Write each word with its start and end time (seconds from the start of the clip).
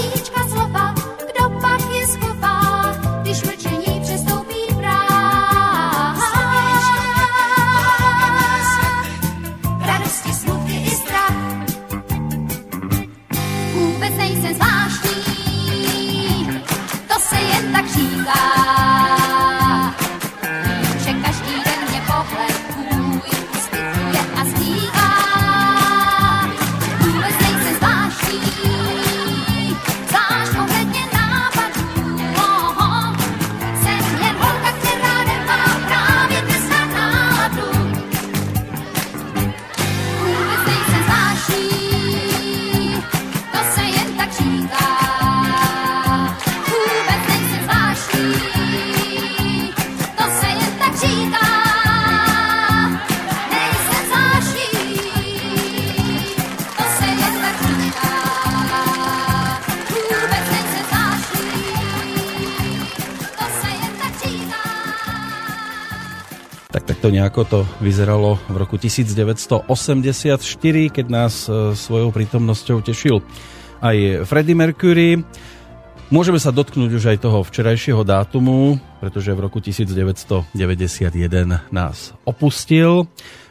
need 0.00 0.29
Nejako 67.20 67.44
to 67.44 67.60
vyzeralo 67.84 68.40
v 68.48 68.56
roku 68.56 68.80
1984, 68.80 69.68
keď 70.88 71.06
nás 71.12 71.44
e, 71.52 71.76
svojou 71.76 72.16
prítomnosťou 72.16 72.80
tešil 72.80 73.20
aj 73.84 74.24
Freddie 74.24 74.56
Mercury. 74.56 75.20
Môžeme 76.08 76.40
sa 76.40 76.48
dotknúť 76.48 76.96
už 76.96 77.04
aj 77.12 77.20
toho 77.20 77.44
včerajšieho 77.44 78.08
dátumu, 78.08 78.80
pretože 79.04 79.36
v 79.36 79.40
roku 79.44 79.60
1991 79.60 80.48
nás 81.68 82.16
opustil. 82.24 83.04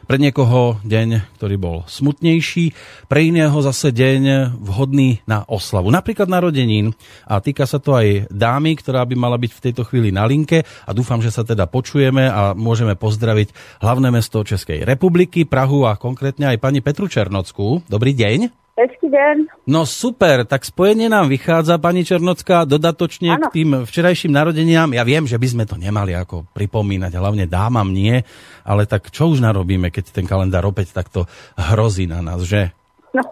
Pre 0.10 0.18
niekoho 0.18 0.82
deň, 0.90 1.38
ktorý 1.38 1.62
bol 1.62 1.78
smutnejší, 1.86 2.74
pre 3.06 3.30
iného 3.30 3.54
zase 3.62 3.94
deň 3.94 4.58
vhodný 4.58 5.22
na 5.30 5.46
oslavu. 5.46 5.94
Napríklad 5.94 6.26
narodenín. 6.26 6.98
A 7.30 7.38
týka 7.38 7.70
sa 7.70 7.78
to 7.78 7.94
aj 7.94 8.26
dámy, 8.34 8.74
ktorá 8.74 9.06
by 9.06 9.14
mala 9.14 9.38
byť 9.38 9.52
v 9.54 9.64
tejto 9.70 9.86
chvíli 9.86 10.10
na 10.10 10.26
linke. 10.26 10.66
A 10.66 10.98
dúfam, 10.98 11.22
že 11.22 11.30
sa 11.30 11.46
teda 11.46 11.70
počujeme 11.70 12.26
a 12.26 12.58
môžeme 12.58 12.98
pozdraviť 12.98 13.54
hlavné 13.86 14.10
mesto 14.10 14.42
Českej 14.42 14.82
republiky, 14.82 15.46
Prahu 15.46 15.86
a 15.86 15.94
konkrétne 15.94 16.50
aj 16.50 16.58
pani 16.58 16.82
Petru 16.82 17.06
Černockú. 17.06 17.86
Dobrý 17.86 18.18
deň. 18.18 18.69
Hezký 18.80 19.12
den. 19.12 19.52
No 19.68 19.84
super, 19.84 20.48
tak 20.48 20.64
spojenie 20.64 21.12
nám 21.12 21.28
vychádza, 21.28 21.76
pani 21.84 22.08
Černocká, 22.08 22.64
dodatočne 22.64 23.36
Áno. 23.36 23.52
k 23.52 23.60
tým 23.60 23.84
včerajším 23.84 24.32
narodeniam. 24.32 24.88
Ja 24.96 25.04
viem, 25.04 25.28
že 25.28 25.36
by 25.36 25.48
sme 25.52 25.64
to 25.68 25.76
nemali 25.76 26.16
ako 26.16 26.48
pripomínať, 26.56 27.12
hlavne 27.20 27.44
dámam 27.44 27.92
nie, 27.92 28.24
ale 28.64 28.88
tak 28.88 29.12
čo 29.12 29.28
už 29.36 29.44
narobíme, 29.44 29.92
keď 29.92 30.16
ten 30.16 30.24
kalendár 30.24 30.64
opäť 30.64 30.96
takto 30.96 31.28
hrozí 31.60 32.08
na 32.08 32.24
nás, 32.24 32.48
že? 32.48 32.72
No, 33.12 33.28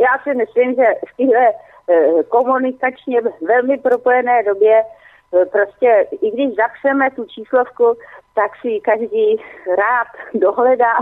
já 0.00 0.16
si 0.24 0.32
myslím, 0.34 0.74
že 0.74 0.86
v 1.08 1.16
téhle 1.16 1.46
eh, 1.52 2.22
komunikačně 2.28 3.20
velmi 3.46 3.76
propojené 3.78 4.42
době 4.42 4.80
eh, 4.80 5.44
prostě, 5.44 6.06
i 6.24 6.30
když 6.30 6.56
zapřeme 6.56 7.10
tu 7.10 7.24
číslovku, 7.24 8.00
tak 8.34 8.50
si 8.60 8.68
ji 8.68 8.80
každý 8.80 9.36
rád 9.68 10.08
dohledá, 10.34 10.94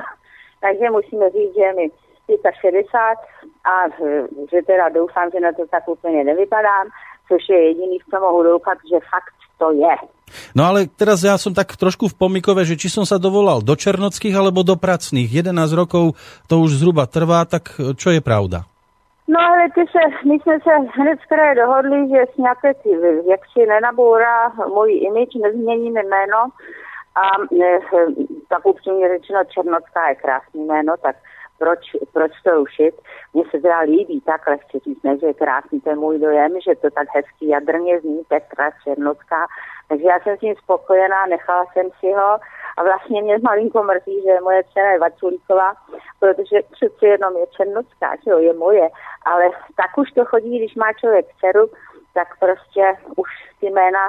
takže 0.61 0.91
musíme 0.91 1.31
říct, 1.31 1.55
že 1.55 1.73
mi 1.77 1.91
65 2.26 2.87
a 3.65 3.75
eh, 3.88 4.26
že 4.50 4.62
teda 4.62 4.88
doufám, 4.88 5.31
že 5.31 5.41
na 5.41 5.53
to 5.53 5.67
tak 5.67 5.88
úplně 5.88 6.25
nevypadám, 6.25 6.87
což 7.29 7.43
je 7.49 7.69
jediný, 7.69 7.99
v 7.99 8.11
co 8.11 8.21
mohu 8.21 8.43
doufat, 8.43 8.79
že 8.91 8.99
fakt 9.11 9.35
to 9.59 9.73
je. 9.73 9.97
No 10.56 10.67
ale 10.67 10.91
teraz 10.91 11.23
ja 11.23 11.38
som 11.38 11.55
tak 11.55 11.79
trošku 11.79 12.11
v 12.11 12.19
pomikove, 12.19 12.67
že 12.67 12.75
či 12.75 12.91
som 12.91 13.06
sa 13.06 13.23
dovolal 13.23 13.62
do 13.62 13.76
černockých 13.79 14.35
alebo 14.35 14.67
do 14.67 14.75
pracných. 14.75 15.31
11 15.31 15.55
rokov 15.79 16.19
to 16.50 16.55
už 16.59 16.81
zhruba 16.82 17.06
trvá, 17.06 17.47
tak 17.47 17.71
čo 17.94 18.11
je 18.11 18.19
pravda? 18.19 18.67
No 19.29 19.41
ale 19.41 19.70
ty 19.75 19.81
se, 19.81 20.29
my 20.29 20.35
jsme 20.41 20.61
se 20.61 20.73
hned 21.00 21.19
z 21.20 21.29
kraje 21.29 21.55
dohodli, 21.55 22.09
že 22.09 22.20
s 22.35 22.37
nějaké 22.37 22.75
ty, 22.75 22.91
jak 23.31 23.41
si 23.53 23.67
nenabourá 23.67 24.49
můj 24.75 25.00
imič, 25.09 25.31
nezměním 25.35 25.94
jméno 25.94 26.41
a 27.17 27.25
e, 27.65 27.79
tak 28.49 28.67
upřímně 28.67 29.09
řečeno 29.09 29.44
Černocká 29.44 30.09
je 30.09 30.15
krásný 30.15 30.65
jméno, 30.65 30.94
tak 31.03 31.17
proč, 31.65 31.97
proč 32.13 32.33
to 32.45 32.51
rušit? 32.51 32.95
Mně 33.35 33.45
se 33.51 33.61
teda 33.61 33.79
líbí, 33.81 34.21
takhle 34.21 34.59
chci 34.59 34.79
říct, 34.79 35.03
ne, 35.03 35.19
že 35.19 35.27
je 35.27 35.35
krásný, 35.35 35.83
je 35.87 35.95
můj 35.95 36.19
dojem, 36.19 36.53
že 36.61 36.75
to 36.75 36.91
tak 36.91 37.09
hezky 37.15 37.49
jadrně 37.49 38.01
zní 38.01 38.21
Petra 38.29 38.71
Černocká, 38.85 39.47
takže 39.89 40.05
já 40.05 40.21
jsem 40.21 40.37
s 40.37 40.41
ním 40.41 40.55
spokojená, 40.57 41.27
nechala 41.27 41.65
jsem 41.73 41.87
si 42.01 42.13
ho 42.13 42.31
a 42.77 42.83
vlastně 42.83 43.23
mě 43.23 43.39
malinko 43.43 43.83
mrzí, 43.83 44.23
že 44.23 44.41
moje 44.41 44.65
dcera 44.65 44.91
je 44.93 44.99
Vaculíková, 44.99 45.73
protože 46.21 46.57
přeci 46.71 47.07
jenom 47.07 47.37
je 47.37 47.47
Černocká, 47.47 48.17
že 48.25 48.31
jo, 48.31 48.39
je 48.39 48.53
moje, 48.53 48.89
ale 49.27 49.45
tak 49.77 49.99
už 49.99 50.11
to 50.11 50.25
chodí, 50.25 50.59
když 50.59 50.75
má 50.75 50.93
člověk 50.93 51.27
dceru, 51.41 51.71
tak 52.15 52.29
prostě 52.39 52.97
už 53.17 53.29
ty 53.61 53.67
jména, 53.67 54.01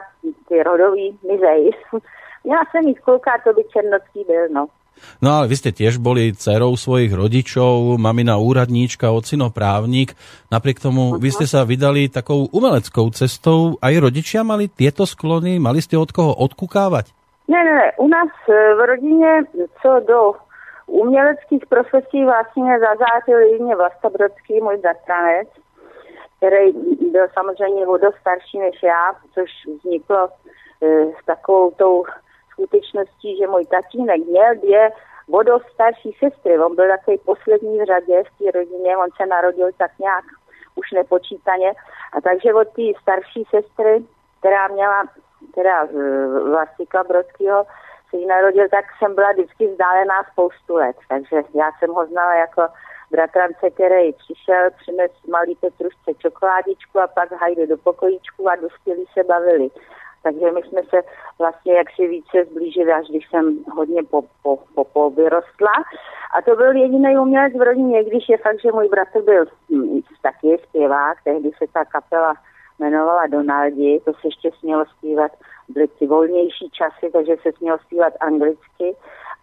ty 0.48 0.64
rodový 0.64 1.20
mizej. 1.28 1.72
Měla 2.44 2.64
jsem 2.72 2.82
jít 2.82 3.00
kluka, 3.00 3.32
to 3.44 3.54
by 3.54 3.64
Černocký 3.64 4.24
byl, 4.24 4.50
no. 4.50 4.68
No 5.24 5.40
ale 5.40 5.48
vy 5.48 5.56
ste 5.56 5.72
tiež 5.72 5.98
boli 6.02 6.36
dcerou 6.36 6.76
svojich 6.76 7.14
rodičov, 7.14 7.96
mamina 7.96 8.36
úradníčka, 8.36 9.12
ocino 9.12 9.50
právnik. 9.50 10.14
Napriek 10.52 10.82
tomu 10.82 11.16
vy 11.22 11.30
ste 11.32 11.48
sa 11.48 11.64
vydali 11.64 12.12
takou 12.12 12.48
umeleckou 12.52 13.10
cestou. 13.16 13.80
Aj 13.80 13.94
rodičia 13.96 14.44
mali 14.44 14.68
tieto 14.68 15.08
sklony? 15.08 15.58
Mali 15.58 15.80
ste 15.80 15.96
od 15.96 16.12
koho 16.12 16.34
odkukávať? 16.36 17.16
Ne, 17.48 17.62
ne, 17.62 17.74
ne, 17.74 17.90
u 18.02 18.08
nás 18.08 18.30
e, 18.50 18.76
v 18.76 18.86
rodině, 18.86 19.32
co 19.82 20.00
do 20.08 20.34
uměleckých 20.88 21.66
profesí 21.66 22.26
vlastně 22.26 22.80
zazářil 22.80 23.40
jedině 23.40 23.76
Vlastobrodský, 23.76 24.62
můj 24.62 24.78
bratranec, 24.78 25.48
který 26.38 26.72
byl 27.12 27.28
samozřejmě 27.34 27.88
o 27.88 27.98
starší 28.22 28.60
než 28.60 28.84
já, 28.84 29.14
což 29.34 29.50
vzniklo 29.78 30.28
e, 30.28 31.06
s 31.22 31.26
takovou 31.26 31.72
tou 31.72 32.04
skutečností, 32.56 33.38
že 33.38 33.48
můj 33.48 33.66
tatínek 33.66 34.22
měl 34.26 34.56
dvě 34.56 34.92
o 35.32 35.44
dost 35.44 35.66
starší 35.74 36.18
sestry. 36.24 36.60
On 36.60 36.76
byl 36.76 36.88
takový 36.88 37.18
poslední 37.18 37.80
v 37.80 37.86
řadě 37.86 38.24
v 38.24 38.38
té 38.38 38.52
rodině, 38.60 38.98
on 38.98 39.10
se 39.18 39.26
narodil 39.26 39.70
tak 39.78 39.92
nějak 40.00 40.26
už 40.76 40.92
nepočítaně. 40.92 41.74
A 42.14 42.22
takže 42.22 42.54
od 42.54 42.68
té 42.68 42.88
starší 43.02 43.44
sestry, 43.50 44.04
která 44.40 44.68
měla, 44.68 45.04
teda 45.56 45.88
Vlastika 46.52 47.04
Brodského, 47.04 47.66
se 48.10 48.18
jí 48.18 48.26
narodil, 48.26 48.68
tak 48.70 48.86
jsem 48.98 49.16
byla 49.16 49.32
vždycky 49.32 49.68
vzdálená 49.68 50.24
spoustu 50.32 50.74
let. 50.76 50.96
Takže 51.10 51.36
já 51.54 51.72
jsem 51.80 51.90
ho 51.90 52.06
znala 52.06 52.34
jako 52.36 52.68
bratrance, 53.12 53.70
který 53.70 54.14
přišel, 54.14 54.70
přines 54.78 55.12
malý 55.32 55.56
Petrušce 55.56 56.14
čokoládičku 56.18 57.00
a 57.00 57.08
pak 57.08 57.32
hajde 57.32 57.68
do 57.68 57.78
pokojíčku 57.78 58.50
a 58.50 58.56
dospělí 58.56 59.06
se 59.14 59.24
bavili. 59.24 59.70
Takže 60.26 60.52
my 60.52 60.62
jsme 60.62 60.82
se 60.90 60.98
vlastně 61.40 61.74
jaksi 61.74 62.08
více 62.08 62.46
zblížili, 62.52 62.92
až 62.94 63.06
když 63.10 63.30
jsem 63.30 63.64
hodně 63.76 64.04
po, 64.04 64.22
po, 64.44 64.58
po, 64.76 64.84
po 64.84 65.10
vyrostla. 65.10 65.74
A 66.36 66.42
to 66.42 66.56
byl 66.56 66.72
jediný 66.72 67.18
umělec 67.18 67.54
v 67.54 67.62
rodině, 67.62 68.04
když 68.04 68.30
je 68.30 68.38
fakt, 68.38 68.62
že 68.62 68.72
můj 68.72 68.90
bratr 68.90 69.22
byl 69.22 69.46
hm, 69.70 70.02
taky 70.22 70.58
zpěvák, 70.70 71.18
tehdy 71.24 71.52
se 71.58 71.66
ta 71.74 71.86
kapela 71.86 72.34
jmenovala 72.80 73.28
Donaldi, 73.28 74.02
to 74.06 74.12
se 74.14 74.20
ještě 74.24 74.52
smělo 74.60 74.86
zpívat, 74.86 75.32
byly 75.70 75.88
ty 75.88 76.08
volnější 76.08 76.70
časy, 76.70 77.12
takže 77.14 77.36
se 77.42 77.52
smělo 77.58 77.78
zpívat 77.78 78.14
anglicky 78.20 78.96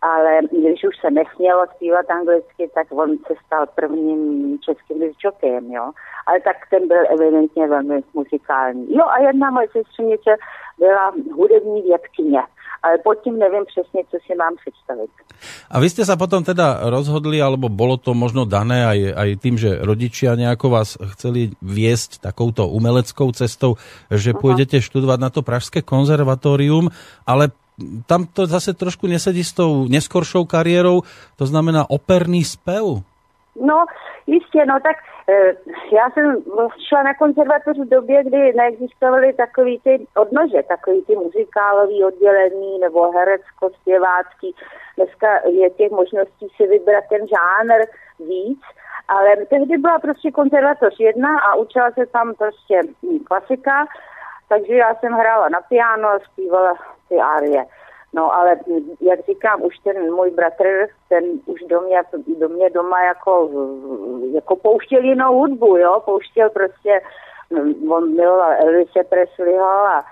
ale 0.02 0.40
když 0.50 0.84
už 0.84 0.96
se 1.00 1.10
nesmělo 1.10 1.66
zpívat 1.74 2.10
anglicky, 2.10 2.70
tak 2.74 2.86
on 2.90 3.18
se 3.26 3.34
stal 3.46 3.66
prvním 3.74 4.58
českým 4.58 5.00
disjokem, 5.00 5.72
jo. 5.72 5.90
Ale 6.26 6.40
tak 6.40 6.56
ten 6.70 6.88
byl 6.88 7.04
evidentně 7.14 7.68
velmi 7.68 8.02
muzikální. 8.14 8.94
Jo 8.96 9.04
a 9.04 9.18
jedna 9.18 9.50
moje 9.50 9.68
sestřenice 9.72 10.30
byla 10.78 11.12
hudební 11.34 11.82
vědkyně 11.82 12.42
ale 12.82 12.98
pod 12.98 13.14
tím 13.22 13.38
nevím 13.38 13.64
přesně, 13.66 14.02
co 14.10 14.16
si 14.26 14.34
mám 14.34 14.54
představit. 14.58 15.10
A 15.70 15.80
vy 15.80 15.90
jste 15.90 16.04
se 16.04 16.16
potom 16.16 16.44
teda 16.44 16.90
rozhodli, 16.90 17.42
alebo 17.42 17.70
bolo 17.70 17.96
to 17.96 18.14
možno 18.14 18.42
dané 18.44 18.82
aj, 18.86 19.00
aj 19.14 19.28
tým, 19.38 19.54
že 19.54 19.78
rodičia 19.78 20.34
nejako 20.34 20.66
vás 20.70 20.98
chceli 21.14 21.54
viesť 21.62 22.18
takouto 22.18 22.66
umeleckou 22.66 23.30
cestou, 23.32 23.78
že 24.10 24.34
uh-huh. 24.34 24.42
pôjdete 24.42 24.82
študovať 24.82 25.18
na 25.22 25.30
to 25.30 25.46
Pražské 25.46 25.82
konzervatórium, 25.82 26.90
ale 27.22 27.54
tam 28.06 28.26
to 28.26 28.46
zase 28.46 28.74
trošku 28.74 29.06
nesedí 29.06 29.44
s 29.44 29.52
tou 29.52 29.88
neskoršou 29.88 30.44
kariérou, 30.44 31.02
to 31.36 31.46
znamená 31.46 31.90
operný 31.90 32.44
spev. 32.44 32.84
No, 33.60 33.84
jistě, 34.26 34.66
no 34.66 34.80
tak 34.80 34.96
e, 35.28 35.34
já 35.96 36.10
jsem 36.10 36.42
šla 36.88 37.02
na 37.02 37.14
konzervatoř 37.14 37.78
v 37.78 37.88
době, 37.88 38.24
kdy 38.24 38.52
neexistovaly 38.52 39.32
takový 39.32 39.80
ty 39.84 40.06
odnože, 40.16 40.62
takový 40.68 41.02
ty 41.02 41.16
muzikálový 41.16 42.04
oddělení 42.04 42.78
nebo 42.78 43.12
herecko, 43.12 43.70
zpěvácký. 43.80 44.54
Dneska 44.96 45.28
je 45.48 45.70
těch 45.70 45.90
možností 45.90 46.46
si 46.56 46.66
vybrat 46.66 47.04
ten 47.08 47.20
žánr 47.28 47.80
víc, 48.18 48.60
ale 49.08 49.36
tehdy 49.50 49.78
byla 49.78 49.98
prostě 49.98 50.30
konzervatoř 50.30 50.94
jedna 51.00 51.38
a 51.38 51.54
učila 51.54 51.90
se 51.90 52.06
tam 52.06 52.34
prostě 52.34 52.80
klasika, 53.24 53.86
takže 54.48 54.74
já 54.74 54.94
jsem 54.94 55.12
hrála 55.12 55.48
na 55.48 55.60
piano 55.60 56.08
a 56.08 56.18
zpívala 56.18 56.74
ty 57.12 57.20
árie. 57.20 57.64
No 58.14 58.34
ale 58.34 58.56
jak 59.00 59.20
říkám, 59.20 59.62
už 59.62 59.78
ten 59.84 60.14
můj 60.14 60.30
bratr, 60.30 60.86
ten 61.08 61.24
už 61.46 61.60
do 61.60 61.80
mě, 61.80 62.00
do 62.40 62.48
mě 62.48 62.70
doma 62.70 63.04
jako, 63.04 63.50
jako 64.34 64.56
pouštěl 64.56 65.02
jinou 65.04 65.38
hudbu, 65.38 65.76
jo, 65.76 66.02
pouštěl 66.04 66.50
prostě, 66.50 67.00
on 67.90 68.14
miloval 68.16 68.52
Elvise 68.52 69.04
Presleyho 69.08 69.64
a, 69.64 70.04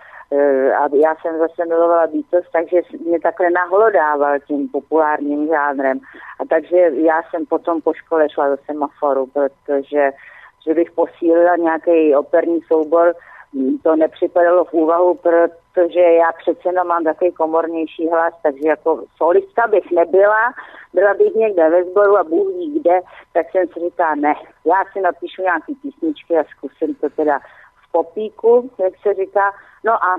a 0.79 0.88
já 0.94 1.14
jsem 1.14 1.38
zase 1.38 1.64
milovala 1.69 2.06
Beatles, 2.06 2.47
takže 2.52 2.76
mě 3.06 3.20
takhle 3.20 3.50
nahlodával 3.50 4.38
tím 4.47 4.69
populárním 4.69 5.49
žánrem. 5.49 6.00
A 6.41 6.44
takže 6.49 6.76
já 6.93 7.23
jsem 7.23 7.47
potom 7.47 7.81
po 7.81 7.94
škole 7.94 8.31
šla 8.31 8.49
do 8.49 8.56
semaforu, 8.67 9.26
protože 9.26 10.11
že 10.67 10.75
bych 10.75 10.91
posílila 10.91 11.56
nějaký 11.56 12.17
operní 12.17 12.61
soubor, 12.69 13.14
to 13.82 13.97
nepřipadalo 13.97 14.64
v 14.64 14.73
úvahu, 14.73 15.14
protože 15.14 16.00
já 16.00 16.32
přece 16.32 16.69
jenom 16.69 16.87
mám 16.87 17.05
takový 17.05 17.32
komornější 17.32 18.08
hlas, 18.08 18.35
takže 18.43 18.69
jako 18.69 19.05
solistka 19.17 19.67
bych 19.67 19.91
nebyla, 19.91 20.52
byla 20.94 21.14
bych 21.14 21.35
někde 21.35 21.70
ve 21.70 21.85
sboru 21.85 22.17
a 22.17 22.25
Bůh 22.25 22.49
ví 22.49 22.81
kde, 22.81 23.00
tak 23.32 23.47
jsem 23.50 23.69
si 23.69 23.81
říká, 23.81 24.14
ne, 24.14 24.35
já 24.64 24.85
si 24.93 25.00
napíšu 25.00 25.43
nějaký 25.43 25.75
písničky 25.75 26.38
a 26.38 26.44
zkusím 26.44 26.94
to 26.94 27.11
teda 27.11 27.38
v 27.88 27.93
popíku, 27.93 28.70
jak 28.79 28.93
se 29.02 29.14
říká, 29.14 29.52
no 29.85 29.93
a 29.93 30.17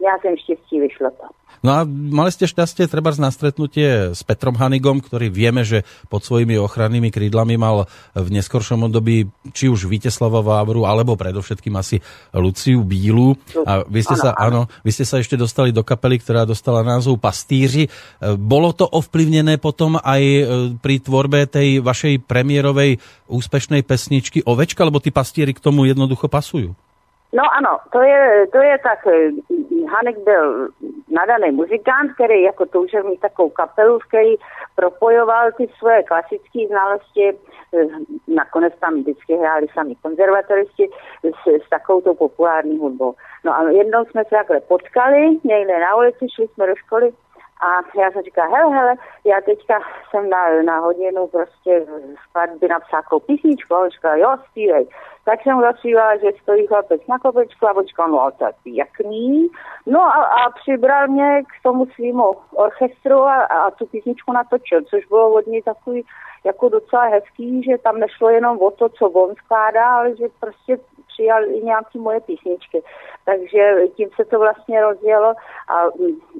já 0.00 0.18
jsem 0.18 0.36
štěstí 0.36 0.80
vyšlo 0.80 1.10
to. 1.10 1.26
No 1.60 1.76
a 1.76 1.84
mali 1.84 2.32
ste 2.32 2.48
šťastie 2.48 2.88
treba 2.88 3.12
na 3.20 3.28
stretnutie 3.28 4.16
s 4.16 4.24
Petrom 4.24 4.56
Hanigom, 4.56 5.04
ktorý 5.04 5.28
vieme, 5.28 5.60
že 5.60 5.84
pod 6.08 6.24
svojimi 6.24 6.56
ochrannými 6.56 7.12
krídlami 7.12 7.60
mal 7.60 7.84
v 8.16 8.28
neskoršom 8.32 8.88
období 8.88 9.28
či 9.52 9.68
už 9.68 9.84
Víteslava 9.84 10.40
Vávru, 10.40 10.88
alebo 10.88 11.20
predovšetkým 11.20 11.76
asi 11.76 12.00
Luciu 12.32 12.80
Bílu. 12.80 13.36
A 13.68 13.84
vy 13.84 14.00
ste, 14.00 14.16
sa, 14.16 14.32
áno, 14.40 14.72
vy 14.80 14.90
ste 14.94 15.04
sa 15.04 15.20
ešte 15.20 15.36
dostali 15.36 15.68
do 15.68 15.84
kapely, 15.84 16.16
ktorá 16.16 16.48
dostala 16.48 16.80
názov 16.80 17.20
Pastíři. 17.20 17.92
Bolo 18.40 18.72
to 18.72 18.88
ovplyvnené 18.88 19.60
potom 19.60 20.00
aj 20.00 20.22
e, 20.22 20.42
pri 20.80 20.96
tvorbe 21.04 21.44
tej 21.44 21.84
vašej 21.84 22.24
premiérovej 22.24 22.96
úspešnej 23.28 23.84
pesničky 23.84 24.40
Ovečka, 24.48 24.80
lebo 24.80 24.96
tí 24.96 25.12
pastíry 25.12 25.52
k 25.52 25.60
tomu 25.60 25.84
jednoducho 25.84 26.24
pasujú? 26.24 26.72
No 27.32 27.42
ano, 27.58 27.78
to 27.92 28.02
je, 28.02 28.46
to 28.52 28.58
je 28.58 28.78
tak, 28.78 29.06
eh, 29.06 29.30
Hanek 29.92 30.18
byl 30.18 30.68
nadaný 31.08 31.50
muzikant, 31.50 32.12
který 32.14 32.42
jako 32.42 32.66
toužil 32.66 33.04
mít 33.04 33.20
takovou 33.20 33.50
kapelu, 33.50 33.98
který 34.08 34.34
propojoval 34.74 35.52
ty 35.52 35.68
svoje 35.78 36.02
klasické 36.02 36.66
znalosti, 36.68 37.28
eh, 37.28 37.86
nakonec 38.28 38.74
tam 38.80 38.94
vždycky 38.94 39.36
hráli 39.36 39.66
sami 39.74 39.94
konzervatoristi 40.02 40.88
s, 41.22 41.64
s 41.66 41.68
takovou 41.68 42.14
populární 42.14 42.78
hudbou. 42.78 43.14
No 43.44 43.56
a 43.56 43.70
jednou 43.70 44.04
jsme 44.04 44.24
se 44.24 44.30
takhle 44.30 44.60
potkali, 44.60 45.38
někde 45.44 45.80
na 45.80 45.96
ulici, 45.96 46.26
šli 46.34 46.48
jsme 46.48 46.66
do 46.66 46.76
školy 46.76 47.12
a 47.60 48.00
já 48.00 48.10
jsem 48.10 48.22
říkala, 48.22 48.56
hele, 48.56 48.74
hele, 48.74 48.94
já 49.24 49.40
teďka 49.40 49.80
jsem 50.10 50.30
na, 50.30 50.62
na 50.62 50.78
hodinu 50.78 51.26
prostě 51.26 51.86
skladby 52.28 52.68
napsala 52.68 53.02
písničku, 53.26 53.74
a 53.74 53.80
on 53.80 53.90
říkal, 53.90 54.18
jo, 54.18 54.36
zpívej. 54.50 54.86
Tak 55.24 55.42
jsem 55.42 55.60
zaspívala, 55.60 56.16
že 56.16 56.28
stojí 56.42 56.66
chlapec 56.66 57.06
na 57.08 57.18
kopečku 57.18 57.66
a 57.66 58.06
no 58.06 58.30
to 58.38 58.44
je 58.44 58.52
pěkný. 58.62 59.48
No 59.86 60.00
a, 60.00 60.24
a 60.24 60.50
přibral 60.50 61.08
mě 61.08 61.42
k 61.42 61.62
tomu 61.62 61.86
svýmu 61.86 62.32
orchestru 62.54 63.22
a, 63.22 63.44
a 63.44 63.70
tu 63.70 63.86
písničku 63.86 64.32
natočil, 64.32 64.82
což 64.82 65.06
bylo 65.06 65.32
od 65.32 65.46
něj 65.46 65.62
takový 65.62 66.04
jako 66.44 66.68
docela 66.68 67.02
hezký, 67.02 67.62
že 67.62 67.78
tam 67.78 68.00
nešlo 68.00 68.30
jenom 68.30 68.58
o 68.58 68.70
to, 68.70 68.88
co 68.88 69.10
on 69.10 69.34
skládá, 69.34 69.96
ale 69.96 70.16
že 70.16 70.24
prostě 70.40 70.78
přijal 71.06 71.44
i 71.44 71.60
nějaké 71.62 71.98
moje 71.98 72.20
písničky. 72.20 72.82
Takže 73.24 73.74
tím 73.96 74.08
se 74.16 74.24
to 74.24 74.38
vlastně 74.38 74.80
rozjelo 74.80 75.34
a 75.68 75.82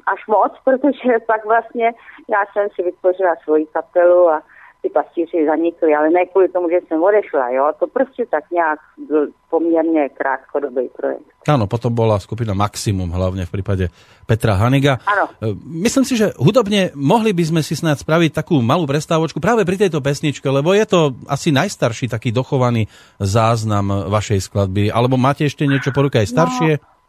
až 0.07 0.27
moc, 0.29 0.53
protože 0.65 1.19
pak 1.27 1.45
vlastně 1.45 1.93
já 2.29 2.45
jsem 2.53 2.69
si 2.75 2.83
vytvořila 2.83 3.35
svoji 3.45 3.67
kapelu 3.67 4.29
a 4.29 4.43
ty 4.83 4.89
pastíři 4.91 5.47
zanikly, 5.47 5.95
ale 5.95 6.11
ne 6.11 6.27
kvůli 6.27 6.49
tomu, 6.49 6.69
že 6.71 6.81
jsem 6.89 7.03
odešla, 7.03 7.51
jo. 7.51 7.73
To 7.79 7.87
prostě 7.87 8.27
tak 8.31 8.45
nějak 8.51 8.79
byl 9.09 9.29
poměrně 9.51 10.09
krátkodobý 10.09 10.89
projekt. 10.97 11.31
Áno, 11.49 11.65
potom 11.65 11.97
bola 11.97 12.21
skupina 12.21 12.53
Maximum, 12.53 13.09
hlavne 13.09 13.49
v 13.49 13.51
prípade 13.51 13.85
Petra 14.29 14.61
Haniga. 14.61 15.01
Áno. 15.09 15.25
E, 15.41 15.57
myslím 15.89 16.05
si, 16.05 16.21
že 16.21 16.37
hudobne 16.37 16.93
mohli 16.93 17.33
by 17.33 17.45
sme 17.49 17.61
si 17.65 17.73
snáď 17.73 18.05
spraviť 18.05 18.37
takú 18.37 18.61
malú 18.61 18.85
prestávočku 18.85 19.41
práve 19.41 19.65
pri 19.65 19.81
tejto 19.81 20.05
pesničke, 20.05 20.45
lebo 20.45 20.77
je 20.77 20.85
to 20.85 21.17
asi 21.25 21.49
najstarší 21.49 22.13
taký 22.13 22.29
dochovaný 22.29 22.93
záznam 23.17 24.13
vašej 24.13 24.53
skladby. 24.53 24.93
Alebo 24.93 25.17
máte 25.17 25.49
ešte 25.49 25.65
niečo 25.65 25.97
po 25.97 26.05
ruke 26.05 26.21
aj 26.21 26.29
staršie? 26.29 26.73
No. 26.77 27.00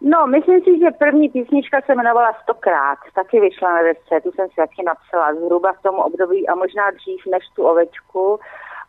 No, 0.00 0.26
myslím 0.26 0.60
si, 0.60 0.78
že 0.78 0.90
první 0.90 1.28
písnička 1.28 1.80
se 1.86 1.92
jmenovala 1.92 2.32
Stokrát, 2.42 2.98
taky 3.14 3.40
vyšla 3.40 3.72
na 3.72 3.82
desce, 3.82 4.20
tu 4.22 4.32
jsem 4.32 4.48
si 4.48 4.56
taky 4.56 4.82
napsala. 4.86 5.34
Zhruba 5.34 5.72
v 5.72 5.82
tom 5.82 5.94
období 5.94 6.48
a 6.48 6.54
možná 6.54 6.90
dřív 6.90 7.20
než 7.30 7.44
tu 7.56 7.62
ovečku 7.62 8.38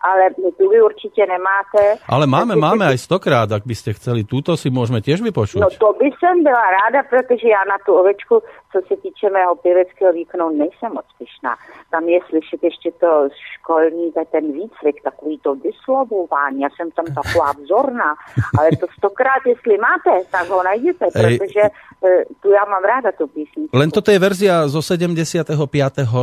ale 0.02 0.32
tu 0.58 0.70
vy 0.70 0.82
určitě 0.82 1.26
nemáte. 1.26 2.00
Ale 2.08 2.28
máme, 2.28 2.56
máme 2.56 2.88
aj 2.88 2.98
stokrát, 2.98 3.52
ak 3.52 3.68
byste 3.68 3.94
chceli. 3.94 4.24
Túto 4.24 4.56
si 4.56 4.72
môžeme 4.72 5.04
tiež 5.04 5.20
vypočuť. 5.20 5.60
No 5.60 5.68
to 5.76 5.92
by 6.00 6.08
som 6.20 6.40
byla 6.44 6.66
ráda, 6.80 7.04
protože 7.04 7.48
já 7.48 7.64
na 7.68 7.78
tu 7.86 7.94
ovečku, 7.94 8.44
co 8.72 8.78
se 8.88 8.96
týče 9.04 9.30
mého 9.30 9.56
pěveckého 9.56 10.14
výkonu, 10.14 10.50
nejsem 10.50 10.92
moc 10.94 11.06
pyšná. 11.20 11.56
Tam 11.92 12.04
je 12.04 12.20
slyšet 12.30 12.64
ještě 12.64 12.92
to 12.92 13.28
školní, 13.54 14.12
ten 14.32 14.46
výcvik, 14.54 15.04
takový 15.04 15.40
to 15.44 15.56
vyslovování. 15.56 16.62
Já 16.62 16.70
jsem 16.76 16.92
tam 16.92 17.06
taková 17.06 17.52
vzorná, 17.52 18.16
ale 18.60 18.70
to 18.80 18.88
stokrát, 18.98 19.42
jestli 19.46 19.78
máte, 19.78 20.14
tak 20.32 20.48
ho 20.48 20.64
najděte, 20.64 21.06
protože 21.14 21.62
Ej. 21.62 22.26
tu 22.42 22.52
já 22.52 22.66
mám 22.66 22.84
ráda 22.84 23.12
tu 23.12 23.28
písničku. 23.28 23.78
Len 23.78 23.92
toto 23.92 24.12
je 24.12 24.20
verzia 24.20 24.68
zo 24.68 24.82
75. 24.82 25.60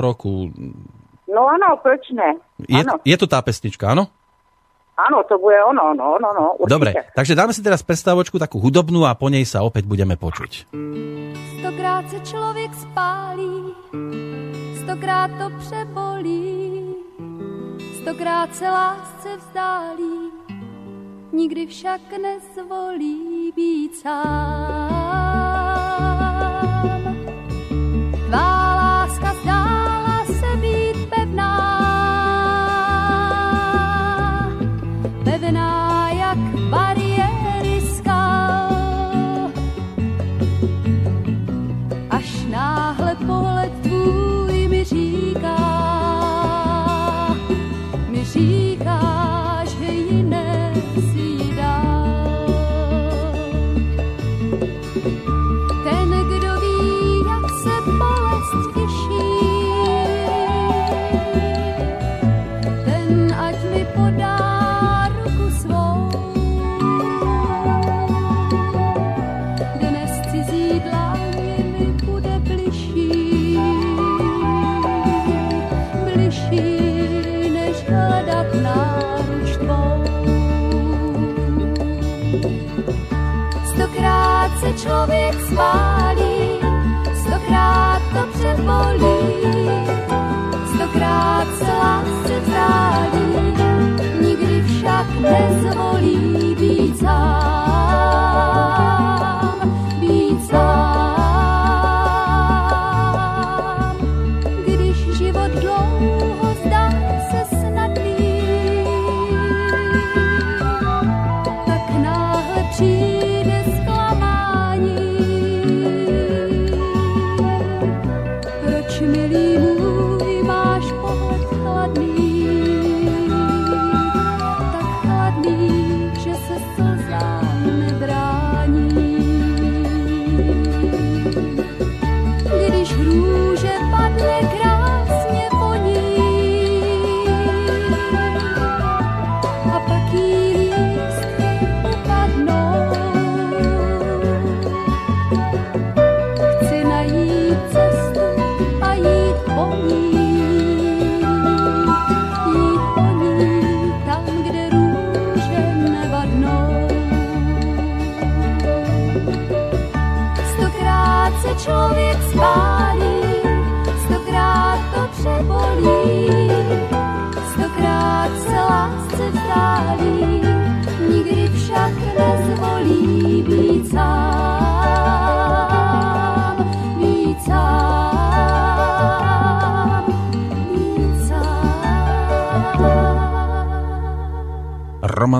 roku. 0.00 0.50
No 1.26 1.49
ano, 1.50 1.76
proč 1.83 2.11
ne? 2.14 2.38
Je, 2.71 2.80
ano. 2.80 3.02
je 3.02 3.16
to 3.18 3.26
tá 3.26 3.42
pesnička, 3.42 3.90
áno? 3.90 4.06
Áno, 4.97 5.21
to 5.28 5.37
bude 5.37 5.61
ono, 5.61 5.92
no, 5.92 6.16
no, 6.16 6.30
no, 6.33 6.45
určite. 6.56 6.73
Dobre, 6.73 6.90
takže 7.12 7.37
dáme 7.37 7.52
si 7.52 7.61
teraz 7.61 7.85
prestávočku 7.85 8.40
takú 8.40 8.56
hudobnú 8.64 9.04
a 9.04 9.12
po 9.12 9.28
nej 9.28 9.45
sa 9.45 9.61
opäť 9.61 9.85
budeme 9.85 10.16
počuť. 10.16 10.73
Stokrát 11.61 12.09
se 12.09 12.18
člověk 12.25 12.73
spálí, 12.75 13.76
stokrát 14.80 15.30
to 15.37 15.52
přebolí, 15.61 16.97
stokrát 18.00 18.54
se 18.56 18.64
lásce 18.71 19.37
vzdálí, 19.37 20.33
nikdy 21.33 21.66
však 21.66 22.00
nezvolí 22.23 23.52
být 23.52 24.00
sám. 24.00 24.97
Tvá 28.26 28.55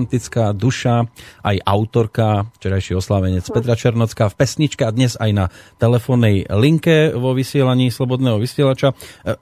romantická 0.07 0.55
duša, 0.55 1.11
aj 1.43 1.57
autorka, 1.67 2.47
včerajší 2.63 2.95
oslávenec 2.95 3.43
Petra 3.51 3.75
Černocká 3.75 4.31
v 4.31 4.39
pesničke 4.39 4.87
a 4.87 4.95
dnes 4.95 5.19
aj 5.19 5.31
na 5.35 5.45
telefónnej 5.83 6.47
linke 6.47 7.11
vo 7.11 7.35
vysielaní 7.35 7.91
Slobodného 7.91 8.39
vysielača. 8.39 8.95
E, 9.27 9.35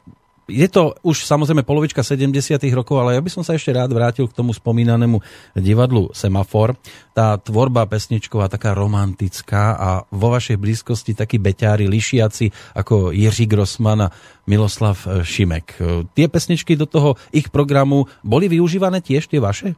Je 0.44 0.68
to 0.68 0.92
už 1.00 1.24
samozrejme 1.24 1.64
polovička 1.64 2.04
70 2.04 2.60
rokov, 2.76 3.00
ale 3.00 3.16
ja 3.16 3.24
by 3.24 3.32
som 3.32 3.40
sa 3.40 3.56
ešte 3.56 3.72
rád 3.72 3.96
vrátil 3.96 4.28
k 4.28 4.36
tomu 4.36 4.52
spomínanému 4.52 5.16
divadlu 5.56 6.12
Semafor. 6.12 6.76
Tá 7.16 7.40
tvorba 7.40 7.88
pesničková 7.88 8.52
taká 8.52 8.76
romantická 8.76 9.72
a 9.72 9.88
vo 10.12 10.28
vašej 10.28 10.60
blízkosti 10.60 11.16
takí 11.16 11.40
beťári 11.40 11.88
lišiaci 11.88 12.76
ako 12.76 13.16
Jiří 13.16 13.48
Grossman 13.48 14.04
a 14.04 14.12
Miloslav 14.44 15.00
Šimek. 15.24 15.66
E, 15.80 16.04
Tie 16.12 16.28
pesničky 16.28 16.76
do 16.76 16.84
toho 16.84 17.16
ich 17.32 17.48
programu 17.48 18.04
boli 18.20 18.44
využívané 18.52 19.00
tiež 19.00 19.32
tie 19.32 19.40
vaše? 19.40 19.72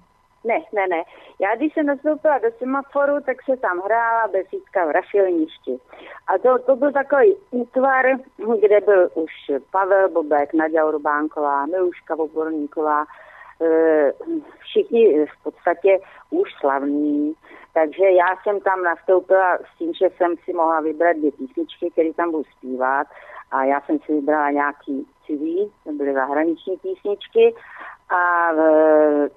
Ne, 0.46 0.58
ne, 0.72 0.86
ne. 0.88 1.02
Já 1.40 1.56
když 1.56 1.74
jsem 1.74 1.86
nastoupila 1.86 2.38
do 2.38 2.48
semaforu, 2.58 3.20
tak 3.26 3.36
se 3.42 3.56
tam 3.56 3.80
hrála 3.80 4.28
besídka 4.28 4.86
v 4.86 4.90
Rašilništi. 4.90 5.78
A 6.26 6.38
to, 6.38 6.58
to 6.58 6.76
byl 6.76 6.92
takový 6.92 7.36
útvar, 7.50 8.06
kde 8.60 8.80
byl 8.80 9.10
už 9.14 9.32
Pavel 9.70 10.08
Bobek, 10.08 10.54
Nadia 10.54 10.86
Urbánková, 10.86 11.66
Miluška 11.66 12.14
Voborníková, 12.14 13.04
eh, 13.62 14.12
všichni 14.58 15.26
v 15.26 15.42
podstatě 15.42 15.98
už 16.30 16.48
slavní. 16.60 17.34
Takže 17.74 18.04
já 18.10 18.26
jsem 18.42 18.60
tam 18.60 18.82
nastoupila 18.82 19.58
s 19.58 19.78
tím, 19.78 19.92
že 19.94 20.08
jsem 20.16 20.34
si 20.44 20.52
mohla 20.52 20.80
vybrat 20.80 21.16
dvě 21.16 21.32
písničky, 21.32 21.90
které 21.90 22.12
tam 22.12 22.30
budu 22.30 22.44
zpívat. 22.44 23.06
A 23.50 23.64
já 23.64 23.80
jsem 23.80 23.98
si 23.98 24.12
vybrala 24.12 24.50
nějaký 24.50 25.06
cizí, 25.26 25.72
to 25.84 25.92
byly 25.92 26.14
zahraniční 26.14 26.76
písničky. 26.76 27.54
A 28.08 28.52
e, 28.52 29.28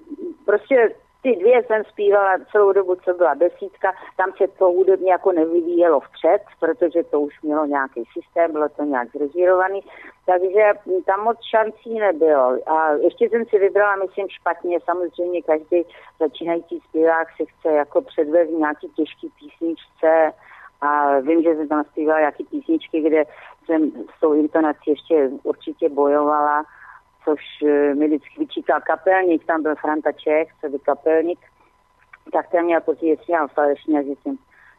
prostě 0.44 0.94
ty 1.22 1.36
dvě 1.36 1.62
jsem 1.62 1.84
zpívala 1.84 2.38
celou 2.52 2.72
dobu, 2.72 2.94
co 2.94 3.14
byla 3.14 3.34
desítka. 3.34 3.92
Tam 4.16 4.32
se 4.38 4.48
to 4.48 4.64
hudebně 4.64 5.12
jako 5.12 5.32
nevyvíjelo 5.32 6.00
vpřed, 6.00 6.42
protože 6.60 7.02
to 7.02 7.20
už 7.20 7.42
mělo 7.42 7.66
nějaký 7.66 8.04
systém, 8.12 8.52
bylo 8.52 8.68
to 8.68 8.84
nějak 8.84 9.08
zrežírovaný. 9.16 9.80
Takže 10.26 10.72
tam 11.06 11.24
moc 11.24 11.38
šancí 11.50 11.98
nebylo. 11.98 12.58
A 12.66 12.92
ještě 12.92 13.28
jsem 13.28 13.44
si 13.44 13.58
vybrala, 13.58 13.96
myslím, 13.96 14.28
špatně. 14.28 14.78
Samozřejmě 14.80 15.42
každý 15.42 15.82
začínající 16.20 16.80
zpěvák 16.88 17.28
se 17.36 17.44
chce 17.44 17.72
jako 17.72 18.00
předvést 18.02 18.50
nějaký 18.50 18.88
těžký 18.88 19.30
písničce. 19.40 20.32
A 20.80 21.18
vím, 21.18 21.42
že 21.42 21.54
jsem 21.54 21.68
tam 21.68 21.84
zpívala 21.84 22.18
nějaký 22.18 22.44
písničky, 22.44 23.00
kde 23.00 23.24
jsem 23.64 23.90
s 23.90 24.20
tou 24.20 24.34
intonací 24.34 24.90
ještě 24.90 25.30
určitě 25.42 25.88
bojovala 25.88 26.64
což 27.24 27.40
eh, 27.66 27.94
mi 27.94 28.06
vždycky 28.06 28.38
vyčítal 28.38 28.80
kapelník, 28.80 29.46
tam 29.46 29.62
byl 29.62 29.74
Franta 29.76 30.12
Čech, 30.12 30.48
co 30.60 30.68
by 30.68 30.78
kapelník, 30.78 31.38
tak 32.32 32.48
ten 32.48 32.64
měl 32.64 32.80
pocit, 32.80 33.06
že 33.06 33.24
jsem 33.24 33.48
falešně, 33.48 34.04
že 34.04 34.10
jsem 34.10 34.36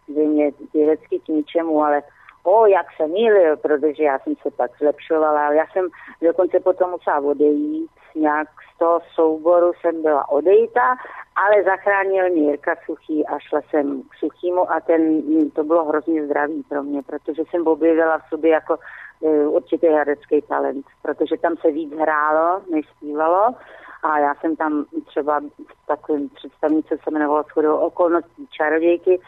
zřejmě 0.07 0.51
vědecky 0.73 1.19
k 1.19 1.27
ničemu, 1.27 1.83
ale 1.83 2.03
o, 2.43 2.65
jak 2.65 2.85
se 2.97 3.07
mýlil, 3.07 3.57
protože 3.57 4.03
já 4.03 4.19
jsem 4.19 4.35
se 4.41 4.51
pak 4.51 4.71
zlepšovala, 4.77 5.53
já 5.53 5.65
jsem 5.73 5.87
dokonce 6.21 6.59
potom 6.59 6.91
musela 6.91 7.19
odejít, 7.19 7.89
nějak 8.15 8.47
z 8.75 8.79
toho 8.79 9.01
souboru 9.15 9.71
jsem 9.73 10.01
byla 10.01 10.29
odejita, 10.29 10.95
ale 11.35 11.63
zachránil 11.63 12.29
mě 12.29 12.41
Jirka 12.41 12.75
Suchý 12.85 13.27
a 13.27 13.39
šla 13.39 13.61
jsem 13.69 14.01
k 14.01 14.15
Suchýmu 14.19 14.71
a 14.71 14.79
ten, 14.79 15.21
to 15.51 15.63
bylo 15.63 15.85
hrozně 15.85 16.25
zdravý 16.25 16.63
pro 16.69 16.83
mě, 16.83 17.01
protože 17.03 17.43
jsem 17.49 17.67
objevila 17.67 18.17
v 18.17 18.29
sobě 18.29 18.51
jako 18.51 18.77
e, 19.23 19.47
určitý 19.47 19.87
herecký 19.87 20.41
talent, 20.41 20.85
protože 21.01 21.37
tam 21.37 21.57
se 21.57 21.71
víc 21.71 21.93
hrálo, 21.93 22.61
než 22.71 22.85
zpívalo 22.97 23.55
a 24.03 24.19
já 24.19 24.35
jsem 24.35 24.55
tam 24.55 24.85
třeba 25.05 25.39
v 25.39 25.87
takovém 25.87 26.29
představení, 26.29 26.83
co 26.83 26.95
se 26.95 27.09
jmenovalo 27.11 27.43
shodou 27.43 27.77
okolností 27.77 28.47
čarodějky, 28.51 29.19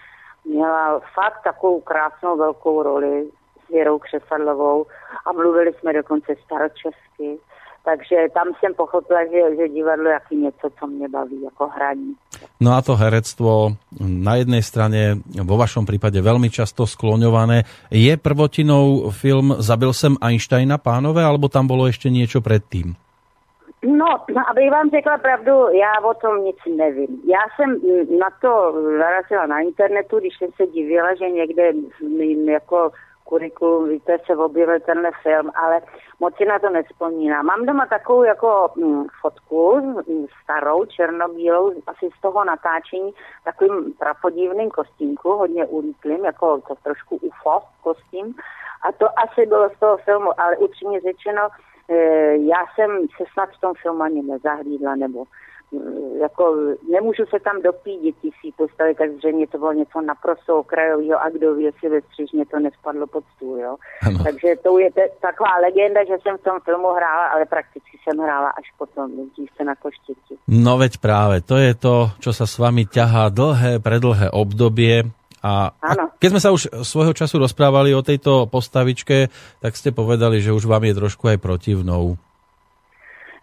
měla 0.46 1.00
fakt 1.00 1.44
takovou 1.44 1.82
krásnou 1.82 2.38
velkou 2.38 2.84
roli 2.84 3.30
s 3.66 3.70
Věrou 3.70 4.00
Křesadlovou 4.00 4.86
a 5.26 5.32
mluvili 5.32 5.74
jsme 5.74 5.94
dokonce 5.94 6.36
staročesky. 6.46 7.40
Takže 7.84 8.16
tam 8.34 8.48
jsem 8.60 8.74
pochopila, 8.74 9.20
že, 9.26 9.56
že 9.56 9.70
divadlo 9.70 10.10
je 10.10 10.38
něco, 10.38 10.70
co 10.80 10.88
mě 10.88 11.10
baví, 11.10 11.44
jako 11.44 11.68
hraní. 11.68 12.16
No 12.60 12.74
a 12.74 12.82
to 12.82 12.96
herectvo 12.96 13.76
na 14.00 14.36
jednej 14.40 14.64
strane 14.64 15.20
vo 15.44 15.60
vašom 15.60 15.84
prípade 15.84 16.16
veľmi 16.24 16.48
často 16.48 16.88
skloňované. 16.88 17.68
Je 17.92 18.16
prvotinou 18.16 19.12
film 19.12 19.60
Zabil 19.60 19.92
jsem 19.94 20.16
Einsteina, 20.24 20.80
pánové, 20.80 21.28
alebo 21.28 21.52
tam 21.52 21.68
bolo 21.68 21.92
ešte 21.92 22.08
niečo 22.08 22.40
predtým? 22.40 22.96
No, 23.84 24.08
aby 24.50 24.70
vám 24.70 24.90
řekla 24.90 25.18
pravdu, 25.18 25.52
já 25.76 25.92
o 26.08 26.14
tom 26.14 26.44
nic 26.44 26.56
nevím. 26.78 27.22
Já 27.28 27.44
jsem 27.56 27.70
na 28.20 28.30
to 28.42 28.72
narazila 29.00 29.46
na 29.46 29.60
internetu, 29.60 30.20
když 30.20 30.38
jsem 30.38 30.50
se 30.56 30.68
divila, 30.68 31.16
že 31.16 31.30
někde 31.30 31.72
jako 32.52 32.92
kurikulum, 33.24 33.90
víte, 33.90 34.18
se 34.26 34.36
objevil 34.36 34.80
tenhle 34.80 35.12
film, 35.24 35.52
ale 35.56 35.82
moc 36.20 36.36
si 36.36 36.46
na 36.46 36.60
to 36.60 36.70
nespomínám. 36.70 37.46
Mám 37.46 37.66
doma 37.66 37.86
takovou 37.86 38.24
jako 38.24 38.70
mm, 38.76 39.06
fotku, 39.22 39.76
mm, 39.76 40.26
starou, 40.44 40.86
černobílou, 40.86 41.74
asi 41.88 42.10
z 42.18 42.22
toho 42.22 42.44
natáčení, 42.44 43.14
takovým 43.44 43.94
prapodivným 43.94 44.70
kostýmku, 44.70 45.30
hodně 45.30 45.66
ulítlým, 45.66 46.26
jako 46.26 46.62
to 46.68 46.76
trošku 46.84 47.16
UFO 47.16 47.62
kostým. 47.84 48.36
A 48.84 48.92
to 48.92 49.08
asi 49.20 49.46
bylo 49.46 49.70
z 49.70 49.80
toho 49.80 49.98
filmu, 49.98 50.40
ale 50.42 50.58
upřímně 50.58 51.00
řečeno, 51.00 51.48
e, 51.90 51.96
já 52.38 52.66
jsem 52.76 53.08
se 53.18 53.24
snad 53.34 53.50
v 53.50 53.62
tom 53.62 53.74
filmu 53.82 54.04
ani 54.04 54.22
nezahlídla, 54.22 54.96
nebo 54.96 55.26
jako 56.22 56.44
nemůžu 56.92 57.24
se 57.26 57.40
tam 57.40 57.62
dopídit 57.62 58.16
tisí 58.22 58.50
postavy, 58.58 58.96
tak 58.96 59.10
zřejmě 59.12 59.48
to 59.48 59.58
bylo 59.58 59.74
něco 59.74 60.02
naprosto 60.02 60.60
okrajového 60.60 61.22
a 61.22 61.30
kdo 61.30 61.56
ví, 61.56 61.64
jestli 61.64 61.90
ve 61.90 62.02
střižně 62.02 62.46
to 62.46 62.60
nespadlo 62.60 63.08
pod 63.08 63.24
stůl, 63.36 63.60
jo. 63.60 63.76
Ano. 64.08 64.20
Takže 64.24 64.50
to 64.64 64.80
je 64.80 64.92
te, 64.92 65.04
taková 65.22 65.58
legenda, 65.68 66.00
že 66.04 66.16
jsem 66.22 66.38
v 66.38 66.44
tom 66.44 66.58
filmu 66.66 66.88
hrála, 66.88 67.26
ale 67.28 67.46
prakticky 67.46 67.98
jsem 68.04 68.18
hrála 68.20 68.50
až 68.50 68.68
potom, 68.78 69.12
dřív 69.34 69.50
se 69.58 69.64
na 69.64 69.76
koštěti. 69.76 70.34
No 70.48 70.78
veď 70.78 70.98
práve, 70.98 71.42
to 71.42 71.58
je 71.58 71.74
to, 71.74 72.12
čo 72.20 72.32
sa 72.34 72.46
s 72.46 72.56
vami 72.60 72.86
ťahá 72.86 73.30
dlhé, 73.30 73.80
predlhé 73.80 74.32
obdobie, 74.32 75.12
a, 75.44 75.76
a 75.76 76.16
keď 76.24 76.30
sme 76.32 76.40
sa 76.40 76.56
už 76.56 76.88
svojho 76.88 77.12
času 77.12 77.36
rozprávali 77.36 77.92
o 77.92 78.00
tejto 78.00 78.48
postavičke, 78.48 79.28
tak 79.60 79.76
ste 79.76 79.92
povedali, 79.92 80.40
že 80.40 80.56
už 80.56 80.64
vám 80.64 80.88
je 80.88 80.96
trošku 80.96 81.28
aj 81.28 81.44
protivnou. 81.44 82.16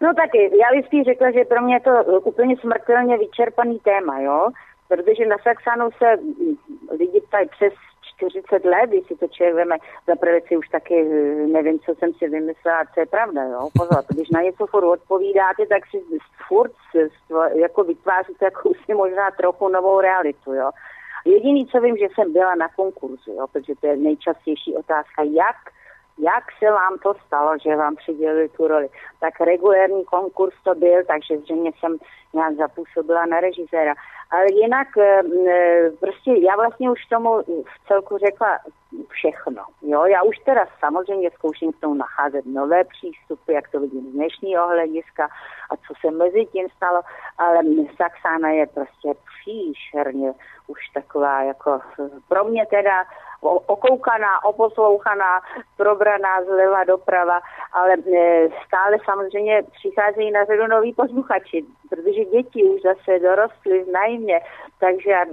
No 0.01 0.13
taky, 0.13 0.57
já 0.57 0.67
bych 0.75 0.85
spíš 0.85 1.05
řekla, 1.05 1.31
že 1.31 1.45
pro 1.45 1.61
mě 1.61 1.75
je 1.75 1.79
to 1.79 2.03
úplně 2.03 2.57
smrtelně 2.57 3.17
vyčerpaný 3.17 3.79
téma, 3.79 4.19
jo, 4.19 4.47
protože 4.87 5.25
na 5.25 5.37
Saxanu 5.43 5.89
se 5.97 6.19
lidi 6.99 7.21
ptají 7.21 7.47
přes 7.47 7.73
40 8.15 8.65
let, 8.65 8.89
když 8.89 9.07
si 9.07 9.15
to 9.15 9.27
člověk 9.27 9.55
veme, 9.55 9.75
za 10.07 10.13
si 10.47 10.57
už 10.57 10.67
taky 10.69 11.03
nevím, 11.51 11.79
co 11.79 11.95
jsem 11.95 12.13
si 12.13 12.29
vymyslela, 12.29 12.85
co 12.93 12.99
je 12.99 13.05
pravda, 13.05 13.43
jo, 13.43 13.69
pozor, 13.77 14.03
když 14.09 14.29
na 14.29 14.41
něco 14.41 14.67
furt 14.67 14.85
odpovídáte, 14.85 15.65
tak 15.65 15.83
si 15.89 16.01
furt 16.47 16.71
jako 17.53 17.83
vytváříte 17.83 18.45
jako 18.45 18.71
si 18.85 18.93
možná 18.93 19.31
trochu 19.31 19.69
novou 19.69 20.01
realitu, 20.01 20.53
jo. 20.53 20.69
Jediný, 21.25 21.67
co 21.67 21.81
vím, 21.81 21.97
že 21.97 22.07
jsem 22.13 22.33
byla 22.33 22.55
na 22.55 22.67
konkurzu, 22.67 23.31
jo, 23.31 23.45
protože 23.51 23.73
to 23.81 23.87
je 23.87 23.97
nejčastější 23.97 24.75
otázka, 24.75 25.23
jak 25.23 25.55
jak 26.19 26.43
se 26.59 26.71
vám 26.71 26.97
to 26.97 27.13
stalo, 27.27 27.57
že 27.63 27.75
vám 27.75 27.95
přidělili 27.95 28.49
tu 28.49 28.67
roli. 28.67 28.89
Tak 29.19 29.41
regulérní 29.41 30.05
konkurs 30.05 30.55
to 30.63 30.75
byl, 30.75 31.03
takže 31.07 31.37
zřejmě 31.37 31.71
jsem 31.79 31.97
nějak 32.33 32.53
zapůsobila 32.53 33.25
na 33.25 33.39
režiséra. 33.39 33.93
Ale 34.31 34.45
jinak 34.51 34.87
eh, 34.97 35.21
eh, 35.49 35.91
prostě 35.99 36.31
já 36.31 36.55
vlastně 36.55 36.91
už 36.91 37.05
tomu 37.05 37.41
v 37.41 37.87
celku 37.87 38.17
řekla 38.17 38.59
všechno. 39.09 39.63
Jo? 39.81 40.05
Já 40.05 40.23
už 40.23 40.37
teda 40.37 40.65
samozřejmě 40.79 41.31
zkouším 41.31 41.71
k 41.73 41.79
tomu 41.79 41.93
nacházet 41.93 42.45
nové 42.45 42.83
přístupy, 42.83 43.53
jak 43.53 43.69
to 43.69 43.79
vidím 43.79 44.11
z 44.11 44.13
dnešního 44.13 44.67
hlediska 44.67 45.29
a 45.69 45.75
co 45.75 45.93
se 46.01 46.11
mezi 46.11 46.45
tím 46.45 46.67
stalo, 46.77 47.01
ale 47.37 47.59
Saxána 47.97 48.49
je 48.49 48.67
prostě 48.67 49.13
příšerně 49.41 50.33
už 50.67 50.79
taková 50.93 51.43
jako 51.43 51.79
pro 52.27 52.43
mě 52.43 52.65
teda 52.65 53.03
okoukaná, 53.41 54.43
oposlouchaná, 54.43 55.41
probraná 55.77 56.43
zleva 56.43 56.83
doprava, 56.83 57.39
ale 57.73 57.93
e, 57.93 58.49
stále 58.67 58.97
samozřejmě 59.05 59.63
přicházejí 59.71 60.31
na 60.31 60.45
řadu 60.45 60.67
noví 60.67 60.93
posluchači, 60.93 61.65
protože 61.89 62.25
děti 62.25 62.63
už 62.63 62.81
zase 62.81 63.19
dorostly, 63.19 63.83
znají 63.83 64.27
takže 64.79 65.11
e, 65.11 65.27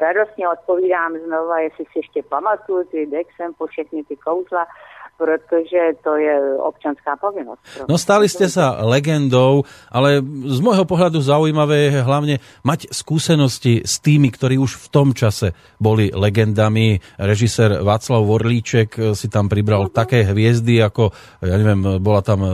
radostně 0.00 0.48
odpovídám 0.48 1.18
znova, 1.18 1.58
jestli 1.58 1.84
si 1.84 1.98
ještě 1.98 2.22
pamatuju 2.22 2.84
ty 2.84 3.06
Dexem 3.06 3.54
po 3.54 3.66
všechny 3.66 4.04
ty 4.04 4.16
kouzla, 4.16 4.66
protože 5.14 5.94
to 6.02 6.18
je 6.18 6.58
občanská 6.58 7.14
povinnosť. 7.16 7.86
No 7.86 7.94
stali 7.94 8.26
ste 8.26 8.50
sa 8.50 8.82
legendou, 8.82 9.62
ale 9.88 10.18
z 10.46 10.58
môjho 10.58 10.82
pohľadu 10.82 11.22
zaujímavé 11.22 11.90
je 11.90 12.02
hlavne 12.02 12.36
mať 12.66 12.90
skúsenosti 12.90 13.86
s 13.86 14.02
tými, 14.02 14.34
ktorí 14.34 14.58
už 14.58 14.76
v 14.76 14.86
tom 14.90 15.08
čase 15.14 15.54
boli 15.78 16.10
legendami. 16.10 16.98
Režisér 17.18 17.86
Václav 17.86 18.26
Vorlíček 18.26 19.14
si 19.14 19.26
tam 19.30 19.46
pribral 19.46 19.86
uh-huh. 19.86 19.94
také 19.94 20.26
hviezdy, 20.26 20.82
ako, 20.82 21.14
ja 21.42 21.56
neviem, 21.58 22.02
bola 22.02 22.20
tam 22.24 22.40
eh, 22.42 22.52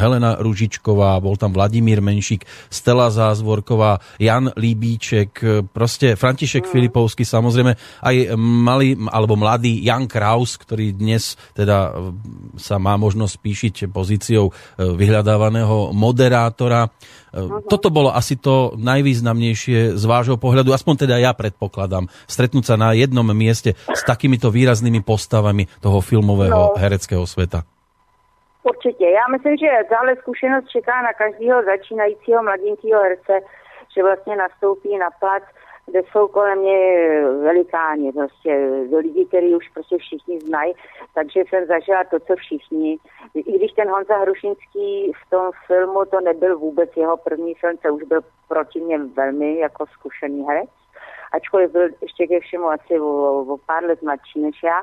Helena 0.00 0.40
Ružičková, 0.40 1.20
bol 1.20 1.36
tam 1.36 1.52
Vladimír 1.52 2.00
Menšík, 2.00 2.48
Stella 2.72 3.12
Zázvorková, 3.12 4.00
Jan 4.16 4.48
Líbíček, 4.56 5.64
proste 5.70 6.16
František 6.16 6.64
uh-huh. 6.64 6.72
Filipovský, 6.72 7.28
samozrejme 7.28 7.72
aj 8.00 8.16
malý, 8.40 8.96
alebo 9.12 9.36
mladý 9.36 9.82
Jan 9.84 10.08
Kraus, 10.08 10.56
ktorý 10.56 10.96
dnes 10.96 11.36
teda 11.52 11.81
sa 12.60 12.76
má 12.76 12.94
možnosť 13.00 13.34
píšiť 13.40 13.74
pozíciou 13.88 14.48
e, 14.48 14.52
vyhľadávaného 14.78 15.96
moderátora. 15.96 16.88
Uh-huh. 16.88 17.64
Toto 17.64 17.88
bolo 17.88 18.12
asi 18.12 18.36
to 18.36 18.76
najvýznamnejšie 18.76 19.96
z 19.96 20.04
vášho 20.04 20.36
pohľadu, 20.36 20.70
aspoň 20.74 21.08
teda 21.08 21.16
ja 21.18 21.32
predpokladám, 21.32 22.10
stretnúť 22.28 22.64
sa 22.64 22.76
na 22.76 22.92
jednom 22.92 23.26
mieste 23.32 23.74
s 23.76 24.02
takýmito 24.04 24.52
výraznými 24.52 25.00
postavami 25.00 25.66
toho 25.80 25.98
filmového 26.04 26.74
no. 26.74 26.78
hereckého 26.78 27.24
sveta. 27.24 27.64
Určitě. 28.62 29.06
Já 29.10 29.26
myslím, 29.34 29.56
že 29.58 29.88
tahle 29.88 30.16
zkušenost 30.16 30.68
čeká 30.68 31.02
na 31.02 31.12
každého 31.12 31.62
začínajícího 31.62 32.42
mladinského 32.42 33.02
herce, 33.02 33.34
že 33.94 34.02
vlastně 34.02 34.36
nastoupí 34.36 34.98
na 34.98 35.10
plac 35.20 35.42
kde 35.86 36.02
jsou 36.12 36.28
kolem 36.28 36.58
mě 36.58 36.78
velikáni, 37.42 38.12
prostě 38.12 38.70
do 38.90 38.98
lidí, 38.98 39.26
který 39.26 39.54
už 39.54 39.68
prostě 39.68 39.98
všichni 39.98 40.40
znají, 40.40 40.74
takže 41.14 41.40
jsem 41.40 41.66
zažila 41.66 42.04
to, 42.04 42.20
co 42.20 42.36
všichni. 42.36 42.98
I 43.34 43.58
když 43.58 43.72
ten 43.72 43.88
Honza 43.90 44.16
Hrušinský 44.16 45.12
v 45.26 45.30
tom 45.30 45.50
filmu, 45.66 46.04
to 46.04 46.20
nebyl 46.20 46.58
vůbec 46.58 46.90
jeho 46.96 47.16
první 47.16 47.54
film, 47.54 47.76
to 47.76 47.94
už 47.94 48.02
byl 48.02 48.20
proti 48.48 48.80
mě 48.80 48.98
velmi 48.98 49.58
jako 49.58 49.86
zkušený 49.86 50.44
herec, 50.44 50.70
ačkoliv 51.32 51.70
byl 51.70 51.88
ještě 52.02 52.26
ke 52.26 52.40
všemu 52.40 52.66
asi 52.68 53.00
o, 53.00 53.06
o 53.40 53.58
pár 53.66 53.84
let 53.84 54.02
mladší 54.02 54.40
než 54.40 54.62
já, 54.62 54.82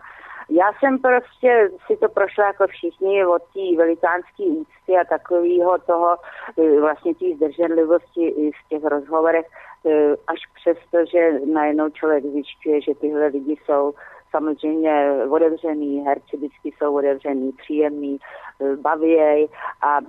já 0.50 0.72
jsem 0.80 1.00
prostě 1.00 1.72
si 1.88 1.98
to 1.98 2.10
prošla 2.10 2.46
jako 2.46 2.68
všichni 2.68 3.26
od 3.26 3.42
té 3.54 3.78
velikánské 3.78 4.44
úcty 4.44 4.98
a 5.02 5.04
takového 5.10 5.78
toho 5.78 6.18
e, 6.58 6.80
vlastně 6.80 7.16
té 7.16 7.26
zdrženlivosti 7.36 8.52
v 8.66 8.70
těch 8.70 8.84
rozhovorech 8.84 9.46
e, 9.86 10.16
až 10.28 10.40
přesto, 10.56 10.98
že 11.12 11.40
najednou 11.54 11.90
člověk 11.90 12.26
zjišťuje, 12.26 12.82
že 12.82 12.96
tyhle 12.96 13.28
lidi 13.28 13.56
jsou 13.66 13.94
samozřejmě 14.32 15.12
otevřený, 15.30 16.04
herci 16.06 16.38
vždycky 16.38 16.72
jsou 16.78 16.98
otevřený, 16.98 17.52
příjemný, 17.52 18.18
e, 18.62 18.76
bavěj 18.76 19.48
a 19.82 20.00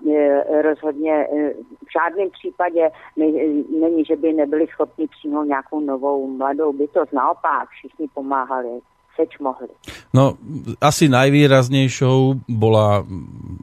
rozhodně 0.63 1.29
v 1.89 1.93
žádném 1.93 2.31
případě 2.31 2.91
není, 3.81 4.05
že 4.05 4.17
by 4.17 4.33
nebyli 4.33 4.67
schopni 4.67 5.09
přijmout 5.09 5.45
nějakou 5.45 5.81
novou 5.81 6.27
mladou 6.27 6.73
bytost. 6.73 7.13
Naopak, 7.13 7.69
všichni 7.69 8.09
pomáhali 8.15 8.81
keď 9.21 9.37
mohli. 9.45 9.69
No, 10.17 10.41
asi 10.81 11.13
najvýraznejšou 11.13 12.49
bola 12.49 13.05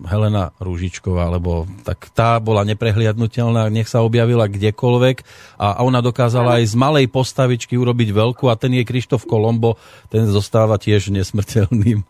Helena 0.06 0.54
Rúžičková, 0.62 1.34
lebo 1.34 1.65
tak 1.82 2.13
tá 2.13 2.38
bola 2.38 2.62
neprehliadnutelná, 2.62 3.74
nech 3.74 3.89
sa 3.89 4.06
objavila 4.06 4.46
kdekoľvek 4.46 5.17
a, 5.58 5.82
ona 5.82 6.06
dokázala 6.06 6.62
aj 6.62 6.70
z 6.70 6.76
malej 6.78 7.06
postavičky 7.10 7.74
urobiť 7.74 8.13
veľkú 8.13 8.46
a 8.54 8.60
ten 8.60 8.78
je 8.78 8.86
Krištof 8.86 9.26
Kolombo, 9.26 9.82
ten 10.13 10.30
zostáva 10.30 10.78
tiež 10.78 11.10
nesmrteľným. 11.10 12.06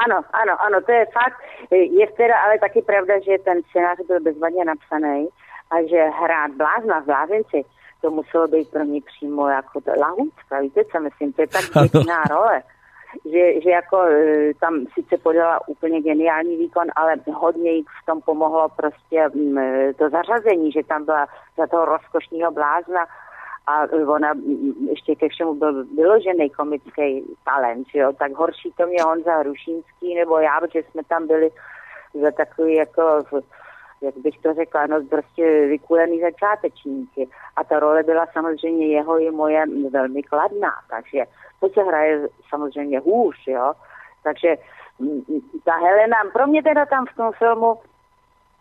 Ano, 0.00 0.24
ano, 0.32 0.54
ano, 0.64 0.80
to 0.80 0.92
je 0.96 1.04
fakt. 1.12 1.36
Je 1.68 2.06
teda 2.16 2.32
ale 2.32 2.56
taky 2.56 2.80
pravda, 2.80 3.20
že 3.20 3.36
ten 3.44 3.60
scénář 3.68 4.00
byl 4.08 4.20
bezvadně 4.20 4.64
napsaný 4.64 5.28
a 5.68 5.76
že 5.84 6.00
hrát 6.24 6.50
blázna 6.56 7.00
v 7.00 7.06
blázenci 7.06 7.60
to 8.00 8.10
muselo 8.10 8.48
být 8.48 8.70
pro 8.70 8.84
mě 8.84 9.00
přímo 9.00 9.48
jako 9.48 9.80
lahůdka, 10.00 10.60
víte 10.60 10.84
co 10.84 11.00
myslím, 11.00 11.32
to 11.32 11.42
je 11.42 11.48
tak 11.48 11.64
dětná 11.82 12.22
role, 12.30 12.62
že, 13.24 13.60
že 13.60 13.70
jako 13.70 14.02
e, 14.02 14.54
tam 14.60 14.86
sice 14.94 15.16
podala 15.18 15.68
úplně 15.68 16.00
geniální 16.00 16.56
výkon, 16.56 16.86
ale 16.96 17.14
hodně 17.34 17.70
jí 17.70 17.82
v 18.02 18.06
tom 18.06 18.20
pomohlo 18.20 18.68
prostě 18.68 19.28
mm, 19.34 19.58
e, 19.58 19.94
to 19.94 20.10
zařazení, 20.10 20.72
že 20.72 20.82
tam 20.82 21.04
byla 21.04 21.26
za 21.58 21.66
toho 21.66 21.84
rozkošního 21.84 22.50
blázna 22.50 23.06
a 23.66 23.82
ona 24.06 24.32
ještě 24.90 25.14
ke 25.14 25.28
všemu 25.28 25.54
byl 25.54 25.84
vyložený 25.84 26.50
komický 26.50 27.24
talent, 27.44 27.86
jo, 27.94 28.12
tak 28.18 28.32
horší 28.32 28.72
to 28.76 28.86
mě 28.86 29.02
Honza 29.02 29.36
Hrušínský 29.36 30.14
nebo 30.14 30.38
já, 30.38 30.60
protože 30.60 30.82
jsme 30.82 31.02
tam 31.08 31.26
byli 31.26 31.50
za 32.22 32.30
takový 32.30 32.74
jako 32.74 33.02
jak 34.02 34.16
bych 34.16 34.38
to 34.38 34.54
řekla, 34.54 34.86
no 34.86 35.00
prostě 35.10 35.66
vykulený 35.66 36.20
začátečníky. 36.20 37.28
A 37.56 37.64
ta 37.64 37.78
role 37.78 38.02
byla 38.02 38.26
samozřejmě 38.32 38.86
jeho 38.86 39.18
i 39.18 39.30
moje 39.30 39.64
velmi 39.90 40.22
kladná, 40.22 40.72
takže 40.90 41.24
to 41.60 41.68
se 41.68 41.82
hraje 41.82 42.28
samozřejmě 42.48 42.98
hůř, 42.98 43.36
jo. 43.46 43.72
Takže 44.22 44.56
ta 45.64 45.76
Helena, 45.76 46.16
pro 46.32 46.46
mě 46.46 46.62
teda 46.62 46.86
tam 46.86 47.06
v 47.06 47.16
tom 47.16 47.32
filmu, 47.32 47.78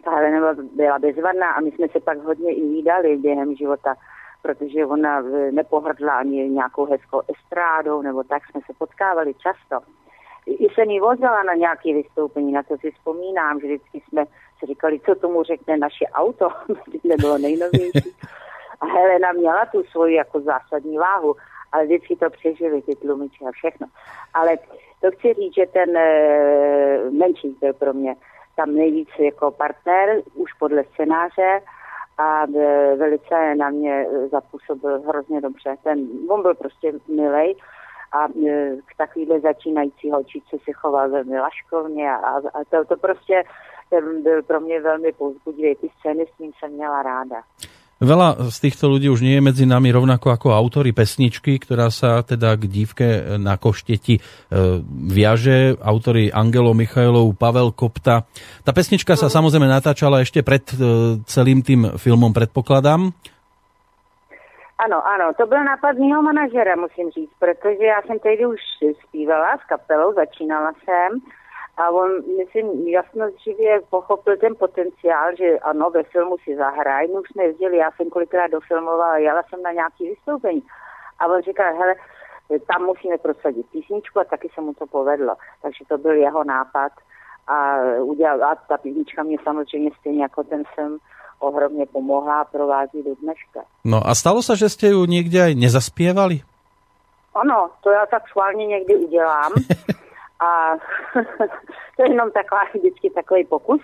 ta 0.04 0.12
Helena 0.16 0.54
byla 0.76 1.00
bezvadná 1.00 1.52
a 1.52 1.62
my 1.62 1.72
jsme 1.72 1.88
se 1.88 2.00
pak 2.00 2.18
hodně 2.18 2.54
i 2.54 2.62
výdali 2.62 3.18
během 3.18 3.56
života, 3.56 3.96
protože 4.42 4.86
ona 4.86 5.22
nepohrdla 5.52 6.14
ani 6.14 6.50
nějakou 6.50 6.86
hezkou 6.86 7.22
estrádou, 7.28 8.02
nebo 8.02 8.24
tak 8.24 8.44
jsme 8.46 8.62
se 8.66 8.74
potkávali 8.78 9.34
často. 9.34 9.80
I 10.50 10.68
jsem 10.74 10.90
jí 10.90 11.00
vozila 11.00 11.44
na 11.44 11.54
nějaké 11.54 11.94
vystoupení, 11.94 12.52
na 12.52 12.64
to 12.64 12.78
si 12.78 12.92
vzpomínám, 12.92 13.60
že 13.60 13.68
vždycky 13.68 14.02
jsme 14.08 14.26
si 14.60 14.66
říkali, 14.66 15.00
co 15.00 15.16
tomu 15.16 15.44
řekne 15.44 15.78
naše 15.78 16.06
auto, 16.14 16.50
nebylo 17.04 17.38
nejnovější. 17.38 18.16
A 18.82 18.86
Helena 18.86 19.32
měla 19.32 19.66
tu 19.66 19.84
svoji 19.84 20.16
jako 20.16 20.40
zásadní 20.40 20.98
váhu, 20.98 21.36
ale 21.72 21.86
vždycky 21.86 22.16
to 22.16 22.30
přežili, 22.30 22.82
ty 22.82 22.96
tlumiče 22.96 23.46
a 23.46 23.52
všechno. 23.52 23.88
Ale 24.34 24.58
to 25.02 25.12
chci 25.12 25.34
říct, 25.34 25.56
že 25.56 25.66
ten 25.66 25.98
e, 25.98 27.10
menší 27.12 27.56
byl 27.62 27.74
pro 27.74 27.94
mě 27.94 28.16
tam 28.56 28.76
nejvíc 28.76 29.10
jako 29.20 29.52
partner, 29.52 30.22
už 30.34 30.54
podle 30.54 30.84
scénáře 30.84 31.62
a 32.18 32.44
e, 32.44 32.96
velice 32.96 33.56
na 33.56 33.70
mě 33.70 34.06
zapůsobil 34.32 35.02
hrozně 35.02 35.42
dobře. 35.42 35.76
Ten, 35.84 36.08
on 36.30 36.42
byl 36.42 36.56
prostě 36.56 36.94
milej 37.08 37.56
a 38.12 38.26
e, 38.26 38.76
k 38.86 38.92
takovýhle 38.98 39.40
začínající 39.40 40.12
holčičce 40.12 40.58
se 40.66 40.72
choval 40.74 41.10
velmi 41.10 41.40
laškovně 41.40 42.12
a, 42.12 42.30
a 42.38 42.60
to, 42.70 42.86
to 42.86 42.98
prostě 42.98 43.44
ten 43.90 44.24
byl 44.24 44.44
pro 44.44 44.60
mě 44.60 44.82
velmi 44.82 45.12
povzbudivý. 45.12 45.76
Ty 45.76 45.90
scény 46.00 46.26
s 46.36 46.40
ním 46.40 46.52
jsem 46.60 46.72
měla 46.72 47.04
ráda. 47.04 47.42
Veľa 48.00 48.48
z 48.48 48.58
týchto 48.64 48.88
ľudí 48.88 49.12
už 49.12 49.20
nie 49.20 49.36
je 49.36 49.44
medzi 49.44 49.66
nami 49.68 49.92
rovnako 49.92 50.32
ako 50.32 50.56
autory 50.56 50.96
pesničky, 50.96 51.60
ktorá 51.60 51.92
sa 51.92 52.24
teda 52.24 52.56
k 52.56 52.64
dívke 52.64 53.08
na 53.36 53.60
košteti 53.60 54.16
e, 54.16 54.22
viaže. 54.88 55.76
Autory 55.84 56.32
Angelo 56.32 56.72
Michailov, 56.72 57.36
Pavel 57.36 57.76
Kopta. 57.76 58.24
Tá 58.64 58.72
pesnička 58.72 59.20
sa 59.20 59.28
samozrejme 59.28 59.68
natáčala 59.68 60.24
ešte 60.24 60.48
pred 60.48 60.64
e, 60.72 61.20
celým 61.28 61.60
tým 61.60 62.00
filmom, 62.00 62.32
predpokladám. 62.32 63.12
Ano, 64.86 65.08
ano, 65.08 65.34
to 65.34 65.46
byl 65.46 65.64
nápad 65.64 65.98
mého 65.98 66.22
manažera, 66.22 66.76
musím 66.76 67.12
říct, 67.12 67.32
protože 67.40 67.84
já 67.86 68.02
jsem 68.02 68.20
tehdy 68.20 68.46
už 68.46 68.60
zpívala 69.08 69.58
s 69.58 69.64
kapelou, 69.64 70.14
začínala 70.14 70.74
jsem 70.74 71.20
a 71.78 71.90
on, 71.90 72.12
myslím, 72.38 72.88
jasno 72.88 73.30
živě 73.44 73.82
pochopil 73.90 74.38
ten 74.38 74.56
potenciál, 74.56 75.36
že 75.36 75.60
ano, 75.60 75.90
ve 75.90 76.04
filmu 76.04 76.38
si 76.38 76.56
zahraj. 76.56 77.08
My 77.08 77.14
už 77.14 77.30
jsme 77.30 77.44
jezdili, 77.44 77.78
já 77.78 77.92
jsem 77.92 78.10
kolikrát 78.10 78.52
dofilmovala, 78.52 79.18
jela 79.18 79.44
jsem 79.44 79.62
na 79.62 79.72
nějaký 79.72 80.10
vystoupení. 80.10 80.64
A 81.20 81.28
on 81.28 81.42
říkal, 81.42 81.76
hele, 81.76 81.96
tam 82.68 82.86
musíme 82.86 83.18
prosadit 83.18 83.70
písničku 83.72 84.20
a 84.20 84.24
taky 84.24 84.50
se 84.56 84.62
mu 84.62 84.74
to 84.74 84.88
povedlo. 84.88 85.36
Takže 85.62 85.86
to 85.88 85.98
byl 85.98 86.14
jeho 86.14 86.44
nápad 86.44 86.92
a, 87.48 87.78
udělal, 88.02 88.44
a 88.44 88.56
ta 88.56 88.78
písnička 88.78 89.24
mě 89.24 89.38
samozřejmě 89.44 89.92
stejně 90.00 90.22
jako 90.22 90.44
ten 90.44 90.64
film 90.76 91.00
ohromně 91.40 91.86
pomohla 91.86 92.42
a 92.42 92.46
provází 92.46 93.04
do 93.04 93.16
dneška. 93.16 93.60
No 93.86 94.02
a 94.06 94.16
stalo 94.16 94.42
se, 94.42 94.56
že 94.56 94.70
jste 94.70 94.88
ju 94.88 95.06
někde 95.06 95.44
aj 95.44 95.56
nezaspěvali? 95.56 96.42
Ano, 97.36 97.70
to 97.84 97.90
já 97.92 98.06
tak 98.06 98.28
schválně 98.28 98.66
někdy 98.66 98.96
udělám. 98.96 99.52
A 100.40 100.76
to 101.96 102.04
je 102.04 102.10
jenom 102.10 102.32
taková 102.32 102.62
vždycky 102.74 103.10
takový 103.10 103.46
pokus, 103.46 103.82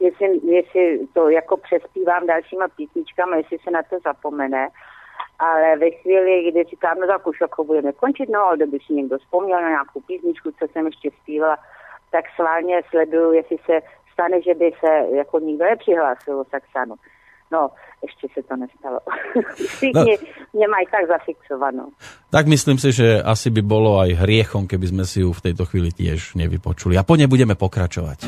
jestli, 0.00 0.40
jestli 0.42 1.06
to 1.14 1.28
jako 1.28 1.56
přespívám 1.56 2.26
dalšíma 2.26 2.68
písničkami, 2.68 3.36
jestli 3.36 3.58
se 3.58 3.70
na 3.70 3.82
to 3.82 3.96
zapomene. 4.04 4.68
Ale 5.38 5.76
ve 5.76 5.90
chvíli, 5.90 6.50
kdy 6.50 6.64
říkám, 6.64 6.98
no 7.00 7.06
tak 7.06 7.26
už 7.26 7.40
jako 7.40 7.64
budeme 7.64 7.92
končit, 7.92 8.28
no 8.28 8.40
ale 8.40 8.56
kdyby 8.56 8.78
si 8.86 8.92
někdo 8.92 9.18
vzpomněl 9.18 9.62
na 9.62 9.68
nějakou 9.68 10.00
písničku, 10.00 10.50
co 10.58 10.66
jsem 10.72 10.86
ještě 10.86 11.10
zpívala, 11.22 11.56
tak 12.10 12.24
sválně 12.36 12.82
sleduju, 12.90 13.32
jestli 13.32 13.56
se 13.66 13.80
stane, 14.16 14.40
že 14.42 14.54
by 14.56 14.72
se 14.80 15.16
jako 15.16 15.38
nikdo 15.38 15.64
nepřihlásil 15.64 16.40
o 16.40 16.44
Saxanu. 16.44 16.96
No, 17.52 17.70
ještě 18.02 18.26
se 18.34 18.48
to 18.48 18.56
nestalo. 18.56 19.00
Všichni 19.54 19.92
no. 19.94 20.26
mě 20.52 20.68
mají 20.68 20.86
tak 20.90 21.06
zafixovanou. 21.08 21.88
Tak 22.30 22.46
myslím 22.46 22.78
si, 22.78 22.92
že 22.92 23.22
asi 23.22 23.50
by 23.50 23.62
bolo 23.62 24.00
aj 24.00 24.18
hriechom, 24.18 24.66
keby 24.66 24.86
sme 24.86 25.04
si 25.06 25.22
ju 25.22 25.30
v 25.30 25.44
tejto 25.50 25.62
chvíli 25.62 25.94
tiež 25.94 26.34
nevypočuli. 26.34 26.98
A 26.98 27.06
po 27.06 27.14
nej 27.14 27.30
budeme 27.30 27.54
pokračovať. 27.54 28.26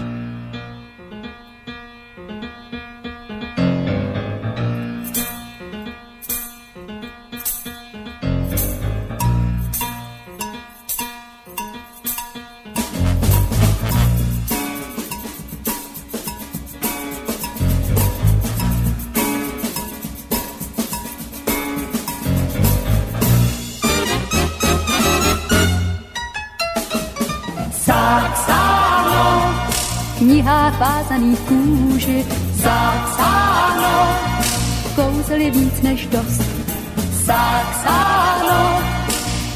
Knihách 30.48 30.80
vázaných 30.80 31.38
kůži 31.40 32.26
zapsáno. 32.52 34.16
Kouzel 34.94 35.40
je 35.40 35.50
víc 35.50 35.82
než 35.82 36.06
dost 36.06 36.42
zapsáno. 37.12 38.82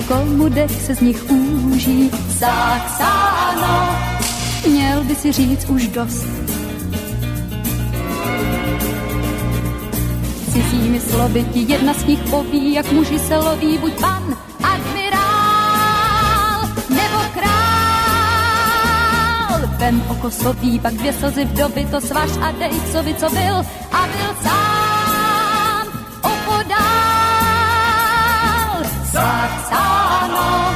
Komu 0.08 0.48
dech 0.48 0.82
se 0.82 0.94
z 0.94 1.00
nich 1.00 1.30
úží 1.30 2.10
zapsáno. 2.28 3.96
Měl 4.68 5.04
by 5.04 5.14
si 5.14 5.32
říct 5.32 5.64
už 5.64 5.86
dost. 5.86 6.26
Cizími 10.52 11.00
slovy 11.00 11.44
ti 11.52 11.72
jedna 11.72 11.94
z 11.94 12.04
nich 12.04 12.20
poví, 12.30 12.74
jak 12.74 12.92
muži 12.92 13.18
se 13.18 13.36
loví, 13.36 13.78
buď 13.78 13.92
pan, 14.00 14.36
Vem 19.82 19.98
oko 20.08 20.30
sopí, 20.30 20.78
pak 20.78 20.94
dvě 20.94 21.12
slzy 21.12 21.44
doby, 21.44 21.86
to 21.90 22.00
svaž 22.00 22.30
a 22.42 22.52
dej, 22.52 22.70
co 22.92 23.02
by 23.02 23.14
co 23.14 23.30
byl. 23.30 23.56
A 23.92 24.06
byl 24.06 24.36
sám 24.42 25.86
opodál. 26.22 26.82
Zapsáno. 29.04 30.74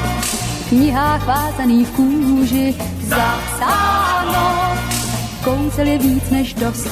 V 0.64 0.68
knihách 0.68 1.26
vázaných 1.26 1.88
kůži, 1.88 2.74
zapsáno, 3.02 4.76
kouzel 5.44 5.86
je 5.86 5.98
víc 5.98 6.30
než 6.30 6.54
dost. 6.54 6.88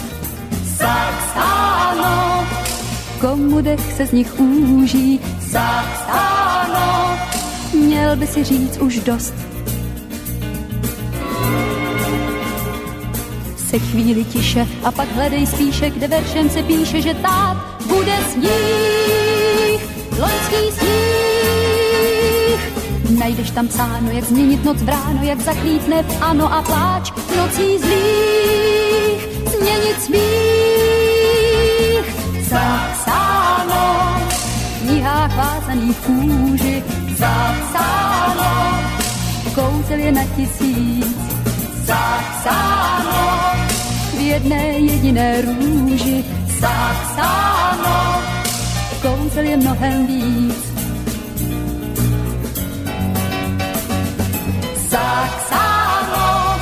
Zapsáno, 0.64 2.46
komu 3.20 3.60
dech 3.60 3.92
se 3.96 4.06
z 4.06 4.12
nich 4.12 4.40
úží, 4.40 5.20
zapsáno, 5.40 7.18
měl 7.72 8.16
by 8.16 8.26
si 8.26 8.44
říct 8.44 8.78
už 8.78 8.98
dost 8.98 9.53
se 13.74 13.80
chvíli 13.80 14.24
tiše 14.24 14.66
a 14.84 14.92
pak 14.92 15.14
hledej 15.14 15.46
spíše, 15.46 15.90
kde 15.90 16.08
veršem 16.08 16.50
se 16.50 16.62
píše, 16.62 17.02
že 17.02 17.14
tát 17.14 17.56
bude 17.86 18.16
sníh, 18.32 19.80
loňský 20.18 20.72
sníh. 20.78 22.60
Najdeš 23.18 23.50
tam 23.50 23.68
psáno, 23.68 24.10
jak 24.10 24.24
změnit 24.24 24.64
noc 24.64 24.82
v 24.82 24.88
ráno, 24.88 25.22
jak 25.22 25.40
zaklítne 25.40 26.02
v 26.02 26.22
ano 26.22 26.54
a 26.54 26.62
pláč 26.62 27.12
nocí 27.36 27.78
zlých, 27.78 29.28
změnit 29.58 30.02
smích. 30.02 32.06
Zapsáno 32.46 34.18
v 34.38 34.86
knihách 34.86 35.36
vázaných 35.36 35.96
kůži, 35.96 36.84
zapsáno, 37.18 38.78
kouzel 39.54 39.98
je 39.98 40.12
na 40.12 40.24
tisíc, 40.24 41.16
zapsáno 41.84 43.53
jedné 44.24 44.62
jediné 44.78 45.42
růži. 45.42 46.24
Zapsáno, 46.60 48.22
kouzel 49.02 49.44
je 49.44 49.56
mnohem 49.56 50.06
víc. 50.06 50.56
Zapsáno, 54.88 56.58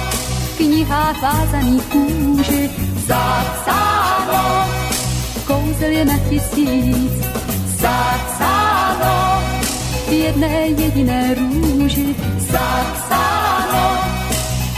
v 0.54 0.56
knihách 0.56 1.22
vázaných 1.22 1.82
kůži. 1.82 2.70
Zapsáno, 3.06 4.68
kouzel 5.46 5.90
je 5.90 6.04
na 6.04 6.18
tisíc. 6.18 7.12
Zapsáno, 7.66 9.42
jedné 10.10 10.66
jediné 10.66 11.34
růži 11.34 12.14
zapsáno. 12.38 14.04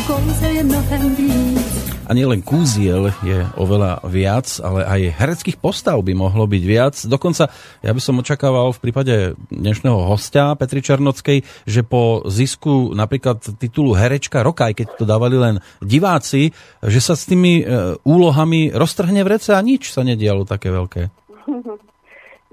Kouzel 0.07 0.51
je 0.51 0.65
mnohem 0.65 1.15
víc. 1.15 1.84
A 2.05 2.13
nielen 2.13 2.45
kúziel 2.45 3.09
je 3.25 3.49
oveľa 3.57 4.05
viac, 4.05 4.45
ale 4.61 4.85
aj 4.85 5.01
hereckých 5.17 5.57
postav 5.57 5.97
by 6.05 6.13
mohlo 6.13 6.45
byť 6.45 6.63
viac. 6.69 6.95
Dokonca 7.09 7.49
ja 7.81 7.91
by 7.97 8.01
som 8.01 8.21
očakával 8.21 8.77
v 8.77 8.83
prípade 8.85 9.15
dnešného 9.49 10.05
hostia 10.05 10.53
Petri 10.53 10.85
Černockej, 10.85 11.41
že 11.65 11.81
po 11.81 12.21
zisku 12.29 12.93
napríklad 12.93 13.41
titulu 13.57 13.97
Herečka 13.97 14.45
roka, 14.45 14.69
aj 14.69 14.85
keď 14.85 14.87
to 15.01 15.05
dávali 15.09 15.41
len 15.41 15.65
diváci, 15.81 16.53
že 16.85 17.01
sa 17.01 17.17
s 17.17 17.25
tými 17.25 17.65
e, 17.65 17.97
úlohami 18.05 18.69
roztrhne 18.77 19.25
v 19.25 19.41
rece 19.41 19.57
a 19.57 19.65
nič 19.65 19.89
sa 19.89 20.05
nedialo 20.05 20.45
také 20.45 20.69
veľké. 20.69 21.09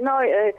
No, 0.02 0.18
e, 0.18 0.50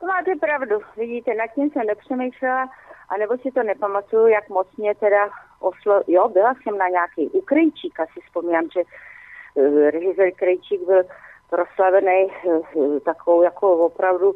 to 0.00 0.08
máte 0.08 0.32
pravdu. 0.40 0.80
Vidíte, 0.96 1.34
nad 1.34 1.52
tím 1.54 1.70
jsem 1.70 1.86
nepřemýšlela, 1.86 2.68
anebo 3.12 3.36
si 3.36 3.52
to 3.52 3.62
nepamatuju, 3.62 4.26
jak 4.26 4.48
moc 4.48 4.66
mě 4.76 4.94
teda 4.94 5.28
oslo... 5.62 6.02
Jo, 6.06 6.28
byla 6.28 6.54
jsem 6.54 6.78
na 6.78 6.88
nějaký 6.88 7.30
u 7.30 7.40
Krejčíka, 7.40 8.06
si 8.06 8.20
vzpomínám, 8.20 8.64
že 8.74 8.80
uh, 8.82 9.90
režisér 9.90 10.30
Krejčík 10.32 10.80
byl 10.86 11.02
proslavený 11.50 12.26
uh, 12.44 12.98
takovou 12.98 13.42
jako 13.42 13.76
opravdu 13.86 14.34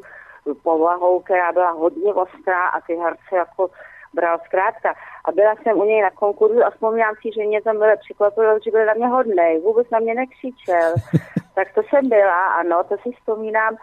povahou, 0.63 1.19
která 1.19 1.51
byla 1.51 1.71
hodně 1.71 2.13
ostrá 2.13 2.67
a 2.67 2.81
ty 2.81 2.95
herce 2.95 3.35
jako 3.35 3.69
bral 4.13 4.37
zkrátka. 4.45 4.93
A 5.25 5.31
byla 5.31 5.55
jsem 5.55 5.77
u 5.77 5.83
něj 5.83 6.01
na 6.01 6.11
konkurzu 6.11 6.63
a 6.63 6.69
vzpomínám 6.69 7.15
si, 7.21 7.31
že 7.35 7.47
mě 7.47 7.61
tam 7.61 7.77
bylo 7.77 7.97
překvapilo, 7.97 8.59
že 8.63 8.71
byl 8.71 8.85
na 8.85 8.93
mě 8.93 9.07
hodný, 9.07 9.59
vůbec 9.63 9.89
na 9.89 9.99
mě 9.99 10.13
nekřičel. 10.15 10.93
tak 11.55 11.67
to 11.75 11.81
jsem 11.83 12.09
byla, 12.09 12.47
ano, 12.47 12.83
to 12.83 12.95
si 12.97 13.11
vzpomínám. 13.11 13.77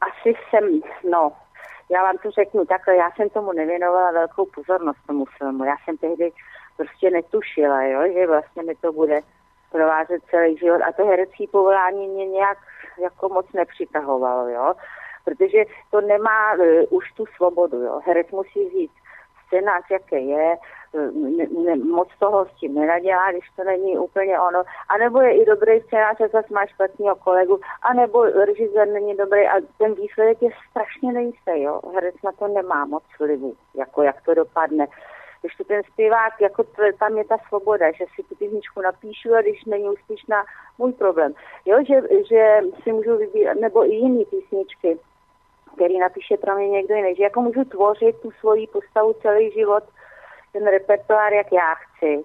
Asi 0.00 0.34
jsem, 0.50 0.64
no, 1.10 1.32
já 1.90 2.02
vám 2.02 2.18
to 2.22 2.30
řeknu 2.30 2.64
takhle, 2.64 2.96
já 2.96 3.10
jsem 3.10 3.28
tomu 3.30 3.52
nevěnovala 3.52 4.10
velkou 4.10 4.46
pozornost 4.54 5.06
tomu 5.06 5.24
filmu. 5.38 5.64
Já 5.64 5.76
jsem 5.84 5.96
tehdy 5.96 6.30
prostě 6.78 7.10
netušila, 7.10 7.82
jo, 7.82 8.00
že 8.12 8.26
vlastně 8.26 8.62
mi 8.62 8.74
to 8.74 8.92
bude 8.92 9.20
provázet 9.72 10.22
celý 10.30 10.56
život 10.56 10.80
a 10.82 10.92
to 10.92 11.06
herecké 11.06 11.44
povolání 11.52 12.08
mě 12.08 12.26
nějak 12.26 12.58
jako 13.00 13.28
moc 13.28 13.46
nepřitahovalo, 13.52 14.48
jo, 14.48 14.74
protože 15.24 15.64
to 15.90 16.00
nemá 16.00 16.54
uh, 16.54 16.98
už 16.98 17.12
tu 17.12 17.24
svobodu, 17.36 17.78
jo, 17.82 18.00
herec 18.06 18.30
musí 18.30 18.70
říct 18.70 18.98
scénář, 19.46 19.84
jaké 19.90 20.18
je, 20.18 20.56
ne, 21.12 21.46
ne, 21.64 21.76
moc 21.76 22.08
toho 22.18 22.46
s 22.46 22.60
tím 22.60 22.74
nenadělá, 22.74 23.30
když 23.30 23.50
to 23.56 23.64
není 23.64 23.98
úplně 23.98 24.40
ono. 24.40 24.62
A 24.88 24.96
nebo 24.98 25.20
je 25.20 25.42
i 25.42 25.44
dobrý 25.44 25.80
scénář, 25.80 26.20
a 26.20 26.28
zase 26.28 26.54
má 26.54 26.66
špatného 26.66 27.16
kolegu, 27.16 27.60
a 27.82 27.94
nebo 27.94 28.24
režisér 28.24 28.88
není 28.88 29.16
dobrý 29.16 29.48
a 29.48 29.54
ten 29.78 29.94
výsledek 29.94 30.42
je 30.42 30.50
strašně 30.70 31.12
nejistý, 31.12 31.62
jo. 31.62 31.80
Herec 31.94 32.14
na 32.24 32.32
to 32.32 32.48
nemá 32.48 32.84
moc 32.84 33.02
vlivu, 33.20 33.54
jako 33.74 34.02
jak 34.02 34.22
to 34.22 34.34
dopadne. 34.34 34.86
To 35.42 35.64
ten 35.64 35.82
zpěvák, 35.92 36.40
jako 36.40 36.64
to, 36.64 36.82
tam 36.98 37.18
je 37.18 37.24
ta 37.24 37.36
svoboda, 37.48 37.92
že 37.92 38.04
si 38.14 38.22
tu 38.22 38.34
písničku 38.34 38.80
napíšu 38.80 39.34
a 39.34 39.40
když 39.42 39.64
není 39.64 39.88
úspěšná, 39.88 40.44
můj 40.78 40.92
problém. 40.92 41.32
Jo, 41.64 41.78
že, 41.88 42.02
že 42.28 42.60
si 42.82 42.92
můžu 42.92 43.16
vybírat, 43.16 43.54
nebo 43.60 43.84
i 43.84 43.94
jiné 43.94 44.24
písničky, 44.24 44.98
který 45.74 45.98
napíše 45.98 46.36
pro 46.36 46.56
mě 46.56 46.68
někdo 46.68 46.94
jiný, 46.94 47.14
že 47.14 47.22
jako 47.22 47.40
můžu 47.40 47.64
tvořit 47.64 48.20
tu 48.20 48.30
svoji 48.30 48.66
postavu 48.66 49.12
celý 49.12 49.50
život, 49.50 49.84
ten 50.52 50.66
repertoár, 50.66 51.32
jak 51.32 51.52
já 51.52 51.74
chci. 51.74 52.24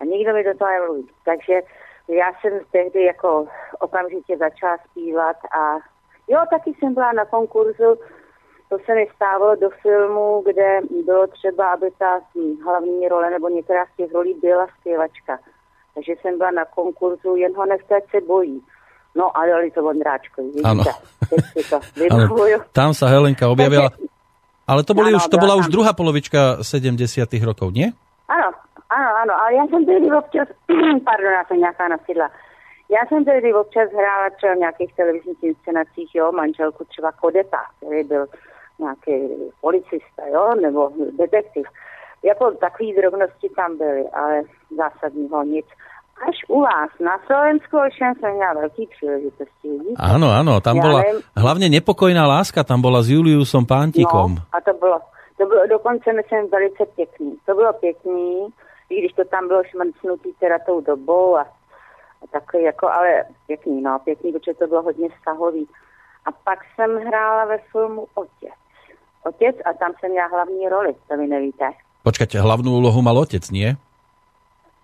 A 0.00 0.04
nikdo 0.04 0.32
mi 0.32 0.44
do 0.44 0.58
toho 0.58 0.70
nemluví. 0.70 1.08
Takže 1.24 1.60
já 2.08 2.32
jsem 2.40 2.60
tehdy 2.72 3.04
jako 3.04 3.46
okamžitě 3.80 4.36
začala 4.36 4.78
zpívat 4.90 5.36
a 5.58 5.76
jo, 6.28 6.40
taky 6.50 6.74
jsem 6.74 6.94
byla 6.94 7.12
na 7.12 7.24
konkurzu, 7.24 7.98
to 8.72 8.78
se 8.84 8.94
mi 8.94 9.04
stávalo 9.16 9.54
do 9.56 9.68
filmu, 9.84 10.42
kde 10.48 10.80
bylo 11.04 11.26
třeba, 11.26 11.72
aby 11.72 11.88
ta 11.98 12.20
hlavní 12.64 13.08
role 13.08 13.30
nebo 13.30 13.48
některá 13.48 13.84
z 13.92 13.96
těch 13.96 14.12
rolí 14.14 14.34
byla 14.42 14.66
zpěvačka. 14.80 15.38
Takže 15.94 16.12
jsem 16.20 16.38
byla 16.38 16.50
na 16.50 16.64
konkurzu, 16.64 17.36
jen 17.36 17.52
ho 17.56 17.66
nechtět 17.66 18.04
se 18.10 18.20
bojí. 18.20 18.62
No 19.14 19.36
a 19.36 19.46
dali 19.46 19.70
to 19.70 19.82
Vondráčkovi, 19.82 20.48
vidíte, 20.48 20.92
to 21.70 21.76
Áno, 21.76 21.80
vybavuju. 22.00 22.58
tam 22.72 22.96
sa 22.96 23.12
Helenka 23.12 23.44
objavila. 23.52 23.92
Takže- 23.92 24.08
Ale 24.64 24.80
to, 24.88 24.94
boli 24.96 25.12
Áno, 25.12 25.20
už, 25.20 25.28
to 25.28 25.36
bola 25.36 25.52
bola 25.52 25.60
už 25.60 25.66
tam. 25.68 25.72
druhá 25.76 25.92
polovička 25.92 26.40
70 26.64 27.28
rokov, 27.44 27.76
nie? 27.76 27.92
Ano, 28.24 28.48
ano, 28.88 29.08
ano, 29.22 29.32
ale 29.36 29.50
já 29.54 29.64
jsem 29.68 29.84
tehdy 29.84 30.08
občas, 30.16 30.48
pardon, 31.04 31.32
já 31.32 31.44
jsem 31.44 31.58
nějaká 31.60 31.88
nasidla. 31.88 32.30
Já 32.88 33.00
jsem 33.08 33.24
tehdy 33.24 33.54
občas 33.54 33.88
hrála 33.92 34.30
třeba 34.36 34.54
v 34.54 34.58
nějakých 34.64 34.94
televizních 34.96 35.42
inscenacích, 35.42 36.10
jo, 36.14 36.32
manželku 36.32 36.84
třeba 36.84 37.12
Kodeta, 37.12 37.60
který 37.76 38.04
byl 38.04 38.26
nějaký 38.82 39.14
policista, 39.60 40.22
jo, 40.34 40.54
nebo 40.62 40.90
detektiv. 41.18 41.66
Jako 42.22 42.50
takový 42.50 42.94
drobnosti 42.94 43.48
tam 43.56 43.78
byly, 43.78 44.04
ale 44.14 44.42
zásadního 44.76 45.42
nic. 45.44 45.66
Až 46.28 46.36
u 46.48 46.60
vás 46.60 46.90
na 47.00 47.18
Slovensku 47.26 47.74
ovšem 47.86 48.14
jsem 48.14 48.30
měla 48.34 48.52
velký 48.54 48.86
příležitosti. 48.86 49.68
Vidíte? 49.68 49.98
Áno, 49.98 50.30
áno, 50.30 50.62
tam 50.62 50.78
Ja 50.78 50.82
bola 50.86 50.98
neviem. 51.02 51.18
hlavne 51.34 51.66
nepokojná 51.66 52.22
láska, 52.30 52.62
tam 52.62 52.78
bola 52.78 53.02
s 53.02 53.10
Juliusom 53.10 53.66
Pántikom. 53.66 54.38
No, 54.38 54.42
a 54.54 54.60
to 54.62 54.72
bylo, 54.78 54.98
to 55.34 55.46
bylo 55.46 55.66
dokonce, 55.66 56.12
myslím, 56.12 56.46
velice 56.46 56.86
pěkný. 56.94 57.36
To 57.46 57.54
bylo 57.54 57.72
pěkný, 57.72 58.54
i 58.90 58.94
když 59.00 59.12
to 59.12 59.24
tam 59.24 59.48
bylo 59.48 59.64
šmrcnutý 59.64 60.30
teda 60.40 60.58
tou 60.66 60.80
dobou 60.80 61.36
a, 61.36 61.42
a 62.22 62.24
takový 62.32 62.62
jako, 62.62 62.86
ale 62.88 63.24
pěkný, 63.46 63.82
no, 63.82 63.98
pěkný, 64.04 64.32
protože 64.32 64.54
to 64.54 64.66
bylo 64.66 64.82
hodně 64.82 65.08
vztahový. 65.08 65.66
A 66.26 66.32
pak 66.32 66.58
jsem 66.74 66.96
hrála 67.06 67.44
ve 67.44 67.58
filmu 67.58 68.06
Otec. 68.14 68.61
Otec 69.24 69.56
a 69.64 69.72
tam 69.72 69.92
jsem 70.00 70.10
měla 70.10 70.28
hlavní 70.28 70.68
roli, 70.68 70.94
to 71.08 71.16
vy 71.16 71.26
nevíte. 71.26 71.70
Počkajte, 72.02 72.42
hlavnú 72.42 72.82
úlohu 72.82 72.98
mal 72.98 73.14
otec, 73.14 73.46
nie? 73.54 73.78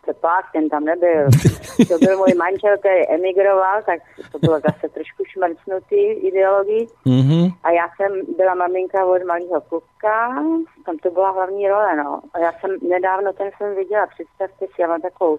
To 0.06 0.14
pak, 0.14 0.54
ten 0.54 0.70
tam 0.70 0.84
nebyl. 0.86 1.26
To 1.88 1.98
byl 1.98 2.18
můj 2.18 2.34
manžel, 2.34 2.78
který 2.78 3.08
emigroval, 3.08 3.82
tak 3.82 3.98
to 4.32 4.38
bylo 4.38 4.60
zase 4.60 4.88
trošku 4.88 5.24
šmrcnutý 5.24 6.02
ideologii. 6.30 6.86
Mhm. 7.04 7.50
A 7.64 7.70
já 7.70 7.86
jsem 7.96 8.12
byla 8.36 8.54
maminka 8.54 9.04
od 9.04 9.22
malého 9.26 9.60
kluka, 9.60 10.42
tam 10.86 10.98
to 11.02 11.10
byla 11.10 11.30
hlavní 11.30 11.68
role, 11.68 11.96
no. 11.96 12.20
A 12.34 12.38
já 12.38 12.52
jsem 12.52 12.70
nedávno 12.88 13.32
ten 13.32 13.50
film 13.58 13.76
viděla, 13.76 14.06
představte 14.06 14.66
si, 14.66 14.82
já 14.82 14.88
mám 14.88 15.00
takovou 15.00 15.38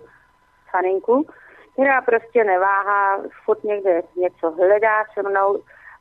faninku, 0.72 1.26
která 1.74 2.02
prostě 2.02 2.44
neváhá, 2.44 3.18
furt 3.46 3.64
někde 3.64 4.02
něco 4.16 4.52
hledá 4.52 5.04
se 5.14 5.30
mnou 5.30 5.60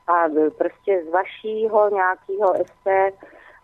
a 0.09 0.29
prostě 0.59 1.03
z 1.05 1.13
vašího 1.13 1.91
nějakého 1.91 2.55
ST 2.67 2.87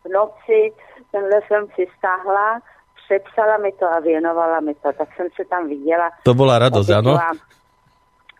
v 0.05 0.09
noci 0.09 0.73
tenhle 1.11 1.41
film 1.41 1.69
si 1.75 1.87
stáhla, 1.99 2.61
přepsala 3.05 3.57
mi 3.57 3.73
to 3.73 3.87
a 3.87 4.01
věnovala 4.01 4.61
mi 4.61 4.75
to, 4.75 4.93
tak 4.93 5.09
jsem 5.17 5.27
se 5.37 5.45
tam 5.45 5.69
viděla. 5.69 6.11
To 6.23 6.35
bola 6.35 6.59
radosť, 6.59 6.89
to 6.89 6.95
áno? 6.95 7.03
byla, 7.03 7.33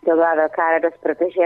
to 0.05 0.11
byla 0.11 0.35
velká 0.35 0.71
radost, 0.71 0.99
protože 1.03 1.43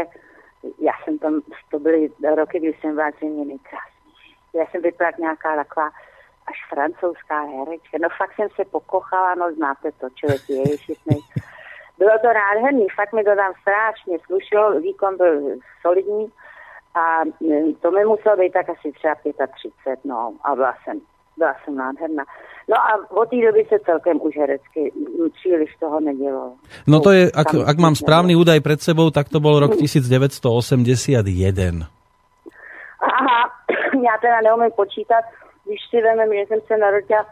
já 0.78 0.92
jsem 1.04 1.18
tam, 1.18 1.40
to 1.70 1.78
byly 1.78 2.10
roky, 2.36 2.58
kdy 2.58 2.74
jsem 2.80 2.94
byla 2.94 3.10
zřejmě 3.10 3.44
nejkrásnější. 3.44 4.36
Já 4.54 4.66
jsem 4.66 4.82
vypadala 4.82 5.08
jak 5.08 5.18
nějaká 5.18 5.56
taková 5.56 5.90
až 6.50 6.58
francouzská 6.68 7.40
herečka. 7.42 7.98
No 8.02 8.08
fakt 8.18 8.34
jsem 8.34 8.48
se 8.56 8.64
pokochala, 8.64 9.34
no 9.34 9.52
znáte 9.52 9.92
to, 9.92 10.06
člověk 10.14 10.42
je 10.48 10.70
ješitnej. 10.70 11.20
Bylo 11.98 12.18
to 12.18 12.28
nádherný, 12.32 12.86
fakt 12.96 13.12
mi 13.12 13.24
to 13.24 13.36
tam 13.36 13.52
strašně 13.60 14.18
slušelo, 14.26 14.80
výkon 14.80 15.16
byl 15.16 15.58
solidní 15.82 16.32
a 16.94 17.24
mm, 17.40 17.74
to 17.74 17.90
mi 17.90 18.04
muselo 18.04 18.36
být 18.36 18.52
tak 18.52 18.68
asi 18.68 18.92
třeba 18.92 19.14
35, 19.14 19.98
no 20.04 20.32
a 20.44 20.54
byla 20.54 20.74
jsem, 20.84 21.00
byla 21.36 21.54
jsem 21.64 21.76
nádherná. 21.76 22.24
No 22.68 22.76
a 22.76 23.10
od 23.10 23.30
té 23.30 23.36
doby 23.36 23.66
se 23.68 23.78
celkem 23.78 24.22
už 24.22 24.36
herecky 24.36 24.92
mm, 24.96 25.30
příliš 25.30 25.76
toho 25.80 26.00
nedělo. 26.00 26.52
No 26.86 27.00
to 27.00 27.10
je, 27.10 27.30
ak, 27.34 27.46
ak 27.66 27.78
mám 27.78 27.94
nebylo. 28.00 28.40
údaj 28.40 28.60
pred 28.60 28.80
sebou, 28.80 29.10
tak 29.10 29.28
to 29.28 29.40
bol 29.40 29.60
rok 29.60 29.76
1981. 29.76 31.88
Aha, 33.00 33.50
já 34.08 34.18
teda 34.20 34.40
neumím 34.44 34.70
počítat, 34.76 35.24
když 35.64 35.80
si 35.90 35.96
vezmeme, 36.02 36.36
že 36.36 36.46
jsem 36.46 36.60
se 36.66 36.76
narodila 36.76 37.26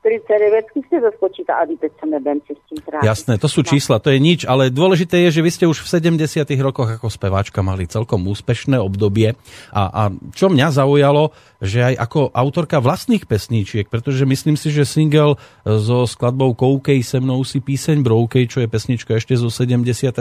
49, 0.00 0.72
si 0.88 0.96
to 0.96 1.12
spočítá 1.12 1.60
a 1.60 1.68
víte, 1.68 1.92
co 2.00 2.04
nebem 2.08 2.40
si 2.48 2.56
s 2.56 2.62
tím 2.72 2.80
trápit. 2.80 3.04
Jasné, 3.04 3.36
to 3.36 3.52
sú 3.52 3.60
čísla, 3.60 4.00
to 4.00 4.08
je 4.08 4.16
nič, 4.16 4.48
ale 4.48 4.72
dôležité 4.72 5.28
je, 5.28 5.38
že 5.38 5.44
vy 5.44 5.50
ste 5.52 5.64
už 5.68 5.84
v 5.84 5.88
70 6.16 6.48
rokoch 6.64 6.88
ako 6.88 7.12
speváčka 7.12 7.60
mali 7.60 7.84
celkom 7.84 8.24
úspešné 8.24 8.80
obdobie 8.80 9.36
a, 9.76 9.82
a 9.92 10.02
čo 10.32 10.48
mňa 10.48 10.72
zaujalo, 10.72 11.36
že 11.60 11.84
aj 11.84 11.94
ako 12.00 12.32
autorka 12.32 12.80
vlastných 12.80 13.28
pesníčiek, 13.28 13.92
pretože 13.92 14.24
myslím 14.24 14.56
si, 14.56 14.72
že 14.72 14.88
single 14.88 15.36
so 15.68 16.08
skladbou 16.08 16.56
Koukej 16.56 17.04
se 17.04 17.20
mnou 17.20 17.44
si 17.44 17.60
píseň 17.60 18.00
Broukej, 18.00 18.48
čo 18.48 18.64
je 18.64 18.72
pesnička 18.72 19.20
ešte 19.20 19.36
zo 19.36 19.52
73. 19.52 20.16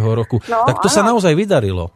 roku, 0.00 0.40
No, 0.48 0.64
tak 0.64 0.80
to 0.80 0.88
sa 0.88 1.04
áno. 1.04 1.12
naozaj 1.14 1.36
vydarilo. 1.36 1.92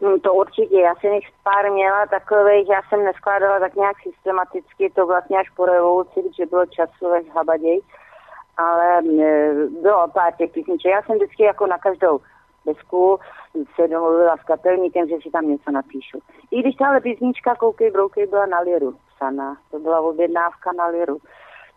No, 0.00 0.18
to 0.18 0.34
určitě, 0.34 0.80
já 0.80 0.94
jsem 0.94 1.12
jich 1.12 1.28
pár 1.42 1.72
měla 1.72 2.06
takových, 2.06 2.68
já 2.68 2.80
jsem 2.88 3.04
neskládala 3.04 3.60
tak 3.60 3.74
nějak 3.74 3.96
systematicky, 4.02 4.90
to 4.90 5.06
vlastně 5.06 5.38
až 5.38 5.50
po 5.50 5.66
revoluci, 5.66 6.22
že 6.36 6.46
bylo 6.46 6.66
časové 6.66 7.20
habaděj, 7.34 7.80
ale 8.56 8.98
e, 8.98 9.52
bylo 9.82 10.08
pár 10.08 10.32
těch 10.32 10.52
písniček. 10.52 10.92
Já 10.92 11.02
jsem 11.02 11.16
vždycky 11.16 11.42
jako 11.42 11.66
na 11.66 11.78
každou 11.78 12.20
desku, 12.66 13.18
se 13.74 13.88
domluvila 13.88 14.36
s 14.36 14.42
kapelníkem, 14.42 15.08
že 15.08 15.16
si 15.22 15.30
tam 15.30 15.48
něco 15.48 15.70
napíšu. 15.70 16.18
I 16.50 16.60
když 16.60 16.76
tahle 16.76 17.00
písnička 17.00 17.54
Koukej 17.54 17.90
broukej 17.90 18.26
byla 18.26 18.46
na 18.46 18.60
liru 18.60 18.96
psaná, 19.14 19.56
to 19.70 19.78
byla 19.78 20.00
objednávka 20.00 20.72
na 20.72 20.86
liru. 20.86 21.18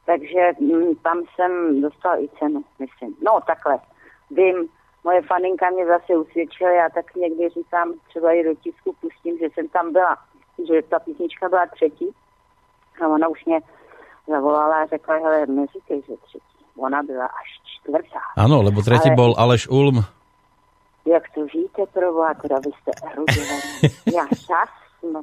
Takže 0.06 0.52
mm, 0.60 0.96
tam 0.96 1.24
jsem 1.36 1.82
dostal 1.82 2.20
i 2.20 2.30
cenu, 2.40 2.64
myslím. 2.80 3.16
No 3.24 3.40
takhle, 3.48 3.80
vím, 4.32 4.70
moje 5.04 5.22
faninka 5.22 5.70
mě 5.70 5.86
zase 5.86 6.18
usvědčila, 6.18 6.70
já 6.72 6.90
tak 6.90 7.16
někdy 7.16 7.50
říkám, 7.50 7.94
třeba 8.08 8.32
i 8.32 8.44
do 8.44 8.56
tisku 8.56 8.96
pustím, 9.02 9.38
že 9.38 9.46
jsem 9.54 9.68
tam 9.68 9.94
byla, 9.94 10.18
že 10.68 10.82
ta 10.82 11.00
písnička 11.00 11.50
byla 11.50 11.66
třetí 11.66 12.10
a 13.04 13.08
ona 13.08 13.28
už 13.28 13.46
mě 13.46 13.60
zavolala 14.28 14.82
a 14.82 14.86
řekla, 14.86 15.16
hele, 15.16 15.46
neříkej, 15.46 16.02
že 16.08 16.14
třetí. 16.18 16.66
Ona 16.78 17.04
byla 17.04 17.26
až 17.26 17.50
čtvrtá. 17.66 18.20
Ano, 18.38 18.62
lebo 18.62 18.82
třetí 18.82 19.10
Ale... 19.10 19.16
bol 19.16 19.36
Aleš 19.38 19.68
Ulm. 19.68 20.06
Jak 21.06 21.24
to 21.36 21.46
víte, 21.46 21.86
pro 21.94 22.12
teda 22.42 22.56
vy 22.56 22.72
jste 22.82 22.92
erudovaní. 23.12 23.62
já 24.16 24.26
čas, 24.28 24.70
no. 25.04 25.22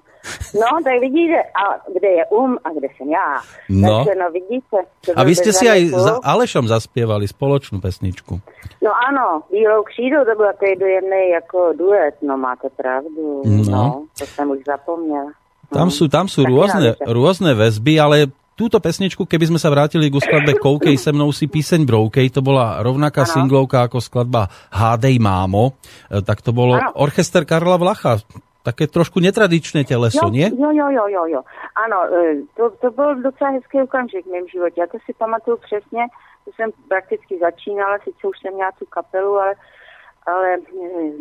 no, 0.55 0.69
tak 0.85 1.01
vidíte, 1.01 1.38
a 1.55 1.64
kde 1.95 2.09
je 2.09 2.25
um 2.27 2.59
a 2.64 2.69
kde 2.71 2.88
jsem 2.97 3.09
já. 3.11 3.41
No. 3.69 4.05
Takže, 4.05 4.21
no 4.21 4.31
vidíte. 4.31 4.77
A 5.17 5.25
vy 5.25 5.35
jste 5.35 5.53
si 5.53 5.71
aj 5.71 5.87
za 5.88 6.19
Alešom 6.23 6.69
zaspěvali 6.69 7.29
společnou 7.29 7.81
pesničku. 7.81 8.41
No 8.83 8.91
ano, 9.09 9.43
Bílou 9.51 9.83
křídu 9.83 10.17
to 10.25 10.37
byl 10.37 10.47
takový 10.47 10.77
dojemný 10.77 11.31
jako 11.31 11.73
duet, 11.79 12.14
no 12.23 12.37
máte 12.37 12.69
pravdu. 12.77 13.43
No. 13.45 13.71
no 13.71 14.05
to 14.19 14.27
jsem 14.27 14.51
už 14.51 14.59
zapomněl. 14.67 15.27
Tam 15.69 15.93
sú, 15.93 16.09
tam 16.09 16.33
sú 16.33 16.49
rôzne, 16.49 16.97
rôzne 17.05 17.53
väzby, 17.53 18.01
ale 18.01 18.33
túto 18.59 18.81
pesničku, 18.83 19.23
keby 19.23 19.55
sme 19.55 19.61
sa 19.62 19.71
vrátili 19.71 20.11
k 20.11 20.19
skladbe 20.19 20.59
Koukej 20.59 20.97
se 20.99 21.14
mnou 21.14 21.31
si 21.31 21.47
píseň 21.47 21.87
Broukej, 21.87 22.35
to 22.35 22.43
bola 22.43 22.83
rovnaká 22.83 23.23
ano. 23.23 23.31
singlovka 23.31 23.87
ako 23.87 24.03
skladba 24.03 24.51
Hádej 24.75 25.23
mámo, 25.23 25.79
e, 26.11 26.25
tak 26.27 26.43
to 26.43 26.51
bolo 26.51 26.75
ano. 26.75 26.91
orchester 26.99 27.47
Karla 27.47 27.79
Vlacha. 27.79 28.19
Také 28.69 28.87
trošku 28.87 29.21
netradičné 29.21 29.85
těleso, 29.85 30.27
jo, 30.27 30.31
nie? 30.31 30.47
Jo, 30.53 30.71
jo, 30.71 30.89
jo, 30.91 31.05
jo, 31.09 31.25
jo. 31.27 31.41
Ano, 31.85 31.99
e, 32.05 32.37
to, 32.57 32.71
to 32.71 32.91
byl 32.91 33.15
docela 33.15 33.51
hezký 33.51 33.83
okamžik 33.83 34.27
v 34.27 34.31
mém 34.31 34.49
životě. 34.49 34.81
Já 34.81 34.87
to 34.87 34.99
si 35.07 35.13
pamatuju 35.19 35.57
přesně, 35.57 36.03
to 36.45 36.51
jsem 36.53 36.71
prakticky 36.89 37.39
začínala, 37.39 37.99
sice 37.99 38.27
už 38.27 38.39
jsem 38.41 38.55
měla 38.55 38.73
tu 38.79 38.85
kapelu, 38.87 39.33
ale, 39.39 39.55
ale 40.27 40.55
e, 40.55 40.59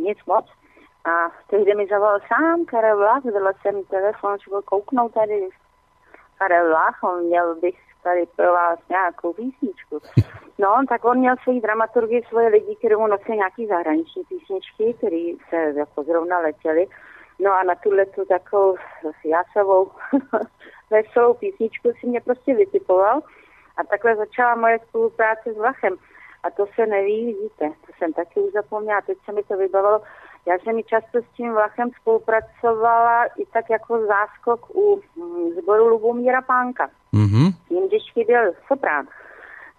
nic 0.08 0.18
moc. 0.28 0.46
A 1.06 1.32
tehdy 1.50 1.76
mi 1.76 1.88
zavolal 1.88 2.20
sám 2.28 2.66
Karel 2.66 2.98
Vlach, 2.98 3.24
vedla 3.24 3.52
jsem 3.62 3.84
telefon, 3.84 4.38
že 4.44 4.50
byl 4.50 4.62
kouknout 4.62 5.14
tady 5.14 5.50
Karel 6.38 6.68
Vlach, 6.68 7.04
on 7.04 7.24
měl 7.24 7.56
bych 7.56 7.76
tady 8.04 8.28
pro 8.36 8.54
vás 8.54 8.80
nějakou 8.90 9.34
písničku. 9.34 10.00
No, 10.60 10.76
tak 10.90 11.06
on 11.06 11.18
měl 11.18 11.36
svoji 11.44 11.62
dramaturgii, 11.62 12.22
svoje 12.30 12.48
lidi, 12.48 12.76
kteří 12.76 12.96
mu 12.96 13.08
nosili 13.08 13.38
nějaký 13.38 13.68
zahraniční 13.68 14.24
písničky, 14.24 14.94
které 14.98 15.24
se 15.50 15.80
jako 15.80 16.04
zrovna 16.04 16.40
letěly. 16.40 16.88
No 17.40 17.54
a 17.54 17.64
na 17.64 17.76
tuhle 17.76 18.06
tu 18.06 18.26
takovou 18.26 18.76
jásavou 19.26 19.92
veselou 20.90 21.34
písničku 21.34 21.92
si 22.00 22.08
mě 22.08 22.22
prostě 22.22 22.56
vytipoval. 22.56 23.22
A 23.78 23.84
takhle 23.84 24.16
začala 24.16 24.56
moje 24.56 24.80
spolupráce 24.80 25.54
s 25.54 25.58
Vlachem. 25.58 25.96
A 26.44 26.50
to 26.50 26.66
se 26.76 26.86
neví, 26.86 27.26
vidíte, 27.26 27.70
to 27.86 27.92
jsem 27.98 28.14
taky 28.14 28.40
už 28.40 28.54
zapomněla, 28.54 29.02
teď 29.02 29.18
se 29.26 29.32
mi 29.32 29.44
to 29.44 29.58
vybavilo. 29.58 30.02
Já 30.46 30.60
jsem 30.60 30.76
mi 30.76 30.84
často 30.84 31.22
s 31.22 31.36
tím 31.36 31.54
Vlachem 31.54 31.90
spolupracovala 32.02 33.26
i 33.26 33.46
tak 33.46 33.70
jako 33.70 34.06
záskok 34.06 34.76
u 34.76 35.02
sboru 35.62 35.88
Lubomíra 35.88 36.42
Pánka. 36.42 36.90
Mm-hmm. 37.14 37.54
Jim, 37.70 37.88
když 37.88 38.04
chyběl 38.14 38.54
soprán, 38.68 39.08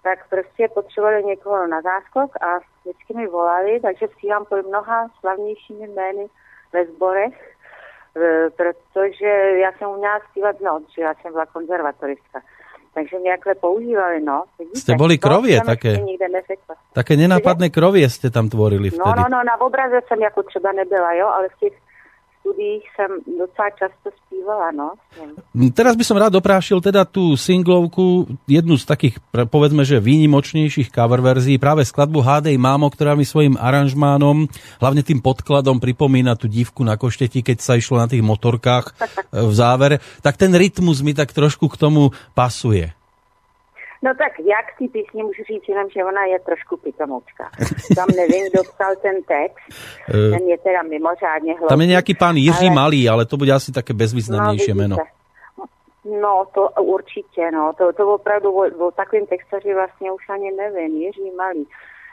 tak 0.02 0.28
prostě 0.28 0.68
potřebovali 0.68 1.24
někoho 1.24 1.66
na 1.66 1.80
záskok 1.80 2.36
a 2.42 2.58
vždycky 2.80 3.14
mi 3.14 3.26
volali, 3.26 3.80
takže 3.80 4.08
zpívám 4.08 4.44
pod 4.44 4.66
mnoha 4.66 5.08
slavnějšími 5.20 5.88
jmény 5.88 6.28
ve 6.72 6.86
sborech, 6.86 7.56
e, 8.16 8.50
protože 8.50 9.26
já 9.62 9.72
jsem 9.72 9.88
uměla 9.88 10.20
zpívat 10.30 10.60
no, 10.60 10.80
že 10.96 11.02
já 11.02 11.14
jsem 11.14 11.32
byla 11.32 11.46
konzervatoristka 11.46 12.40
takže 12.98 13.18
mě 13.18 13.30
jakhle 13.30 13.54
používali, 13.54 14.20
no. 14.20 14.44
Vidíte? 14.58 14.80
Jste 14.80 14.94
boli 14.94 15.18
krově 15.18 15.60
také. 15.66 15.98
Také 16.92 17.16
nenápadné 17.16 17.70
krově 17.70 18.10
jste 18.10 18.30
tam 18.30 18.48
tvorili 18.48 18.90
vtedy. 18.90 19.02
No, 19.06 19.14
no, 19.16 19.24
no, 19.30 19.44
na 19.44 19.60
obraze 19.60 20.00
jsem 20.08 20.20
jako 20.22 20.42
třeba 20.42 20.72
nebyla, 20.72 21.12
jo, 21.12 21.26
ale 21.26 21.48
v 21.48 21.58
těch 21.60 21.72
studiích 22.48 22.82
jsem 22.96 23.10
docela 23.38 23.70
často 23.70 24.10
zpívala, 24.16 24.72
no. 24.72 24.92
Teraz 25.76 25.92
by 25.96 26.04
som 26.04 26.16
rád 26.16 26.32
doprášil 26.32 26.80
teda 26.80 27.04
tú 27.04 27.36
singlovku, 27.36 28.24
jednu 28.48 28.80
z 28.80 28.84
takých, 28.88 29.14
povedzme, 29.52 29.84
že 29.84 30.00
výnimočnejších 30.00 30.88
cover 30.88 31.20
verzií, 31.20 31.60
práve 31.60 31.84
skladbu 31.84 32.24
Hádej 32.24 32.56
mámo, 32.56 32.88
ktorá 32.88 33.12
mi 33.12 33.28
svojim 33.28 33.60
aranžmánom, 33.60 34.48
hlavne 34.80 35.02
tým 35.04 35.20
podkladom 35.20 35.76
pripomína 35.76 36.40
tú 36.40 36.48
dívku 36.48 36.80
na 36.80 36.96
košteti, 36.96 37.44
keď 37.44 37.58
sa 37.60 37.76
išlo 37.76 38.00
na 38.00 38.08
tých 38.08 38.24
motorkách 38.24 38.96
v 39.50 39.52
závere, 39.52 40.00
tak 40.24 40.40
ten 40.40 40.54
rytmus 40.56 41.04
mi 41.04 41.12
tak 41.12 41.36
trošku 41.36 41.68
k 41.68 41.76
tomu 41.76 42.16
pasuje. 42.32 42.96
No 44.02 44.10
tak 44.14 44.32
jak 44.38 44.66
ty 44.78 44.88
písně 44.88 45.22
můžu 45.24 45.42
říct 45.42 45.68
jenom, 45.68 45.86
že 45.96 46.04
ona 46.04 46.24
je 46.24 46.38
trošku 46.38 46.76
pitomoučka. 46.76 47.50
Tam 47.96 48.06
nevím, 48.16 48.44
kdo 48.50 48.62
psal 48.62 48.92
ten 49.02 49.16
text, 49.22 49.64
eh. 50.08 50.38
ten 50.38 50.48
je 50.48 50.58
teda 50.58 50.82
mimořádně 50.82 51.52
hloupý. 51.52 51.68
Tam 51.68 51.80
je 51.80 51.86
nějaký 51.86 52.14
pán 52.14 52.36
Jiří 52.36 52.66
ale... 52.66 52.74
Malý, 52.74 53.08
ale 53.08 53.26
to 53.26 53.36
bude 53.36 53.52
asi 53.52 53.72
také 53.72 53.94
bezvýznamnější 53.94 54.70
no, 54.70 54.74
jméno. 54.74 54.96
No, 56.22 56.44
to 56.54 56.68
určitě, 56.82 57.50
no. 57.52 57.72
To, 57.78 57.92
to 57.92 58.14
opravdu 58.14 58.50
o, 58.52 58.86
o 58.86 58.90
takovým 58.90 59.26
textaři 59.26 59.74
vlastně 59.74 60.12
už 60.12 60.28
ani 60.28 60.50
nevím. 60.52 60.96
Jiří 60.96 61.30
Malý 61.36 61.66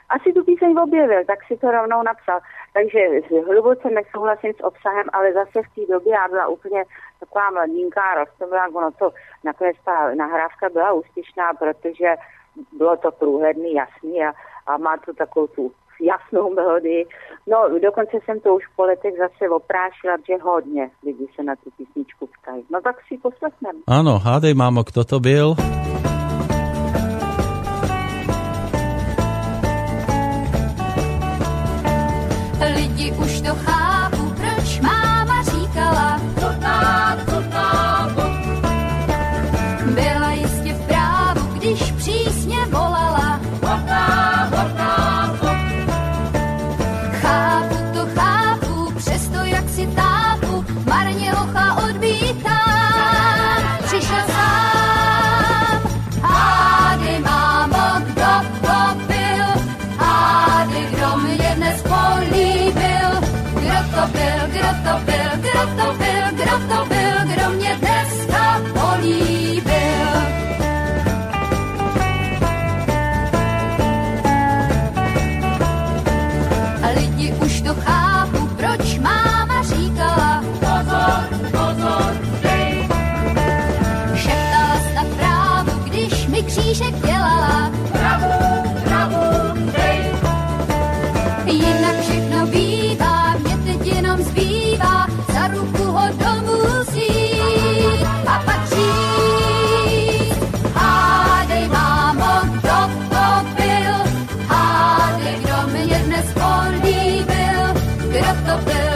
asi 0.10 0.34
tu 0.34 0.44
píseň 0.44 0.78
objevil, 0.78 1.26
tak 1.26 1.40
si 1.48 1.58
to 1.58 1.72
rovnou 1.72 2.04
napsal. 2.04 2.40
Takže 2.78 3.00
hluboce 3.48 3.90
nesouhlasím 3.90 4.54
s 4.54 4.64
obsahem, 4.64 5.08
ale 5.14 5.34
zase 5.34 5.58
v 5.64 5.76
té 5.76 5.94
době 5.94 6.14
já 6.14 6.28
byla 6.28 6.48
úplně 6.48 6.84
taková 7.20 7.50
mladínka, 7.52 8.02
rostomilá, 8.16 8.68
ono 8.74 8.92
to 8.92 9.12
nakonec 9.44 9.76
ta 9.86 10.16
nahrávka 10.16 10.70
byla 10.70 10.94
úspěšná, 10.94 11.54
protože 11.60 12.10
bylo 12.78 12.98
to 12.98 13.12
průhledný, 13.12 13.74
jasný 13.74 14.26
a, 14.26 14.34
a 14.68 14.78
má 14.78 14.98
to 14.98 15.14
takovou 15.14 15.48
tu 15.48 15.72
jasnou 16.02 16.54
melodii. 16.54 17.06
No, 17.48 17.80
dokonce 17.80 18.18
jsem 18.26 18.40
to 18.40 18.56
už 18.56 18.64
po 18.76 18.84
letech 18.84 19.14
zase 19.18 19.50
oprášila, 19.50 20.16
že 20.28 20.44
hodně 20.44 20.90
lidí 21.06 21.28
se 21.36 21.44
na 21.44 21.56
tu 21.56 21.70
písničku 21.78 22.28
ptají. 22.28 22.66
No 22.72 22.82
tak 22.82 22.96
si 23.08 23.18
poslechneme. 23.18 23.80
Ano, 23.88 24.20
hádej, 24.20 24.54
mámo, 24.54 24.84
kdo 24.84 25.04
to 25.04 25.20
byl? 25.20 25.56
Lidi 33.06 33.18
už 33.18 33.42
to 33.42 33.85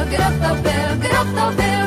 kdo 0.10 0.24
to 0.24 0.56
byl, 0.62 0.90
kdo 0.98 1.20
to 1.36 1.56
byl, 1.56 1.79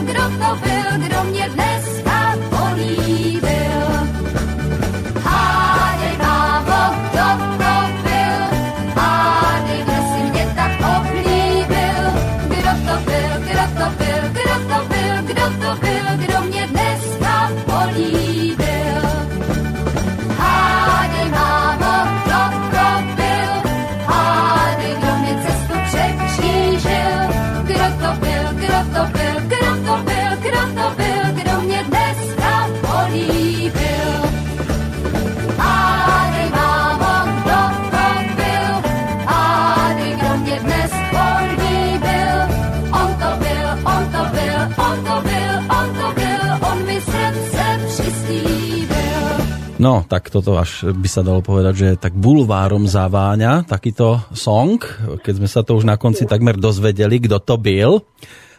tak 50.13 50.29
toto 50.29 50.61
až 50.61 50.93
by 50.93 51.09
sa 51.09 51.25
dalo 51.25 51.41
povedať, 51.41 51.73
že 51.73 51.89
tak 51.97 52.13
bulvárom 52.13 52.85
zaváňa 52.85 53.65
takýto 53.65 54.21
song, 54.37 54.77
keď 55.25 55.41
sme 55.41 55.49
sa 55.49 55.65
to 55.65 55.81
už 55.81 55.89
na 55.89 55.97
konci 55.97 56.29
takmer 56.29 56.61
dozvedeli, 56.61 57.17
kto 57.17 57.41
to 57.41 57.57
byl. 57.57 58.05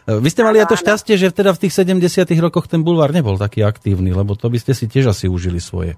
Vy 0.04 0.28
ste 0.34 0.42
mali 0.42 0.58
aj 0.58 0.74
to 0.74 0.82
šťastie, 0.82 1.14
že 1.14 1.30
teda 1.30 1.54
v 1.54 1.62
tých 1.62 1.78
70 1.78 2.26
rokoch 2.42 2.66
ten 2.66 2.82
bulvár 2.82 3.14
nebol 3.14 3.38
taký 3.38 3.62
aktívny, 3.62 4.10
lebo 4.10 4.34
to 4.34 4.50
by 4.50 4.58
ste 4.58 4.74
si 4.74 4.90
tiež 4.90 5.14
asi 5.14 5.30
užili 5.30 5.62
svoje. 5.62 5.94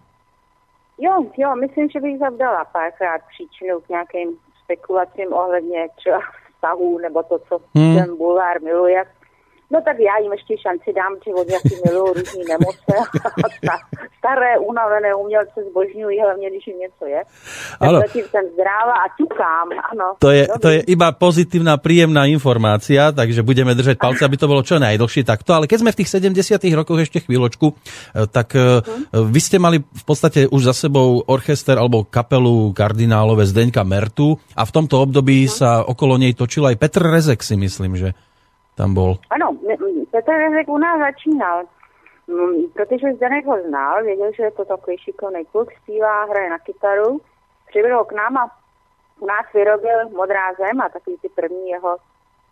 Jo, 1.00 1.24
jo, 1.40 1.48
myslím, 1.56 1.88
že 1.88 2.04
bych 2.04 2.20
zavdala 2.20 2.68
párkrát 2.68 3.24
příčinu 3.32 3.80
k 3.80 3.88
nějakým 3.88 4.28
spekulacím 4.64 5.32
ohledně 5.32 5.88
třeba 5.96 6.20
vztahů 6.54 6.98
nebo 6.98 7.22
to, 7.22 7.38
co 7.48 7.54
hmm. 7.74 7.96
ten 7.96 8.16
bulvár 8.16 8.60
miluje. 8.62 9.04
No 9.70 9.78
tak 9.86 9.96
já 9.98 10.14
jim 10.22 10.32
ještě 10.32 10.54
šanci 10.66 10.88
dám, 11.00 11.12
že 11.26 11.34
oni 11.34 11.52
asi 11.58 11.74
milují 11.84 12.12
různý 12.16 12.42
nemoce. 12.48 12.92
Staré, 14.18 14.58
unavené 14.58 15.14
umělce 15.14 15.58
zbožňují, 15.70 16.20
hlavně 16.20 16.50
když 16.50 16.66
jim 16.66 16.78
něco 16.78 17.04
je. 17.06 17.20
Tak 17.78 17.88
ano. 17.88 17.98
zatím 18.00 18.24
jsem 18.30 18.44
zdráva 18.54 18.94
a 19.04 19.06
ťukám, 19.18 19.66
ano. 19.92 20.06
To 20.18 20.30
je, 20.30 20.48
to 20.62 20.68
je 20.68 20.80
iba 20.86 21.12
pozitívna, 21.12 21.76
príjemná 21.76 22.26
informácia, 22.30 23.10
takže 23.10 23.42
budeme 23.42 23.74
držať 23.74 23.98
palce, 23.98 24.22
aby 24.22 24.36
to 24.38 24.50
bolo 24.50 24.62
čo 24.62 24.78
najdlhšie 24.78 25.26
takto. 25.26 25.54
Ale 25.54 25.66
keď 25.66 25.78
sme 25.82 25.94
v 25.94 25.98
tých 26.02 26.10
70 26.14 26.78
rokoch 26.78 27.02
ešte 27.02 27.18
chvíľočku, 27.26 27.66
eh, 27.70 28.26
tak 28.30 28.54
hmm. 28.54 29.14
vy 29.34 29.40
ste 29.42 29.58
mali 29.58 29.82
v 29.82 30.04
podstate 30.06 30.46
už 30.46 30.62
za 30.70 30.74
sebou 30.74 31.26
orchester 31.26 31.74
alebo 31.74 32.06
kapelu 32.06 32.70
kardinálové 32.70 33.46
Zdeňka 33.46 33.82
Mertu 33.82 34.38
a 34.54 34.62
v 34.62 34.74
tomto 34.74 35.02
období 35.02 35.46
hmm. 35.46 35.50
sa 35.50 35.70
okolo 35.82 36.22
nej 36.22 36.38
točil 36.38 36.66
aj 36.70 36.78
Petr 36.78 37.02
Rezek, 37.02 37.42
si 37.42 37.58
myslím, 37.58 37.98
že 37.98 38.14
tam 38.76 38.94
bol. 38.94 39.14
Ano, 39.30 39.56
Petr 40.10 40.30
Rezek 40.30 40.68
u 40.68 40.78
nás 40.78 40.98
začínal, 40.98 41.64
protože 42.74 43.14
Zdenek 43.14 43.46
ho 43.46 43.56
znal, 43.68 44.04
věděl, 44.04 44.30
že 44.36 44.42
je 44.42 44.50
to 44.50 44.64
takový 44.64 44.98
šikovný 44.98 45.44
kluk, 45.52 45.68
zpívá, 45.82 46.24
hraje 46.24 46.50
na 46.50 46.58
kytaru. 46.58 47.20
Přibyl 47.68 47.98
ho 47.98 48.04
k 48.04 48.12
nám 48.12 48.36
a 48.36 48.50
u 49.20 49.26
nás 49.26 49.46
vyrobil 49.54 50.08
Modrá 50.16 50.54
zem 50.54 50.80
a 50.80 50.88
takový 50.88 51.16
ty 51.22 51.28
první 51.28 51.68
jeho 51.68 51.96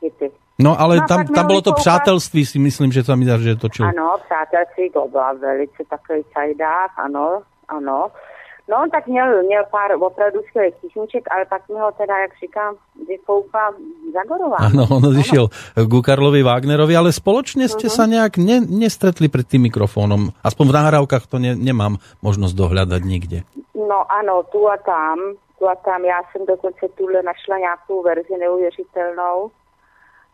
hity. 0.02 0.30
No 0.58 0.80
ale 0.80 0.96
no, 0.96 1.02
tam, 1.08 1.26
tam 1.26 1.46
bylo 1.46 1.62
to 1.62 1.72
přátelství, 1.72 2.46
si 2.46 2.58
myslím, 2.58 2.92
že 2.92 3.02
tam 3.02 3.22
že 3.22 3.56
točil. 3.56 3.86
Ano, 3.86 4.16
přátelství, 4.24 4.90
to 4.90 5.08
byla 5.08 5.32
velice 5.32 5.82
takový 5.90 6.24
cajdák, 6.34 6.90
ano, 6.96 7.42
ano. 7.68 8.10
No, 8.68 8.84
tak 8.90 9.06
měl, 9.06 9.42
měl 9.42 9.64
pár 9.70 9.92
opravdu 9.92 10.40
skvělých 10.48 10.74
písniček, 10.74 11.24
ale 11.30 11.44
pak 11.44 11.68
mi 11.68 11.74
ho 11.74 11.92
teda, 11.92 12.18
jak 12.18 12.30
říkám, 12.40 12.74
vyfoukla 13.08 13.74
Zagorová. 14.12 14.56
Ano, 14.56 14.88
on 14.90 15.04
odišiel 15.04 15.48
ku 15.90 16.00
Karlovi 16.00 16.40
Wagnerovi, 16.40 16.96
ale 16.96 17.12
spoločne 17.12 17.68
ste 17.68 17.92
uh-huh. 17.92 17.96
sa 17.96 18.08
nejak 18.08 18.40
ne, 18.40 18.64
nestretli 18.64 19.28
pred 19.28 19.44
tým 19.44 19.68
mikrofónom. 19.68 20.32
Aspoň 20.40 20.64
v 20.72 20.76
nahrávkach 20.80 21.28
to 21.28 21.36
ne, 21.36 21.52
nemám 21.52 22.00
možnosť 22.24 22.54
dohľadať 22.56 23.02
nikde. 23.04 23.38
No 23.76 24.08
ano, 24.08 24.48
tu 24.48 24.64
a 24.64 24.80
tam, 24.80 25.36
tu 25.60 25.68
a 25.68 25.76
tam. 25.84 26.00
Já 26.04 26.24
jsem 26.32 26.46
dokonce 26.46 26.88
tuhle 26.96 27.22
našla 27.22 27.58
nějakou 27.58 28.02
verzi 28.02 28.36
neuvěřitelnou, 28.40 29.50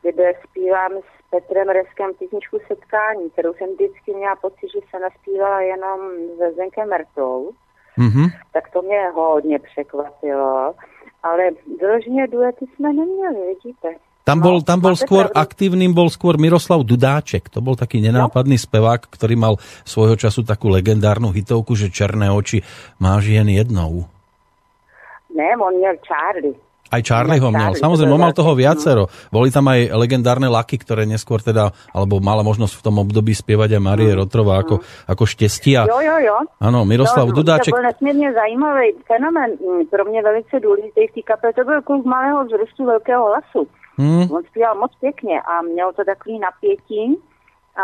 kde 0.03 0.39
zpívám 0.47 0.93
s 1.03 1.11
Petrem 1.31 1.69
Reskem 1.69 2.15
písničku 2.15 2.59
Setkání, 2.69 3.31
kterou 3.31 3.55
jsem 3.55 3.69
vždycky 3.75 4.15
měla 4.15 4.37
pocit, 4.37 4.69
že 4.75 4.81
se 4.91 4.99
naspívala 5.03 5.61
jenom 5.61 5.99
se 6.39 6.53
Zenkem 6.53 6.89
Mertou 6.89 7.51
mm-hmm. 7.99 8.29
tak 8.53 8.71
to 8.73 8.83
mě 8.83 9.01
hodně 9.15 9.59
překvapilo. 9.59 10.75
Ale 11.23 11.43
vyloženě 11.81 12.27
duety 12.27 12.67
jsme 12.77 12.93
neměli, 12.93 13.55
vidíte. 13.55 13.89
Tam 14.25 14.39
bol, 14.41 14.61
no, 14.61 14.67
tam 14.67 14.79
bol 14.85 14.95
skôr 14.95 15.27
pravdu. 15.27 15.43
aktívnym, 15.43 15.91
bol 15.97 16.13
skôr 16.13 16.37
Miroslav 16.37 16.85
Dudáček. 16.85 17.49
To 17.51 17.65
bol 17.65 17.75
taký 17.75 18.05
nenápadný 18.05 18.61
no. 18.61 18.63
spevák, 18.63 19.09
ktorý 19.09 19.35
mal 19.35 19.55
svojho 19.83 20.15
času 20.15 20.45
takú 20.45 20.69
legendárnu 20.69 21.33
hitovku, 21.33 21.73
že 21.75 21.91
Černé 21.91 22.29
oči 22.29 22.63
máš 23.01 23.33
jen 23.33 23.49
jednou. 23.49 24.07
Ne, 25.35 25.51
on 25.57 25.75
měl 25.75 25.97
Charlie. 26.05 26.70
Aj 26.91 27.39
ho 27.39 27.51
měl. 27.55 27.79
Samozrejme, 27.79 28.11
on 28.11 28.21
mal 28.21 28.35
toho 28.35 28.59
viacero. 28.59 29.07
Boli 29.31 29.55
tam 29.55 29.71
aj 29.71 29.95
legendárne 29.95 30.51
laky, 30.51 30.75
ktoré 30.83 31.07
neskôr 31.07 31.39
teda, 31.39 31.71
alebo 31.95 32.19
mala 32.19 32.43
možnosť 32.43 32.75
v 32.75 32.83
tom 32.83 32.99
období 32.99 33.31
spievať 33.31 33.79
aj 33.79 33.83
Marie 33.83 34.11
mm. 34.11 34.19
Rotrová 34.19 34.59
ako, 34.59 34.83
ako 35.07 35.23
štěstia. 35.23 35.87
Jo, 35.87 36.03
jo, 36.03 36.17
jo. 36.19 36.37
Ano, 36.59 36.83
Miroslav 36.83 37.31
no, 37.31 37.35
Dudáček. 37.39 37.71
To 37.71 37.79
byl 37.79 37.91
nesmírně 37.95 38.33
zajímavý 38.33 38.87
fenomén, 39.07 39.51
mm, 39.55 39.87
pro 39.87 40.05
mě 40.05 40.23
velice 40.23 40.61
důležitý 40.61 41.07
v 41.07 41.15
té 41.15 41.23
kapele. 41.23 41.53
To 41.53 41.65
byl 41.65 41.83
kluk 41.83 42.05
malého 42.05 42.45
vzrůstu 42.45 42.85
velkého 42.87 43.27
hlasu. 43.27 43.63
Hmm. 43.99 44.27
On 44.31 44.43
zpíval 44.51 44.75
moc 44.75 44.93
pěkně 45.01 45.41
a 45.41 45.63
měl 45.63 45.93
to 45.93 46.05
takový 46.05 46.39
napětí 46.39 47.19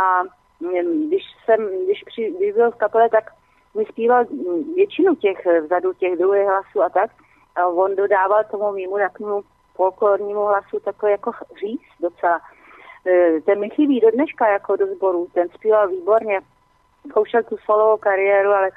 a 0.01 0.23
mm, 0.61 1.09
když 1.09 1.23
jsem, 1.45 1.61
když, 1.87 1.99
při, 2.11 2.35
když 2.39 2.55
byl 2.55 2.71
v 2.71 2.81
kapele, 2.83 3.09
tak 3.09 3.25
mi 3.77 3.85
zpíval 3.85 4.25
většinu 4.77 5.15
těch 5.15 5.39
vzadu, 5.65 5.93
těch 5.93 6.19
druhých 6.19 6.47
hlasů 6.47 6.83
a 6.83 6.89
tak 6.89 7.11
on 7.65 7.97
dodával 7.97 8.45
tomu 8.45 8.73
mýmu 8.73 8.99
takovému 8.99 9.43
folklornímu 9.75 10.45
hlasu 10.45 10.81
takový 10.81 11.13
jako 11.13 11.33
říz 11.61 11.81
docela. 12.01 12.41
E, 13.07 13.41
ten 13.41 13.61
mi 13.61 13.71
chybí 13.71 14.01
do 14.01 14.11
dneška 14.11 14.49
jako 14.49 14.77
do 14.77 14.87
sboru, 14.87 15.29
ten 15.35 15.49
zpíval 15.49 15.89
výborně, 15.89 16.41
zkoušel 17.09 17.43
tu 17.43 17.57
solovou 17.65 17.97
kariéru, 17.97 18.51
ale 18.51 18.71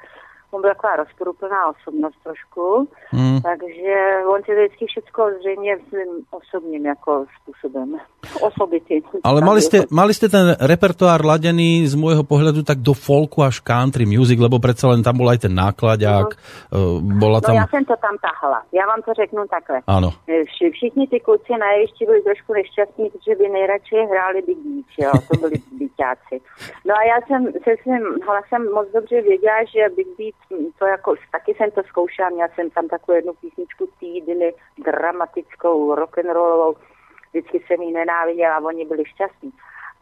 on 0.52 0.62
byl 0.62 0.70
taková 0.70 0.96
rozporuplná 0.96 1.60
osobnost 1.70 2.16
trošku, 2.24 2.88
mm. 3.14 3.42
takže 3.42 3.96
on 4.28 4.44
si 4.44 4.52
vždycky 4.56 4.86
všechno 4.86 5.26
zřejmě 5.40 5.78
svým 5.90 6.12
osobním 6.32 6.86
jako 6.86 7.26
způsobem. 7.42 7.98
Osobity. 8.42 9.02
Ale 9.24 9.42
mali 9.42 9.62
ste, 9.62 9.88
mali 9.90 10.14
ste 10.14 10.30
ten 10.30 10.54
repertoár 10.60 11.24
ladený 11.24 11.88
z 11.88 11.96
môjho 11.96 12.24
pohľadu 12.28 12.62
tak 12.68 12.84
do 12.84 12.94
folku 12.94 13.42
až 13.42 13.64
country 13.64 14.06
music, 14.06 14.38
lebo 14.40 14.60
predsa 14.60 14.92
len 14.92 15.02
tam 15.02 15.18
bol 15.18 15.32
aj 15.32 15.48
ten 15.48 15.54
nákladák. 15.56 16.28
No. 16.72 17.00
Bola 17.20 17.40
tam... 17.42 17.56
No 17.56 17.62
já 17.62 17.68
jsem 17.68 17.86
to 17.86 17.96
tam 18.06 18.16
tahla. 18.22 18.60
Já 18.72 18.86
vám 18.86 19.02
to 19.02 19.14
řeknu 19.14 19.42
takhle. 19.48 19.80
Ano. 19.88 20.10
E, 20.28 20.46
vši, 20.46 20.66
všichni 20.72 21.08
ty 21.08 21.20
kluci 21.20 21.52
na 21.60 21.68
jevišti 21.72 22.06
byli 22.06 22.22
trošku 22.22 22.54
nešťastní, 22.54 23.10
protože 23.10 23.36
by 23.36 23.46
nejradši 23.50 23.96
hráli 24.12 24.40
Big 24.42 24.60
Beach, 24.66 24.94
jo. 25.04 25.12
To 25.30 25.34
byli 25.42 25.56
byťáci. 25.82 26.36
No 26.88 26.94
a 27.00 27.02
já 27.12 27.18
jsem 27.22 27.42
se 27.64 27.72
svým 27.82 28.04
hlasem 28.28 28.62
moc 28.74 28.88
dobře 28.94 29.22
věděla, 29.22 29.60
že 29.74 29.96
Big 29.96 30.10
Beat 30.18 30.39
to 30.80 30.86
jako, 30.86 31.16
taky 31.32 31.54
jsem 31.54 31.72
to 31.72 31.84
zkoušela, 31.84 32.30
měla 32.30 32.50
jsem 32.56 32.70
tam 32.70 32.88
takovou 32.88 33.16
jednu 33.16 33.34
písničku 33.34 33.90
týdny, 34.00 34.54
dramatickou, 34.78 35.96
rock'n'rollovou, 35.96 36.76
vždycky 37.30 37.60
jsem 37.60 37.82
ji 37.82 37.92
nenáviděla 37.92 38.56
a 38.56 38.64
oni 38.64 38.86
byli 38.86 39.06
šťastní. 39.06 39.52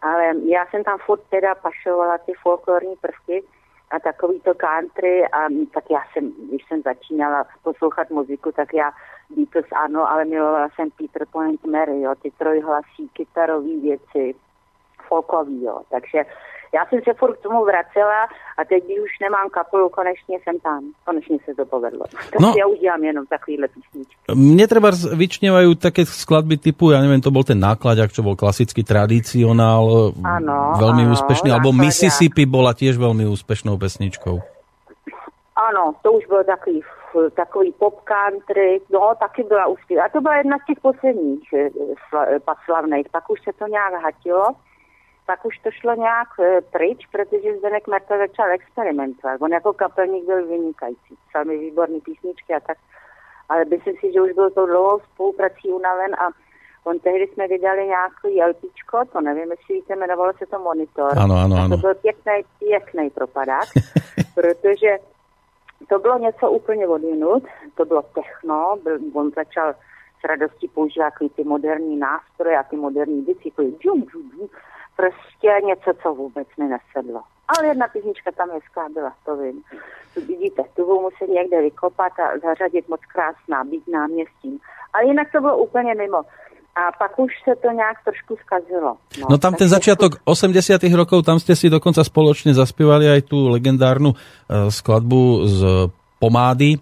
Ale 0.02 0.34
já 0.46 0.66
jsem 0.66 0.84
tam 0.84 0.98
furt 1.06 1.22
teda 1.30 1.56
pašovala 1.56 2.18
ty 2.18 2.34
folklorní 2.44 2.96
prvky 2.96 3.44
a 3.92 4.00
takový 4.00 4.40
to 4.40 4.54
country 4.54 5.28
a 5.28 5.48
tak 5.74 5.84
já 5.92 6.04
jsem, 6.14 6.32
když 6.50 6.62
jsem 6.68 6.82
začínala 6.82 7.46
poslouchat 7.64 8.10
muziku, 8.10 8.52
tak 8.52 8.74
já 8.74 8.92
Beatles 9.30 9.72
ano, 9.72 10.10
ale 10.12 10.26
milovala 10.26 10.70
jsem 10.76 10.90
Peter 10.92 11.28
Point 11.32 11.66
Mary, 11.66 12.02
jo, 12.02 12.16
ty 12.22 12.32
trojhlasí, 12.32 13.10
kytarové 13.14 13.80
věci, 13.82 14.36
folkový, 15.08 15.64
jo. 15.64 15.82
Takže 15.90 16.26
já 16.74 16.86
jsem 16.86 17.00
se 17.04 17.14
furt 17.14 17.38
k 17.38 17.44
tomu 17.44 17.66
vracela 17.66 18.28
a 18.58 18.66
teď, 18.66 18.84
už 18.84 19.20
nemám 19.22 19.50
kapelu, 19.50 19.90
konečně 19.90 20.38
jsem 20.44 20.60
tam. 20.60 20.82
Konečně 21.06 21.38
se 21.46 21.56
to 21.56 21.66
povedlo. 21.66 22.06
Tak 22.32 22.40
no, 22.40 22.54
já 22.58 22.68
už 22.68 22.80
dělám 22.80 23.04
jenom 23.04 23.26
takovýhle 23.26 23.68
písničky. 23.68 24.16
Mne 24.36 24.66
treba 24.68 24.92
vyčnevajú 24.92 25.80
také 25.80 26.04
skladby 26.04 26.60
typu, 26.60 26.92
ja 26.92 27.00
neviem, 27.00 27.24
to 27.24 27.32
bol 27.32 27.48
ten 27.48 27.58
nákladák, 27.58 28.12
čo 28.12 28.26
bol 28.26 28.36
klasický 28.36 28.84
tradicionál, 28.84 30.12
ano, 30.20 30.58
veľmi 30.76 31.04
ano, 31.08 31.14
úspešný, 31.16 31.50
alebo. 31.54 31.72
Mississippi 31.72 32.44
bola 32.44 32.76
tiež 32.76 33.00
veľmi 33.00 33.24
úspešnou 33.30 33.80
pesničkou. 33.80 34.36
Ano, 35.58 35.96
to 36.04 36.12
už 36.12 36.26
byl 36.28 36.44
takový, 36.44 36.82
takový 37.34 37.72
pop 37.80 38.02
country, 38.04 38.82
no 38.94 39.14
taky 39.20 39.44
byla 39.44 39.68
úspěšná. 39.68 40.06
A 40.06 40.10
to 40.10 40.22
byla 40.22 40.36
jedna 40.38 40.58
z 40.58 40.66
těch 40.66 40.80
posledních 40.82 41.54
eh, 41.54 41.70
slavných, 42.66 43.10
pak 43.10 43.30
už 43.30 43.40
se 43.44 43.52
to 43.60 43.68
nějak 43.68 43.94
hatilo 44.04 44.46
pak 45.28 45.46
už 45.46 45.58
to 45.58 45.70
šlo 45.72 45.96
nějak 45.96 46.28
e, 46.40 46.62
pryč, 46.62 47.08
protože 47.12 47.58
Zdenek 47.58 47.88
Merta 47.88 48.18
začal 48.18 48.52
experimentovat. 48.52 49.42
On 49.42 49.52
jako 49.52 49.74
kapelník 49.74 50.26
byl 50.26 50.48
vynikající, 50.48 51.18
psal 51.30 51.46
mi 51.46 51.58
výborný 51.58 52.02
písničky 52.02 52.54
a 52.54 52.60
tak, 52.60 52.78
ale 53.50 53.66
myslím 53.66 53.96
si, 54.00 54.14
že 54.14 54.22
už 54.22 54.32
byl 54.32 54.50
to 54.50 54.66
dlouho 54.66 55.00
spoluprací 55.00 55.68
unaven 55.70 56.16
a 56.16 56.26
on 56.84 57.00
tehdy 57.00 57.28
jsme 57.28 57.48
vydali 57.48 57.88
nějaký 57.88 58.44
LPčko, 58.50 59.06
to 59.14 59.22
nevím, 59.22 59.52
jestli 59.52 59.76
víte, 59.76 59.94
jmenovalo 59.94 60.34
se 60.34 60.46
to 60.46 60.60
Monitor. 60.60 61.20
Ano, 61.20 61.36
ano, 61.36 61.56
ano. 61.56 61.66
A 61.66 61.70
to 61.70 61.78
byl 61.78 61.96
pěkný, 61.96 62.34
pěkný 62.60 63.10
propadák, 63.10 63.68
protože 64.36 64.98
to 65.90 66.00
bylo 66.00 66.18
něco 66.18 66.52
úplně 66.52 66.88
odjinut, 66.88 67.44
to 67.76 67.86
bylo 67.86 68.02
techno, 68.02 68.78
byl, 68.84 69.00
on 69.14 69.32
začal 69.36 69.74
s 70.20 70.24
radostí 70.24 70.68
používat 70.68 71.14
ty 71.36 71.44
moderní 71.44 71.98
nástroje 71.98 72.58
a 72.58 72.64
ty 72.64 72.76
moderní 72.76 73.22
věci, 73.22 73.42
jako 73.46 73.62
džum, 73.62 74.02
džum, 74.12 74.32
džum, 74.32 74.50
prostě 75.00 75.50
něco, 75.70 75.90
co 76.02 76.14
vůbec 76.14 76.48
mi 76.60 76.66
nesedlo. 76.76 77.22
Ale 77.48 77.68
jedna 77.68 77.88
písnička 77.88 78.32
tam 78.32 78.50
je 78.50 78.60
byla, 78.94 79.14
to 79.26 79.38
vím. 79.38 79.64
Vidíte, 80.16 80.64
tu 80.76 80.86
budu 80.86 81.02
muset 81.02 81.28
někde 81.28 81.62
vykopat 81.62 82.14
a 82.20 82.26
zařadit 82.48 82.90
moc 82.90 83.02
krásná, 83.14 83.64
být 83.64 83.88
náměstím. 83.88 84.60
Ale 84.94 85.06
jinak 85.06 85.28
to 85.32 85.42
bylo 85.42 85.58
úplně 85.58 85.96
mimo. 85.96 86.22
A 86.76 86.82
pak 87.00 87.20
už 87.20 87.32
se 87.44 87.56
to 87.56 87.72
nějak 87.72 87.98
trošku 88.06 88.38
skazilo. 88.46 88.98
No 89.30 89.38
tam 89.38 89.54
ten 89.54 89.70
začiatok 89.70 90.22
80 90.26 90.84
rokov, 90.94 91.26
tam 91.26 91.42
ste 91.42 91.58
si 91.58 91.74
dokonca 91.74 92.06
spoločne 92.06 92.54
zaspívali 92.54 93.10
aj 93.10 93.26
tú 93.26 93.50
legendárnu 93.50 94.14
uh, 94.14 94.70
skladbu 94.70 95.22
z 95.50 95.90
Pomády. 96.22 96.78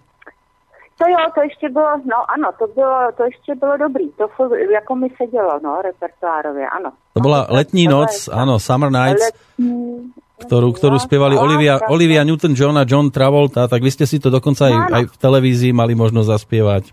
To 1.06 1.12
jo, 1.12 1.18
to 1.36 1.42
ještě 1.42 1.70
bylo, 1.70 1.98
no 2.06 2.32
ano, 2.32 2.50
to 2.60 2.68
bylo, 2.68 3.12
to 3.18 3.24
ještě 3.24 3.56
bylo 3.56 3.78
dobrý, 3.78 4.12
to 4.12 4.30
jako 4.74 4.96
mi 4.96 5.08
sedělo, 5.18 5.60
no, 5.64 5.82
repertoárově, 5.82 6.70
ano. 6.70 6.92
To 7.14 7.20
bola 7.20 7.48
letní 7.50 7.88
noc, 7.88 8.30
áno, 8.34 8.60
Summer 8.60 8.90
Nights, 8.90 9.30
Letní, 9.30 10.10
ktorú, 10.42 10.74
ktorú 10.74 10.98
spievali 10.98 11.38
no, 11.38 11.46
Olivia, 11.46 11.78
Olivia 11.86 12.26
Newton-John 12.26 12.76
a 12.82 12.90
John 12.90 13.14
Travolta, 13.14 13.70
tak 13.70 13.86
vy 13.86 13.92
ste 13.94 14.10
si 14.10 14.18
to 14.18 14.34
dokonca 14.34 14.66
aj, 14.66 14.74
No, 14.74 14.96
aj 14.98 15.04
v 15.14 15.18
televízii 15.22 15.72
mali 15.78 15.94
možnosť 15.94 16.28
zaspievať. 16.28 16.84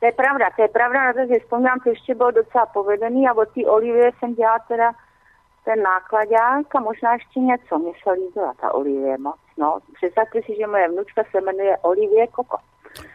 To 0.00 0.04
je 0.04 0.12
pravda, 0.12 0.52
to 0.52 0.62
je 0.62 0.70
pravda, 0.70 0.98
na 1.08 1.12
to 1.16 1.24
si 1.32 1.40
vzpomínám, 1.40 1.80
to 1.80 1.88
ještě 1.88 2.14
bylo 2.14 2.30
docela 2.30 2.66
povedený 2.66 3.28
a 3.28 3.32
od 3.32 3.48
té 3.48 3.62
Olivie 3.66 4.10
jsem 4.18 4.34
dělala 4.34 4.58
teda 4.68 4.92
ten 5.64 5.82
nákladák 5.82 6.74
a 6.74 6.80
možná 6.80 7.12
ještě 7.12 7.40
něco. 7.40 7.78
Mně 7.78 7.92
se 8.02 8.10
líbila 8.12 8.52
ta 8.60 8.74
Olivie 8.74 9.18
moc. 9.18 9.40
No, 9.58 9.78
představte 9.94 10.42
si, 10.42 10.56
že 10.56 10.66
moje 10.66 10.88
vnučka 10.88 11.22
se 11.30 11.40
jmenuje 11.40 11.76
Olivie 11.82 12.26
Koko. 12.26 12.56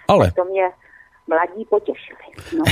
Ale 0.08 0.32
To 0.32 0.46
mě 0.46 0.66
mladí 1.28 1.66
potěšili. 1.70 2.26
No. 2.58 2.64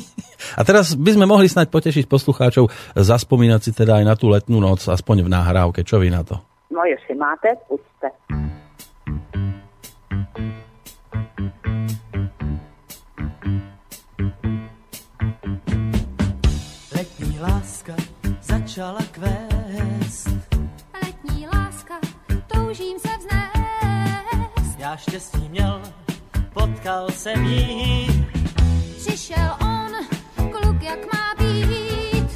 a 0.58 0.64
teraz 0.64 0.94
by 0.94 1.10
sme 1.16 1.26
mohli 1.26 1.48
snať 1.48 1.72
potešiť 1.72 2.04
poslucháčov, 2.04 2.68
zaspomínať 2.94 3.60
si 3.64 3.70
teda 3.72 3.98
aj 3.98 4.04
na 4.04 4.14
tú 4.14 4.28
letnú 4.28 4.60
noc, 4.60 4.84
aspoň 4.86 5.24
v 5.24 5.32
nahrávke. 5.32 5.80
Čo 5.82 5.98
vy 5.98 6.12
na 6.12 6.22
to? 6.22 6.38
no, 6.74 6.84
jestli 6.84 7.14
máte, 7.14 7.48
pusťte. 7.68 8.08
Letní 16.96 17.40
láska 17.40 17.94
začala 18.40 19.00
kvést. 19.10 20.28
Letní 21.04 21.46
láska, 21.46 21.94
toužím 22.46 22.98
se 22.98 23.08
vznést. 23.18 24.78
Já 24.78 24.96
štěstí 24.96 25.48
měl, 25.48 25.82
potkal 26.54 27.10
jsem 27.10 27.44
jí. 27.44 28.26
Přišel 28.96 29.50
on, 29.60 29.92
kluk 30.50 30.82
jak 30.82 30.98
má 31.12 31.34
být. 31.38 32.30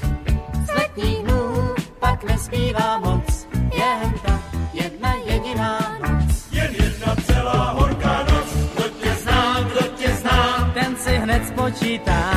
Z 0.66 0.74
letních 0.74 1.22
dnů 1.22 1.74
pak 1.98 2.24
nezbývá 2.24 2.98
moc, 2.98 3.48
jen 3.74 4.14
ta 4.26 4.42
jedna 4.72 5.14
jediná 5.24 5.98
noc. 6.00 6.52
Jen 6.52 6.74
jedna 6.74 7.16
celá 7.26 7.70
horká 7.70 8.24
noc, 8.30 8.48
kdo 8.74 8.88
tě 8.88 9.14
zná, 9.14 9.60
kdo 9.62 9.80
tě 9.96 10.08
zná, 10.08 10.70
ten 10.74 10.96
si 10.96 11.16
hned 11.16 11.46
spočítá. 11.46 12.27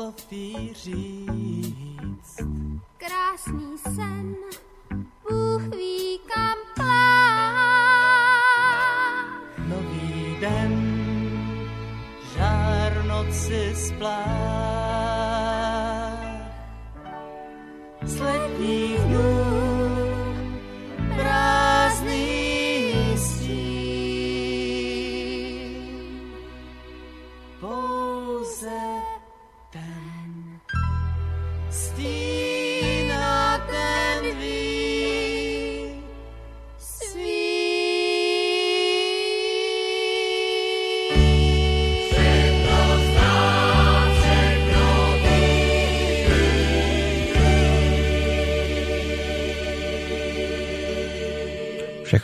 Slov 0.00 0.14
říct. 0.72 2.36
Krásný 2.96 3.78
sen, 3.94 4.36
Bůh 5.30 5.62
ví 5.62 6.20
kam 6.26 6.58
plán. 6.74 7.56
Nový 9.68 10.36
den, 10.40 10.72
žár 12.34 13.04
noci 13.04 13.74
splách. 13.74 14.69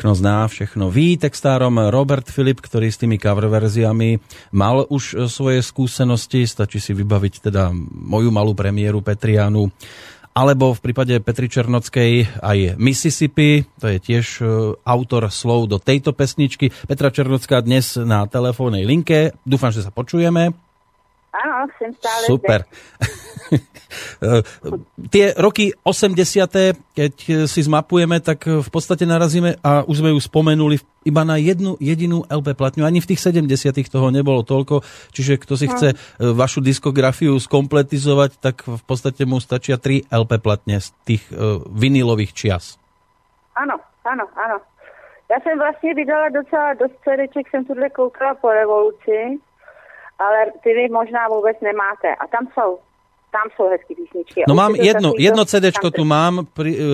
Všechno 0.07 0.22
zná, 0.22 0.46
všechno 0.46 0.86
ví. 0.86 1.18
Textárom 1.18 1.82
Robert 1.90 2.30
Filip, 2.30 2.62
ktorý 2.62 2.94
s 2.94 3.02
tými 3.02 3.18
cover 3.18 3.50
verziami 3.50 4.22
mal 4.54 4.86
už 4.86 5.02
e, 5.02 5.26
svoje 5.26 5.59
skúsenosti, 5.59 6.46
stačí 6.46 6.78
si 6.78 6.94
vybaviť 6.94 7.50
teda 7.50 7.74
moju 7.90 8.30
malú 8.30 8.54
premiéru 8.54 9.02
Petrianu, 9.02 9.66
alebo 10.30 10.78
v 10.78 10.78
prípade 10.78 11.18
Petri 11.18 11.50
Černockej 11.50 12.38
aj 12.38 12.78
Mississippi, 12.78 13.66
to 13.82 13.90
je 13.90 13.98
tiež 13.98 14.26
e, 14.38 14.42
autor 14.78 15.26
slov 15.26 15.74
do 15.74 15.82
tejto 15.82 16.14
pesničky. 16.14 16.70
Petra 16.86 17.11
Černocká 17.11 17.59
dnes 17.66 17.98
na 17.98 18.30
telefónnej 18.30 18.86
linke, 18.86 19.34
dúfam, 19.42 19.74
že 19.74 19.82
sa 19.82 19.90
počujeme. 19.90 20.65
Áno, 21.37 21.66
jsem 21.78 21.95
stále 21.95 22.24
Super. 22.24 22.64
Tie 25.12 25.26
roky 25.37 25.72
80. 25.84 26.97
keď 26.97 27.14
si 27.47 27.61
zmapujeme, 27.62 28.20
tak 28.20 28.49
v 28.49 28.70
podstate 28.72 29.05
narazíme 29.05 29.61
a 29.61 29.84
už 29.84 30.01
sme 30.01 30.11
ju 30.12 30.20
spomenuli 30.20 30.76
iba 31.07 31.22
na 31.22 31.39
jednu 31.39 31.76
jedinú 31.78 32.24
LP 32.26 32.57
platňu. 32.57 32.82
Ani 32.89 32.99
v 32.99 33.14
tých 33.14 33.22
70. 33.22 33.47
toho 33.87 34.09
nebolo 34.11 34.43
toľko, 34.43 34.82
čiže 35.14 35.39
kto 35.39 35.55
si 35.55 35.70
chce 35.70 35.89
no. 35.95 36.34
vašu 36.34 36.64
diskografiu 36.64 37.39
skompletizovať, 37.39 38.30
tak 38.43 38.66
v 38.66 38.82
podstate 38.82 39.22
mu 39.28 39.39
stačia 39.39 39.78
tri 39.78 40.03
LP 40.09 40.43
platne 40.43 40.82
z 40.82 40.91
tých 41.07 41.22
uh, 41.30 41.62
vinilových 41.68 42.32
čias. 42.34 42.80
Ano, 43.55 43.78
ano, 44.05 44.24
ano. 44.34 44.59
Já 45.30 45.41
jsem 45.41 45.59
vlastně 45.59 45.95
vydala 45.95 46.28
docela 46.28 46.74
dost 46.74 46.95
CDček, 47.03 47.51
jsem 47.51 47.64
tuhle 47.64 47.91
koukala 47.91 48.34
po 48.34 48.51
revoluci, 48.51 49.39
ale 50.18 50.38
ty 50.62 50.74
vy 50.74 50.88
možná 50.88 51.28
vůbec 51.28 51.56
nemáte. 51.60 52.14
A 52.14 52.26
tam 52.26 52.48
jsou 52.54 52.78
tam 53.32 53.50
jsou 53.56 53.68
hezké 53.70 53.94
písničky. 53.94 54.42
No 54.48 54.54
mám 54.54 54.74
jedno, 54.74 55.12
jedno 55.18 55.44
CD 55.44 55.64
tu 55.96 56.04
mám, 56.04 56.46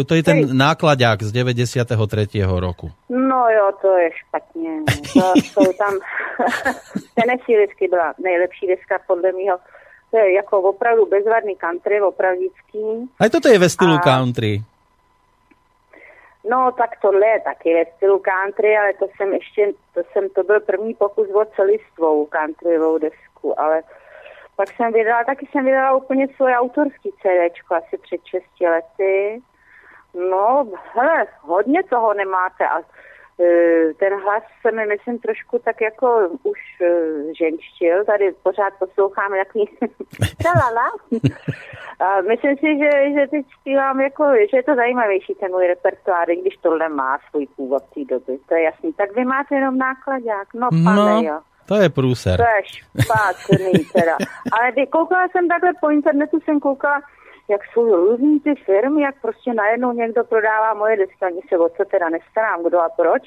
to 0.07 0.15
je 0.15 0.23
ten 0.23 0.57
nákladák 0.57 1.23
z 1.23 1.33
93. 1.33 2.43
roku. 2.59 2.91
No 3.09 3.47
jo, 3.57 3.73
to 3.83 3.97
je 3.97 4.11
špatně. 4.13 4.71
To 5.13 5.33
jsou 5.37 5.73
tam, 5.73 5.95
Tennessee 7.15 7.57
whisky 7.59 7.89
byla 7.89 8.15
nejlepší 8.25 8.67
deska 8.67 8.99
podle 9.07 9.33
mého. 9.33 9.59
To 10.11 10.17
je 10.19 10.35
jako 10.35 10.61
opravdu 10.61 11.07
bezvadný 11.07 11.57
country, 11.57 12.01
opravdický. 12.01 13.11
A 13.21 13.29
toto 13.29 13.49
je 13.49 13.59
ve 13.59 13.69
stylu 13.69 13.95
a... 13.95 13.99
country. 13.99 14.63
No, 16.45 16.73
tak 16.73 16.91
tohle 17.03 17.27
je 17.27 17.41
taky 17.41 17.75
ve 17.75 17.85
stylu 17.97 18.19
country, 18.19 18.79
ale 18.79 18.93
to 18.93 19.07
jsem 19.17 19.33
ještě, 19.33 19.73
to 19.95 20.01
jsem, 20.13 20.29
to 20.29 20.43
byl 20.43 20.61
první 20.61 20.95
pokus 20.95 21.29
o 21.35 21.45
celistvou 21.45 22.27
countryovou 22.27 22.99
desku, 22.99 23.61
ale 23.61 23.83
pak 24.57 24.69
jsem 24.69 24.93
vydala, 24.93 25.25
taky 25.25 25.47
jsem 25.47 25.65
vydala 25.65 25.97
úplně 25.97 26.29
svoje 26.29 26.59
autorský 26.59 27.13
CD, 27.13 27.53
asi 27.71 27.99
před 27.99 28.21
6 28.25 28.45
lety. 28.61 29.43
No, 30.15 30.67
hele, 30.95 31.27
hodně 31.41 31.83
toho 31.83 32.15
nemáte 32.15 32.69
a 32.69 32.83
ten 33.99 34.13
hlas 34.23 34.43
se 34.63 34.73
mi, 34.73 34.87
myslím, 34.87 35.19
trošku 35.19 35.59
tak 35.59 35.81
jako 35.81 36.29
už 36.43 36.59
e, 36.81 36.89
ženštil. 37.39 38.05
Tady 38.05 38.33
pořád 38.43 38.73
poslouchám 38.79 39.35
jaký 39.35 39.71
tralala. 40.43 40.91
A 42.01 42.21
myslím 42.21 42.57
si, 42.57 42.79
že, 42.79 42.91
že 43.15 43.27
teď 43.31 43.47
zpívám 43.61 44.01
jako, 44.01 44.25
že 44.51 44.57
je 44.57 44.63
to 44.63 44.75
zajímavější 44.75 45.35
ten 45.35 45.51
můj 45.51 45.67
repertoár, 45.67 46.31
i 46.31 46.37
když 46.37 46.57
tohle 46.57 46.89
má 46.89 47.19
svůj 47.31 47.47
původ 47.57 47.83
té 47.95 48.05
doby, 48.05 48.39
to 48.49 48.55
je 48.55 48.63
jasný. 48.63 48.93
Tak 48.93 49.15
vy 49.17 49.25
máte 49.25 49.55
jenom 49.55 49.79
nákladák, 49.79 50.55
no 50.55 50.69
pane 50.85 50.97
no. 50.97 51.23
jo. 51.23 51.41
To 51.67 51.75
je 51.75 51.89
průser. 51.89 52.37
To 52.37 52.43
je 52.43 52.63
špatný 52.65 53.73
teda. 53.93 54.17
Ale 54.53 54.87
koukala 54.87 55.29
jsem 55.29 55.49
takhle 55.49 55.71
po 55.81 55.91
internetu, 55.91 56.41
jsem 56.41 56.61
koukala, 56.61 57.01
jak 57.53 57.61
jsou 57.65 57.97
různý 57.97 58.41
ty 58.41 58.55
firmy, 58.55 59.03
jak 59.03 59.15
prostě 59.23 59.55
najednou 59.55 59.93
někdo 59.93 60.25
prodává 60.25 60.75
moje 60.75 60.97
desky, 60.97 61.25
ani 61.25 61.41
se 61.49 61.59
o 61.59 61.69
co 61.69 61.85
teda 61.85 62.09
nestarám, 62.09 62.65
kdo 62.65 62.79
a 62.81 62.89
proč, 62.89 63.23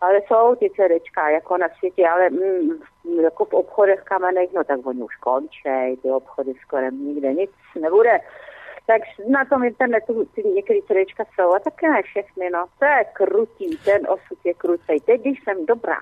ale 0.00 0.20
jsou 0.26 0.54
ty 0.54 0.70
CDčka 0.70 1.30
jako 1.30 1.58
na 1.58 1.68
světě, 1.78 2.08
ale 2.08 2.30
mm, 2.30 2.70
jako 3.22 3.44
v 3.44 3.54
obchodech 3.54 4.02
kamenech, 4.04 4.50
no 4.54 4.64
tak 4.64 4.86
oni 4.86 5.02
už 5.02 5.16
končej, 5.16 5.96
ty 6.02 6.10
obchody 6.10 6.52
skoro 6.62 6.90
nikde 6.90 7.32
nic 7.34 7.50
nebude. 7.80 8.18
Tak 8.86 9.02
na 9.28 9.44
tom 9.44 9.64
internetu 9.64 10.24
ty 10.34 10.42
některé 10.42 10.78
CDčka 10.86 11.24
jsou 11.34 11.54
a 11.54 11.58
taky 11.58 11.88
ne 11.88 12.02
všechny, 12.02 12.50
no. 12.50 12.64
To 12.78 12.84
je 12.84 13.04
krutý, 13.12 13.76
ten 13.84 14.00
osud 14.08 14.38
je 14.44 14.54
krutý. 14.54 15.00
Teď, 15.06 15.20
když 15.20 15.38
jsem 15.44 15.66
dobrá, 15.66 16.00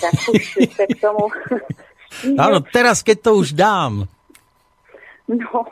tak 0.00 0.14
už 0.34 0.54
se 0.74 0.86
k 0.86 1.00
tomu... 1.00 1.26
Ano, 2.38 2.60
teraz, 2.72 3.02
keď 3.02 3.20
to 3.20 3.34
už 3.34 3.52
dám. 3.52 4.08
No, 5.42 5.64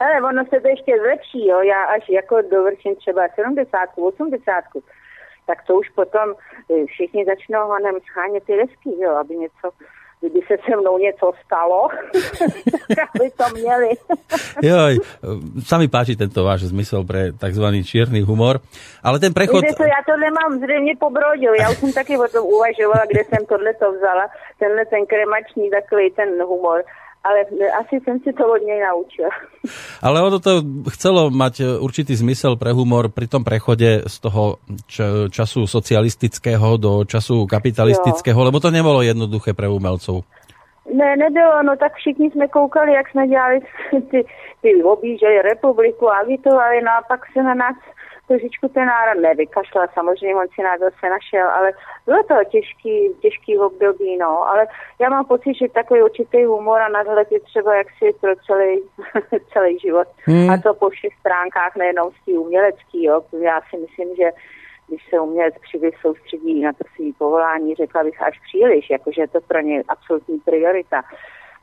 ale 0.00 0.22
ono 0.22 0.44
se 0.44 0.60
to 0.60 0.68
ještě 0.68 0.98
zlepší, 0.98 1.46
jo. 1.46 1.60
Já 1.60 1.84
až 1.84 2.08
jako 2.08 2.42
dovrším 2.50 2.96
třeba 2.96 3.28
70, 3.34 3.88
80, 3.96 4.64
tak 5.46 5.58
to 5.66 5.74
už 5.74 5.88
potom 5.88 6.34
eh, 6.34 6.84
všichni 6.86 7.24
začnou 7.24 7.66
honem 7.66 7.94
schánět 8.10 8.44
ty 8.44 8.56
desky, 8.56 8.90
jo, 9.02 9.14
aby 9.14 9.36
něco 9.36 9.70
kdyby 10.20 10.40
se 10.46 10.56
se 10.66 10.76
mnou 10.76 10.98
něco 10.98 11.32
stalo, 11.46 11.88
aby 13.14 13.30
to 13.30 13.44
měli. 13.54 13.90
Joj, 14.62 14.98
sa 15.62 15.78
mi 15.78 15.86
páči 15.86 16.18
tento 16.18 16.42
váš 16.42 16.66
zmysel 16.74 17.06
pre 17.06 17.30
tzv. 17.30 17.62
čierny 17.86 18.26
humor, 18.26 18.58
ale 19.06 19.22
ten 19.22 19.30
prechod... 19.30 19.62
Víte 19.62 19.78
co, 19.78 19.86
já 19.86 20.02
to 20.02 20.18
nemám 20.18 20.58
zřejmě 20.58 20.94
po 20.98 21.10
brodě, 21.10 21.46
já 21.60 21.70
už 21.70 21.78
jsem 21.78 21.92
taky 21.92 22.18
o 22.18 22.28
tom 22.28 22.44
uvažovala, 22.46 23.04
kde 23.06 23.22
jsem 23.24 23.46
tohle 23.46 23.74
to 23.74 23.92
vzala, 23.92 24.26
tenhle 24.58 24.84
ten 24.86 25.06
kremační 25.06 25.70
takový 25.70 26.10
ten 26.10 26.42
humor 26.42 26.82
ale 27.24 27.44
asi 27.80 28.00
jsem 28.04 28.20
si 28.20 28.32
to 28.32 28.52
od 28.52 28.62
něj 28.62 28.80
naučil. 28.80 29.28
Ale 30.02 30.22
ono 30.22 30.38
to 30.38 30.62
chcelo 30.90 31.30
mať 31.30 31.82
určitý 31.82 32.16
zmysel 32.16 32.56
pre 32.56 32.72
humor 32.72 33.10
pri 33.10 33.26
tom 33.26 33.44
prechode 33.44 34.06
z 34.06 34.16
toho 34.22 34.62
času 35.30 35.66
socialistického 35.66 36.76
do 36.76 37.04
času 37.04 37.46
kapitalistického, 37.46 38.38
jo. 38.40 38.46
lebo 38.46 38.60
to 38.60 38.70
nebylo 38.70 39.02
jednoduché 39.02 39.52
pre 39.52 39.68
umelcov. 39.68 40.24
Ne, 40.88 41.16
nebylo, 41.16 41.62
no 41.62 41.76
tak 41.76 41.94
všichni 41.94 42.30
jsme 42.30 42.48
koukali, 42.48 42.92
jak 42.92 43.08
jsme 43.10 43.28
dělali 43.28 43.60
ty, 44.10 44.24
ty 44.62 44.82
objížděli 44.82 45.42
republiku, 45.42 46.08
agitovali, 46.12 46.82
no 46.82 46.90
a 46.90 47.02
pak 47.08 47.20
se 47.32 47.42
na 47.42 47.54
nás 47.54 47.76
trošičku 48.28 48.68
ten 48.68 48.86
národ 48.86 49.20
nevykašlal, 49.20 49.86
samozřejmě 49.94 50.34
on 50.36 50.48
si 50.54 50.62
nás 50.62 50.80
zase 50.80 51.08
našel, 51.10 51.48
ale 51.50 51.72
bylo 52.06 52.22
to 52.22 52.34
těžký, 52.50 53.10
těžký 53.20 53.58
období, 53.58 54.16
no, 54.16 54.48
ale 54.48 54.66
já 55.00 55.08
mám 55.08 55.24
pocit, 55.24 55.54
že 55.54 55.68
takový 55.68 56.02
určitý 56.02 56.44
humor 56.44 56.80
a 56.80 56.88
nadhled 56.88 57.32
je 57.32 57.40
třeba 57.40 57.74
jaksi 57.74 58.14
pro 58.20 58.32
celý, 58.46 58.82
celý 59.52 59.78
život. 59.78 60.08
Hmm. 60.26 60.50
A 60.50 60.56
to 60.56 60.74
po 60.74 60.88
všech 60.88 61.12
stránkách, 61.20 61.76
nejenom 61.76 62.10
z 62.10 62.24
té 62.24 62.32
umělecký, 62.32 63.04
jo. 63.04 63.22
Já 63.40 63.60
si 63.70 63.76
myslím, 63.76 64.16
že 64.16 64.30
když 64.88 65.02
se 65.10 65.20
umělec 65.20 65.54
příliš 65.60 65.94
soustředí 66.00 66.60
na 66.62 66.72
to 66.72 66.84
svý 66.94 67.12
povolání, 67.12 67.74
řekla 67.74 68.04
bych 68.04 68.22
až 68.22 68.40
příliš, 68.48 68.90
jakože 68.90 69.20
je 69.20 69.28
to 69.28 69.40
pro 69.40 69.60
ně 69.60 69.82
absolutní 69.88 70.38
priorita 70.38 71.02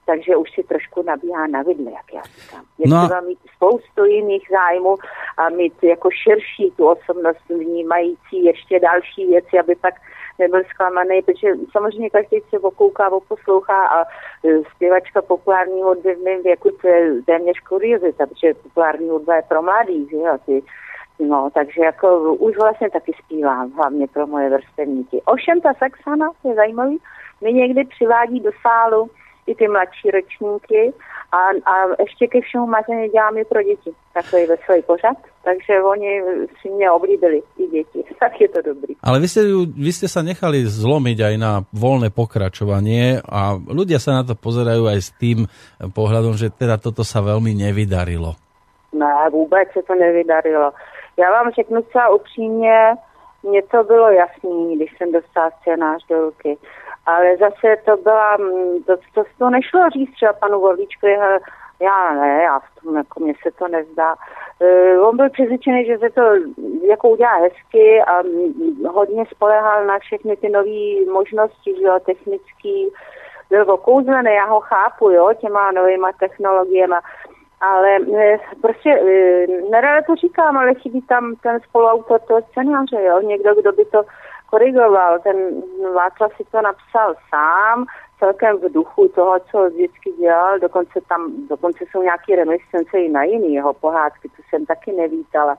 takže 0.05 0.35
už 0.35 0.51
si 0.51 0.63
trošku 0.63 1.03
nabíhá 1.03 1.47
na 1.47 1.61
vidle, 1.61 1.91
jak 1.91 2.13
já 2.13 2.21
říkám. 2.21 2.65
Je 2.77 2.89
no. 2.89 3.05
třeba 3.05 3.21
mít 3.21 3.39
spoustu 3.55 4.05
jiných 4.05 4.47
zájmů 4.51 4.95
a 5.37 5.49
mít 5.49 5.83
jako 5.83 6.09
širší 6.11 6.71
tu 6.77 6.87
osobnost 6.87 7.49
vnímající 7.49 8.45
ještě 8.45 8.79
další 8.79 9.27
věci, 9.27 9.59
aby 9.59 9.75
pak 9.75 9.93
nebyl 10.39 10.63
zklamaný, 10.73 11.21
protože 11.21 11.47
samozřejmě 11.71 12.09
každý 12.09 12.37
se 12.49 12.59
okouká, 12.59 13.11
oposlouchá 13.11 13.87
a 13.87 14.01
e, 14.01 14.63
zpěvačka 14.75 15.21
populární 15.21 15.81
hudby 15.81 16.15
v 16.15 16.23
mém 16.23 16.43
věku, 16.43 16.71
to 16.81 16.87
je 16.87 17.21
téměř 17.25 17.59
kuriozita, 17.59 18.25
protože 18.25 18.53
populární 18.53 19.09
hudba 19.09 19.35
je 19.35 19.41
pro 19.41 19.61
mladý, 19.61 20.07
že 20.09 20.17
jo, 20.17 20.37
ty 20.45 20.63
No, 21.19 21.49
takže 21.53 21.81
jako 21.83 22.33
už 22.33 22.57
vlastně 22.57 22.89
taky 22.89 23.11
zpívám, 23.23 23.71
hlavně 23.71 24.07
pro 24.07 24.27
moje 24.27 24.49
vrstevníky. 24.49 25.21
Ovšem 25.25 25.61
ta 25.61 25.73
Saxana 25.73 26.29
je 26.43 26.55
zajímavý, 26.55 26.97
mě 27.41 27.51
někdy 27.51 27.83
přivádí 27.83 28.39
do 28.39 28.51
sálu 28.61 29.09
i 29.47 29.55
ty 29.55 29.67
mladší 29.67 30.11
ročníky 30.11 30.93
a, 31.31 31.41
a 31.71 31.75
ještě 31.99 32.27
ke 32.27 32.41
všemu 32.41 32.65
mařeně 32.65 33.09
dělám 33.09 33.37
i 33.37 33.45
pro 33.45 33.63
děti. 33.63 33.91
Takový 34.13 34.45
veselý 34.45 34.81
pořad, 34.81 35.17
takže 35.43 35.81
oni 35.83 36.21
si 36.61 36.69
mě 36.69 36.91
oblíbili, 36.91 37.41
i 37.57 37.67
děti, 37.67 38.03
tak 38.19 38.41
je 38.41 38.49
to 38.49 38.61
dobrý. 38.61 38.95
Ale 39.03 39.19
vy 39.19 39.27
jste, 39.27 39.41
vy 39.77 39.91
jste 39.93 40.07
sa 40.07 40.21
nechali 40.21 40.65
zlomiť 40.65 41.17
aj 41.21 41.35
na 41.37 41.51
volné 41.73 42.09
pokračovanie 42.09 43.21
a 43.21 43.59
ľudia 43.59 44.01
sa 44.01 44.21
na 44.21 44.23
to 44.25 44.33
pozerajú 44.33 44.89
aj 44.89 44.99
s 45.01 45.09
tým 45.21 45.45
pohľadom, 45.93 46.33
že 46.33 46.49
teda 46.49 46.81
toto 46.81 47.05
sa 47.05 47.21
veľmi 47.21 47.53
nevydarilo. 47.53 48.33
Ne, 48.95 49.29
vůbec 49.31 49.67
se 49.73 49.83
to 49.83 49.95
nevydarilo. 49.95 50.71
Já 51.17 51.31
vám 51.31 51.51
řeknu 51.51 51.81
třeba 51.81 52.09
upřímně, 52.15 52.95
mně 53.43 53.61
to 53.61 53.83
bylo 53.83 54.09
jasný, 54.11 54.75
když 54.75 54.97
jsem 54.97 55.11
dostala 55.11 55.51
scénář 55.61 56.05
do 56.09 56.21
ruky 56.21 56.57
ale 57.05 57.37
zase 57.37 57.75
to 57.85 57.97
byla, 57.97 58.37
mm, 58.37 58.83
to, 58.83 58.97
to, 59.13 59.23
to 59.37 59.49
nešlo 59.49 59.89
říct 59.89 60.13
třeba 60.13 60.33
panu 60.33 60.59
Volvíčkovi, 60.59 61.17
já 61.79 62.13
ne, 62.13 62.43
já 62.43 62.59
v 62.59 62.81
tom, 62.81 62.95
jako 62.95 63.19
mně 63.19 63.33
se 63.43 63.51
to 63.51 63.67
nezdá. 63.67 64.15
Uh, 64.59 65.07
on 65.07 65.17
byl 65.17 65.29
přesvědčený, 65.29 65.85
že 65.85 65.97
se 65.97 66.09
to 66.09 66.21
jako 66.87 67.09
udělá 67.09 67.33
hezky 67.35 68.01
a 68.01 68.21
mm, 68.21 68.85
hodně 68.85 69.25
spolehal 69.25 69.85
na 69.85 69.99
všechny 69.99 70.37
ty 70.37 70.49
nové 70.49 71.11
možnosti, 71.13 71.75
že 71.79 71.83
jo, 71.83 71.99
technický. 72.05 72.91
Byl 73.49 73.71
okouzlený, 73.71 74.33
já 74.33 74.45
ho 74.45 74.59
chápu, 74.59 75.09
jo, 75.09 75.33
těma 75.33 75.71
novýma 75.71 76.11
technologiemi, 76.19 76.95
ale 77.61 77.95
e, 77.95 78.39
prostě 78.61 78.89
e, 78.89 79.47
nerada 79.69 80.01
to 80.01 80.15
říkám, 80.15 80.57
ale 80.57 80.73
chybí 80.73 81.01
tam 81.01 81.35
ten 81.43 81.59
spoluautor 81.69 82.19
toho 82.19 82.41
scénáře, 82.41 83.03
jo, 83.03 83.21
někdo, 83.21 83.55
kdo 83.55 83.71
by 83.71 83.85
to 83.85 84.01
korigoval. 84.55 85.19
Ten 85.19 85.37
Václav 85.95 86.31
si 86.37 86.43
to 86.51 86.61
napsal 86.61 87.15
sám, 87.29 87.85
celkem 88.19 88.57
v 88.57 88.73
duchu 88.73 89.07
toho, 89.07 89.39
co 89.51 89.69
vždycky 89.69 90.11
dělal, 90.19 90.59
dokonce 90.59 90.99
tam, 91.09 91.21
dokonce 91.49 91.85
jsou 91.91 92.01
nějaké 92.01 92.35
reminiscence 92.35 92.99
i 92.99 93.09
na 93.09 93.23
jiný 93.23 93.53
jeho 93.53 93.73
pohádky, 93.73 94.29
to 94.29 94.41
jsem 94.49 94.65
taky 94.65 94.91
nevítala. 94.91 95.57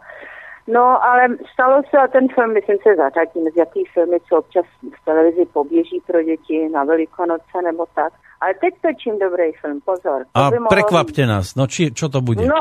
No, 0.69 1.05
ale 1.05 1.29
stalo 1.53 1.83
se 1.91 1.97
a 1.99 2.09
ten 2.09 2.29
film, 2.35 2.53
myslím 2.53 2.79
se 2.83 2.97
zařadím, 2.97 3.51
z 3.55 3.57
jaký 3.57 3.85
filmy, 3.95 4.19
co 4.29 4.39
občas 4.39 4.65
v 4.83 5.05
televizi 5.05 5.45
poběží 5.53 6.03
pro 6.07 6.23
děti 6.23 6.69
na 6.69 6.85
Velikonoce 6.85 7.57
nebo 7.65 7.87
tak. 7.95 8.13
Ale 8.41 8.55
teď 8.55 8.75
točím 8.83 9.19
dobrý 9.19 9.53
film, 9.53 9.81
pozor. 9.85 10.25
To 10.33 10.41
A 10.41 10.51
prekvapte 10.69 11.27
nás, 11.27 11.55
no 11.55 11.67
či, 11.67 11.95
čo 11.95 12.09
to 12.09 12.21
bude? 12.21 12.47
No, 12.47 12.61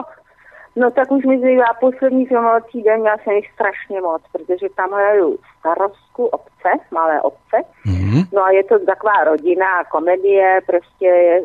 no 0.76 0.91
tak 0.91 1.11
už 1.11 1.26
mi 1.26 1.39
zbývá 1.39 1.73
poslední 1.80 2.26
filmovací 2.26 2.84
den, 2.84 3.05
já 3.05 3.17
jsem 3.17 3.34
jich 3.34 3.51
strašně 3.51 4.01
moc, 4.01 4.21
protože 4.32 4.67
tam 4.76 4.91
hraju 4.91 5.39
starostku 5.59 6.26
obce, 6.26 6.69
malé 6.91 7.21
obce. 7.21 7.57
Mhm. 7.86 8.23
No 8.34 8.43
a 8.43 8.51
je 8.51 8.63
to 8.63 8.80
taková 8.80 9.23
rodina, 9.23 9.84
komedie, 9.84 10.61
prostě 10.67 11.05
je, 11.05 11.41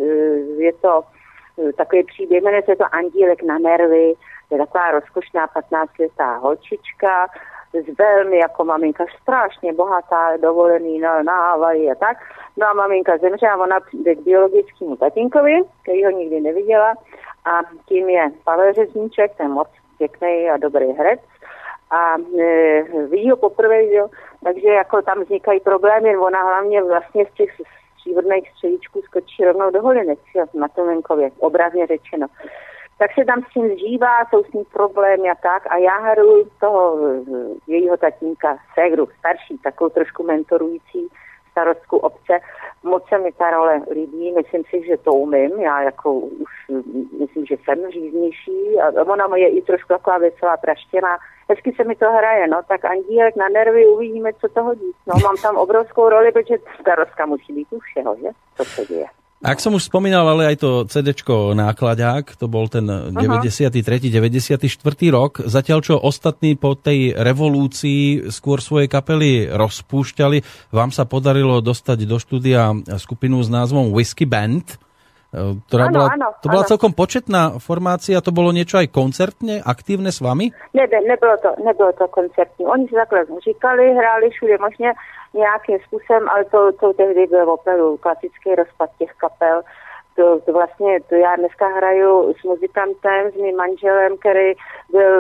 je 0.59 0.73
to 0.73 1.03
eh, 1.59 1.73
takový 1.73 2.05
příběh, 2.05 2.43
jmenuje 2.43 2.63
se 2.63 2.77
to 2.77 2.85
Andílek 2.93 3.43
na 3.43 3.59
nervy, 3.59 4.15
je 4.51 4.59
taková 4.59 4.91
rozkošná 4.91 5.47
15-letá 5.47 6.39
holčička, 6.39 7.27
z 7.73 7.99
velmi 7.99 8.39
jako 8.39 8.65
maminka 8.65 9.05
strašně 9.23 9.73
bohatá, 9.73 10.37
dovolený 10.37 10.99
na, 10.99 11.23
na 11.23 11.33
Havaji 11.33 11.91
a 11.91 11.95
tak. 11.95 12.17
No 12.57 12.67
a 12.71 12.73
maminka 12.73 13.19
zemře 13.19 13.49
a 13.49 13.57
ona 13.57 13.79
jde 13.93 14.15
k 14.15 14.21
biologickému 14.21 14.97
tatínkovi, 14.97 15.63
který 15.83 16.05
ho 16.05 16.11
nikdy 16.11 16.41
neviděla 16.41 16.95
a 17.45 17.61
tím 17.87 18.09
je 18.09 18.31
Pavel 18.45 18.73
Řezníček, 18.73 19.37
ten 19.37 19.51
moc 19.51 19.69
pěkný 19.99 20.51
a 20.51 20.57
dobrý 20.57 20.93
herec 20.93 21.21
a 21.91 22.17
e, 22.41 22.83
vidí 23.07 23.31
ho 23.31 23.37
poprvé, 23.37 23.85
jo, 23.85 24.09
takže 24.45 24.69
jako 24.69 25.03
tam 25.03 25.23
vznikají 25.23 25.61
problémy, 25.61 26.17
ona 26.17 26.43
hlavně 26.43 26.83
vlastně 26.83 27.27
z 27.27 27.35
těch 27.35 27.51
stříbrných 27.95 28.51
středičků 28.51 29.03
skočí 29.03 29.45
rovnou 29.45 29.71
do 29.71 29.79
jo, 30.35 30.45
na 30.55 30.69
Tomenkově, 30.69 31.31
obrazně 31.39 31.87
řečeno. 31.87 32.27
Tak 32.99 33.11
se 33.15 33.25
tam 33.25 33.43
s 33.43 33.53
tím 33.53 33.69
zžívá, 33.69 34.25
jsou 34.25 34.45
s 34.45 34.53
ním 34.53 34.65
problémy 34.73 35.31
a 35.31 35.35
tak 35.35 35.67
a 35.71 35.77
já 35.77 35.99
hru 35.99 36.49
toho 36.61 36.99
e, 37.07 37.21
jejího 37.67 37.97
tatínka, 37.97 38.59
ségru, 38.75 39.09
starší, 39.19 39.59
takovou 39.59 39.91
trošku 39.91 40.23
mentorující 40.23 41.09
starostku 41.51 41.97
obce. 41.97 42.41
Moc 42.83 43.09
se 43.09 43.19
mi 43.19 43.33
ta 43.33 43.51
role 43.51 43.81
líbí, 43.91 44.33
myslím 44.33 44.63
si, 44.71 44.87
že 44.87 44.97
to 44.97 45.13
umím, 45.13 45.61
já 45.61 45.83
jako 45.83 46.13
už 46.15 46.51
myslím, 47.21 47.47
že 47.47 47.57
jsem 47.65 47.91
říznější 47.91 48.81
a 48.81 49.03
ona 49.03 49.37
je 49.37 49.49
i 49.49 49.63
trošku 49.63 49.89
taková 49.89 50.19
veselá 50.19 50.57
praštěná. 50.57 51.19
Hezky 51.49 51.73
se 51.73 51.85
mi 51.85 51.97
to 51.97 52.11
hraje, 52.11 52.49
no, 52.49 52.61
tak 52.69 52.85
Andílek 52.85 53.37
na 53.37 53.49
nervy, 53.49 53.87
uvidíme, 53.87 54.33
co 54.33 54.49
to 54.49 54.63
hodí. 54.63 54.93
No, 55.07 55.15
mám 55.25 55.37
tam 55.43 55.57
obrovskou 55.57 56.09
roli, 56.09 56.33
protože 56.33 56.55
starostka 56.81 57.27
musí 57.27 57.53
být 57.53 57.69
u 57.71 57.79
všeho, 57.79 58.17
že? 58.17 58.29
To 58.57 58.65
se 58.65 58.87
děje. 58.87 59.07
Ak 59.41 59.57
som 59.57 59.73
už 59.73 59.89
spomínal, 59.89 60.29
ale 60.29 60.53
aj 60.53 60.57
to 60.61 60.71
CDčko 60.85 61.57
nákladák, 61.57 62.37
to 62.37 62.45
bol 62.45 62.69
ten 62.69 62.85
93. 62.85 63.81
94. 64.13 64.69
rok, 65.09 65.41
zatiaľ 65.49 65.81
čo 65.81 65.97
ostatní 65.97 66.61
po 66.61 66.77
tej 66.77 67.17
revolúcii 67.17 68.29
skôr 68.29 68.61
svoje 68.61 68.93
kapely 68.93 69.49
rozpúšťali, 69.49 70.69
vám 70.77 70.93
sa 70.93 71.09
podarilo 71.09 71.65
dostať 71.65 72.05
do 72.05 72.21
štúdia 72.21 72.77
skupinu 73.01 73.41
s 73.41 73.49
názvom 73.49 73.97
Whiskey 73.97 74.29
Band, 74.29 74.77
e, 75.31 75.59
ktorá 75.67 75.89
Áno, 75.89 75.95
bola, 75.95 76.09
áno, 76.15 76.29
to 76.43 76.47
bola 76.51 76.65
áno. 76.67 76.71
celkom 76.71 76.93
početná 76.93 77.43
formácia, 77.63 78.21
to 78.21 78.31
bolo 78.31 78.51
niečo 78.51 78.79
aj 78.79 78.91
koncertne, 78.91 79.63
aktívne 79.63 80.11
s 80.11 80.21
vami? 80.21 80.51
Ne, 80.75 80.85
ne, 80.87 80.99
nebylo 81.07 81.37
to, 81.39 81.55
nebylo 81.65 81.93
to 81.95 82.09
koncertní. 82.09 82.67
Oni 82.67 82.89
si 82.89 82.95
takhle 82.95 83.27
říkali, 83.45 83.95
hráli 83.95 84.31
všude 84.31 84.59
možně 84.61 84.93
nějakým 85.35 85.79
způsobem, 85.87 86.29
ale 86.29 86.45
to, 86.45 86.73
to 86.73 86.93
tehdy 86.93 87.27
byl 87.27 87.51
opravdu 87.51 87.97
klasický 87.97 88.55
rozpad 88.55 88.91
těch 88.99 89.13
kapel. 89.17 89.63
To, 90.17 90.41
to 90.41 90.53
vlastně, 90.53 91.01
to 91.09 91.15
já 91.15 91.37
dneska 91.37 91.67
hraju 91.69 92.35
s 92.41 92.43
muzikantem, 92.45 93.31
s 93.33 93.37
mým 93.43 93.57
manželem, 93.57 94.17
který 94.17 94.53
byl 94.91 95.13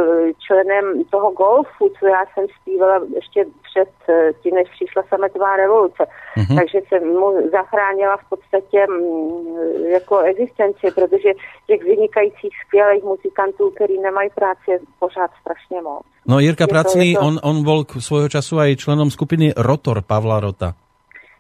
členem 0.47 0.84
toho 1.11 1.30
golfu, 1.30 1.84
co 1.99 2.07
já 2.07 2.22
jsem 2.26 2.47
zpívala 2.61 3.01
ještě 3.14 3.45
před 3.70 3.93
eh, 4.09 4.32
tím, 4.43 4.55
než 4.55 4.68
přišla 4.68 5.03
sametová 5.09 5.57
revoluce. 5.57 6.03
Mm-hmm. 6.36 6.57
Takže 6.59 6.78
jsem 6.88 7.03
mu 7.09 7.28
zachránila 7.51 8.16
v 8.16 8.28
podstatě 8.28 8.86
mm, 8.86 9.57
jako 9.86 10.18
existenci, 10.18 10.86
protože 10.95 11.30
těch 11.66 11.82
vynikajících 11.82 12.55
skvělých 12.66 13.05
muzikantů, 13.05 13.70
který 13.70 14.01
nemají 14.01 14.30
práci, 14.34 14.70
je 14.70 14.78
pořád 14.99 15.30
strašně 15.41 15.82
moc. 15.82 16.03
No 16.28 16.38
Jirka 16.38 16.64
Je 16.64 16.68
Pracný, 16.68 17.14
to- 17.14 17.20
on, 17.20 17.38
on 17.43 17.64
bol 17.64 17.84
k 17.84 18.01
svojho 18.01 18.28
času 18.28 18.59
aj 18.59 18.76
členom 18.76 19.11
skupiny 19.11 19.53
Rotor 19.57 20.03
Pavla 20.03 20.41
Rota. 20.41 20.74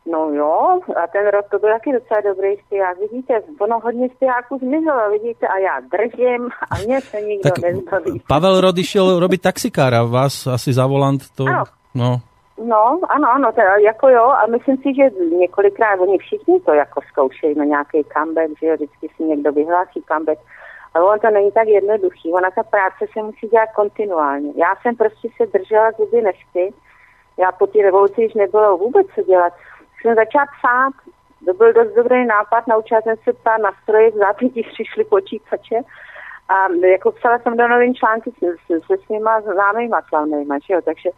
No 0.06 0.30
jo, 0.30 0.80
a 1.02 1.06
ten 1.06 1.28
rok 1.28 1.46
to 1.50 1.58
byl 1.58 1.72
taky 1.72 1.92
docela 1.92 2.20
dobrý 2.20 2.56
zpěvák. 2.66 2.98
Vidíte, 2.98 3.42
ono 3.60 3.80
hodně 3.80 4.08
zpěváků 4.08 4.58
zmizelo, 4.58 5.10
vidíte, 5.10 5.46
a 5.48 5.58
já 5.58 5.80
držím 5.80 6.48
a 6.70 6.74
mě 6.86 7.00
se 7.00 7.20
nikdo 7.20 7.50
Tak 7.50 7.58
nezbaví. 7.58 8.22
Pavel 8.28 8.60
Rod 8.60 8.78
išiel 8.78 9.20
robiť 9.20 9.42
taxikára, 9.42 10.02
vás 10.02 10.46
asi 10.46 10.72
za 10.72 10.86
volant 10.86 11.22
to... 11.36 11.44
Áno. 11.44 11.64
No, 11.94 12.20
No, 12.60 13.00
ano, 13.08 13.30
ano, 13.32 13.52
teda 13.52 13.76
jako 13.76 14.08
jo, 14.08 14.24
a 14.24 14.46
myslím 14.46 14.76
si, 14.76 14.94
že 14.94 15.10
několikrát 15.36 16.00
oni 16.00 16.18
všichni 16.18 16.60
to 16.60 16.72
jako 16.72 17.00
zkoušejí 17.08 17.54
na 17.58 17.64
nějaký 17.64 18.04
comeback, 18.12 18.50
že 18.60 18.66
jo, 18.66 18.74
vždycky 18.74 19.08
si 19.16 19.22
někdo 19.24 19.52
vyhlásí 19.52 20.02
comeback, 20.08 20.40
ale 20.94 21.04
on 21.04 21.18
to 21.18 21.30
není 21.30 21.52
tak 21.52 21.68
jednoduchý, 21.68 22.32
ona 22.32 22.50
ta 22.50 22.62
práce 22.62 23.06
se 23.12 23.22
musí 23.22 23.48
dělat 23.48 23.68
kontinuálně. 23.74 24.52
Já 24.56 24.76
jsem 24.82 24.96
prostě 24.96 25.28
se 25.36 25.46
držela 25.46 25.90
zuby 25.90 26.22
nechty, 26.22 26.74
já 27.38 27.52
po 27.52 27.66
té 27.66 27.82
revoluci 27.82 28.22
již 28.22 28.34
nebylo 28.34 28.76
vůbec 28.76 29.06
co 29.14 29.22
dělat. 29.22 29.52
Jsem 30.00 30.14
začala 30.14 30.46
psát, 30.58 30.92
to 31.44 31.54
byl 31.54 31.72
dost 31.72 31.94
dobrý 31.94 32.26
nápad, 32.26 32.66
naučila 32.66 33.00
jsem 33.00 33.16
se 33.24 33.32
psát 33.32 33.58
na 33.58 33.70
stroji, 33.82 34.10
v 34.10 34.14
zápětí 34.14 34.62
přišly 34.62 35.04
počítače. 35.04 35.76
A 36.48 36.68
jako 36.92 37.12
psala 37.12 37.38
jsem 37.38 37.56
do 37.56 37.68
novin 37.68 37.94
články 37.94 38.30
se, 38.38 38.46
se, 38.66 38.80
se 38.86 39.02
svýma 39.06 39.40
známýma 39.40 40.02
slavnýma, 40.08 40.58
že 40.58 40.74
jo, 40.74 40.80
takže 40.84 41.10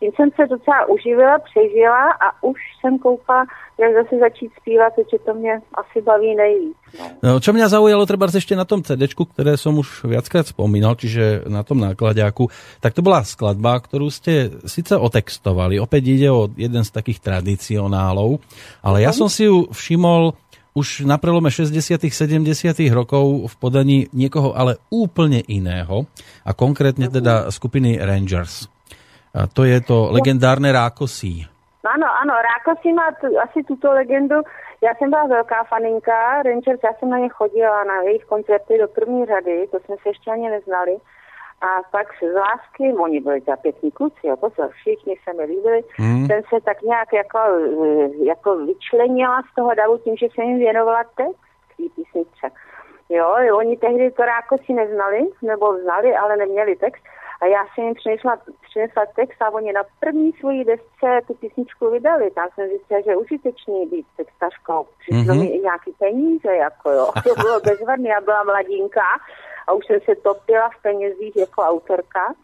tím 0.00 0.10
jsem 0.16 0.30
se 0.36 0.46
docela 0.46 0.86
uživila, 0.88 1.38
přežila 1.38 2.04
a 2.12 2.42
už 2.42 2.58
jsem 2.80 2.98
koupala, 2.98 3.46
jak 3.78 3.92
zase 3.94 4.18
začít 4.18 4.50
zpívat, 4.60 4.92
protože 4.94 5.18
to 5.24 5.34
mě 5.34 5.60
asi 5.74 6.02
baví 6.02 6.34
nejvíc. 6.34 6.76
No. 6.98 7.04
No, 7.22 7.30
čo 7.44 7.52
mňa 7.52 7.68
zaujalo 7.68 8.08
treba 8.08 8.32
ešte 8.32 8.56
na 8.56 8.64
tom 8.64 8.80
CD, 8.80 9.12
ktoré 9.12 9.60
som 9.60 9.76
už 9.76 10.08
viackrát 10.08 10.48
spomínal, 10.48 10.96
čiže 10.96 11.44
na 11.44 11.60
tom 11.60 11.84
nákladiaku, 11.84 12.48
tak 12.80 12.96
to 12.96 13.04
bola 13.04 13.20
skladba, 13.28 13.76
ktorú 13.76 14.08
ste 14.08 14.48
síce 14.64 14.96
otextovali, 14.96 15.76
opäť 15.76 16.16
ide 16.16 16.32
o 16.32 16.48
jeden 16.56 16.80
z 16.80 16.90
takých 16.90 17.20
tradicionálov, 17.20 18.40
ale 18.80 19.04
ja 19.04 19.12
som 19.12 19.28
si 19.28 19.52
ju 19.52 19.68
všimol 19.68 20.32
už 20.72 21.04
na 21.04 21.20
prelome 21.20 21.50
60 21.52 21.76
70 22.08 22.46
rokov 22.94 23.50
v 23.50 23.54
podaní 23.58 23.98
niekoho 24.14 24.54
ale 24.54 24.78
úplne 24.94 25.42
iného 25.44 26.06
a 26.46 26.54
konkrétne 26.54 27.10
teda 27.10 27.50
skupiny 27.50 27.98
Rangers. 27.98 28.70
A 29.38 29.46
to 29.46 29.64
je 29.64 29.80
to 29.80 30.08
legendárne 30.10 30.72
Rákosí. 30.72 31.46
Ano, 31.94 32.06
ano, 32.22 32.34
Rákosí 32.50 32.92
má 32.92 33.10
t- 33.20 33.36
asi 33.44 33.62
tuto 33.64 33.92
legendu. 33.92 34.36
Já 34.82 34.94
jsem 34.94 35.10
byla 35.10 35.26
velká 35.26 35.64
faninka 35.64 36.42
Rangers, 36.42 36.80
já 36.84 36.92
jsem 36.98 37.10
na 37.10 37.18
ně 37.18 37.28
chodila 37.28 37.84
na 37.84 38.02
jejich 38.02 38.24
koncerty 38.24 38.78
do 38.78 38.88
první 38.88 39.26
řady, 39.26 39.66
to 39.70 39.78
jsme 39.80 39.96
se 40.02 40.08
ještě 40.08 40.30
ani 40.30 40.48
neznali. 40.50 40.96
A 41.62 41.68
pak 41.90 42.06
z 42.22 42.34
lásky, 42.34 42.94
oni 42.98 43.20
byli 43.20 43.40
za 43.40 43.56
pěkní 43.56 43.90
kluci, 43.90 44.26
jo, 44.26 44.36
pozor, 44.36 44.68
všichni 44.70 45.14
se 45.24 45.32
mi 45.36 45.44
líbili, 45.44 45.80
Hmm. 45.98 46.26
jsem 46.26 46.40
se 46.48 46.56
tak 46.64 46.82
nějak 46.82 47.12
jako, 47.12 47.38
jako 48.24 48.56
vyčlenila 48.56 49.42
z 49.52 49.54
toho 49.54 49.74
davu 49.74 49.98
tím, 49.98 50.16
že 50.16 50.26
jsem 50.26 50.44
jim 50.44 50.58
věnovala 50.58 51.04
text 51.16 51.40
té 51.76 51.82
písničce. 51.96 52.46
Jo, 53.08 53.36
oni 53.54 53.76
tehdy 53.76 54.10
to 54.10 54.22
Rákosi 54.22 54.72
neznali, 54.72 55.20
nebo 55.42 55.76
znali, 55.82 56.16
ale 56.16 56.36
neměli 56.36 56.76
text. 56.76 57.04
A 57.40 57.46
já 57.46 57.62
jsem 57.74 57.84
jim 57.84 57.94
přinesla, 57.94 58.36
přinesla 58.68 59.06
text 59.16 59.42
a 59.42 59.50
oni 59.50 59.72
na 59.72 59.82
první 60.00 60.32
svojí 60.32 60.64
desce 60.64 61.08
tu 61.26 61.34
písničku 61.34 61.90
vydali. 61.90 62.30
Tam 62.30 62.48
jsem 62.54 62.68
zjistila, 62.68 63.00
že 63.00 63.10
je 63.10 63.16
užitečný 63.16 63.86
být 63.86 64.06
textařkou. 64.16 64.86
Přišlo 65.00 65.34
Mhm. 65.34 65.38
mi 65.38 65.46
i 65.46 65.58
nějaký 65.60 65.92
peníze, 65.98 66.56
jako 66.56 66.90
jo. 66.90 67.06
To 67.24 67.34
bylo 67.42 67.60
bezvadné, 67.70 68.08
já 68.08 68.20
byla 68.20 68.44
mladinka 68.44 69.02
a 69.66 69.72
už 69.72 69.86
jsem 69.86 70.00
se 70.00 70.14
topila 70.14 70.68
v 70.68 70.82
penězích 70.82 71.36
jako 71.36 71.62
autorka. 71.62 72.34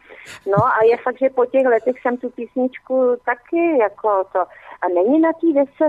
No 0.47 0.65
a 0.65 0.83
je 0.83 0.97
fakt, 0.97 1.19
že 1.19 1.29
po 1.29 1.45
těch 1.45 1.65
letech 1.67 1.95
jsem 2.01 2.17
tu 2.17 2.29
písničku 2.29 3.15
taky 3.25 3.77
jako 3.77 4.23
to. 4.33 4.39
A 4.81 4.87
není 4.95 5.19
na 5.19 5.33
té 5.33 5.47
desce, 5.53 5.85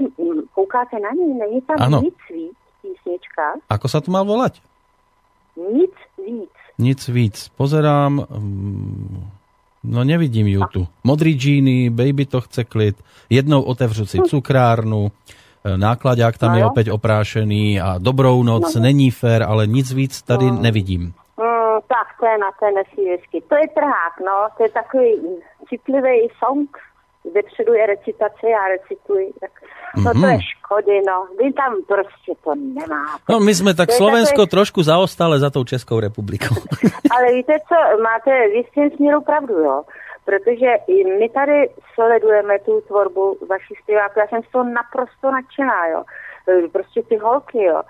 koukáte 0.55 0.99
na 0.99 1.11
ní, 1.11 1.35
není 1.39 1.61
tam 1.63 1.77
Ano. 1.81 2.01
nic 2.01 2.15
víc 2.31 2.57
písnička, 2.83 3.55
Ako 3.71 3.89
sa 3.91 3.99
to 4.01 4.11
má 4.15 4.23
volať? 4.23 4.63
nic 5.57 5.95
víc. 6.19 6.53
Nic 6.79 7.09
víc. 7.09 7.49
Pozerám, 7.57 8.27
mm, 8.39 9.27
no 9.85 10.05
nevidím 10.05 10.47
ju 10.47 10.61
tu. 10.73 10.87
Modrý 11.05 11.33
džíny, 11.35 11.91
baby 11.91 12.27
to 12.27 12.41
chce 12.41 12.65
klid, 12.65 12.97
jednou 13.31 13.63
otevřu 13.63 14.07
si 14.07 14.19
cukrárnu, 14.19 15.11
e, 15.65 15.77
nákladák 15.79 16.39
tam 16.39 16.51
No 16.51 16.57
je 16.57 16.63
jo. 16.63 16.69
opět 16.69 16.89
oprášený 16.89 17.81
a 17.81 17.95
dobrou 17.99 18.43
noc, 18.43 18.75
No. 18.75 18.81
není 18.81 19.11
fér, 19.11 19.43
ale 19.43 19.67
nic 19.67 19.93
víc 19.93 20.23
tady 20.23 20.45
No. 20.51 20.59
nevidím. 20.63 21.03
Mm, 21.03 21.81
tak 21.89 22.07
to 22.21 22.27
je 22.27 22.39
na 22.39 22.51
té 22.61 22.67
hezky. 23.11 23.43
To 23.49 23.55
je 23.55 23.69
trhák, 23.75 24.15
no, 24.27 24.49
to 24.57 24.63
je 24.63 24.69
takový 24.71 25.13
citlivý 25.69 26.29
song, 26.45 26.69
vepředu 27.35 27.73
je 27.75 27.87
recitace, 27.87 28.51
já 28.51 28.69
recituji, 28.69 29.33
tak 29.41 29.51
no 30.05 30.13
to 30.21 30.27
je 30.27 30.39
škody, 30.43 31.01
no. 31.07 31.27
Vy 31.43 31.53
tam 31.53 31.75
prostě 31.89 32.33
to 32.45 32.55
nemáte. 32.55 33.23
No 33.29 33.41
my 33.41 33.55
jsme 33.55 33.75
tak 33.75 33.87
To 33.89 33.93
Slovensko 33.95 34.33
takové- 34.43 34.47
trošku 34.47 34.83
zaostale 34.83 35.39
za 35.39 35.51
tou 35.51 35.65
Českou 35.65 36.01
republikou. 36.01 36.55
Ale 37.17 37.33
víte 37.33 37.53
co, 37.69 38.03
máte 38.03 38.49
v 38.49 38.55
jistém 38.55 38.91
směru 38.91 39.21
pravdu, 39.21 39.55
jo. 39.55 39.83
Protože 40.25 40.67
i 40.87 41.05
my 41.19 41.29
tady 41.29 41.71
sledujeme 41.95 42.59
tu 42.59 42.81
tvorbu 42.81 43.39
vaší 43.51 43.75
zpěváků. 43.83 44.19
Já 44.19 44.27
jsem 44.29 44.43
z 44.43 44.53
toho 44.53 44.65
naprosto 44.65 45.31
nadšená, 45.31 45.87
jo. 45.87 46.05
Prostě 46.73 47.03
ty 47.03 47.17
holky, 47.17 47.63
jo. 47.65 47.83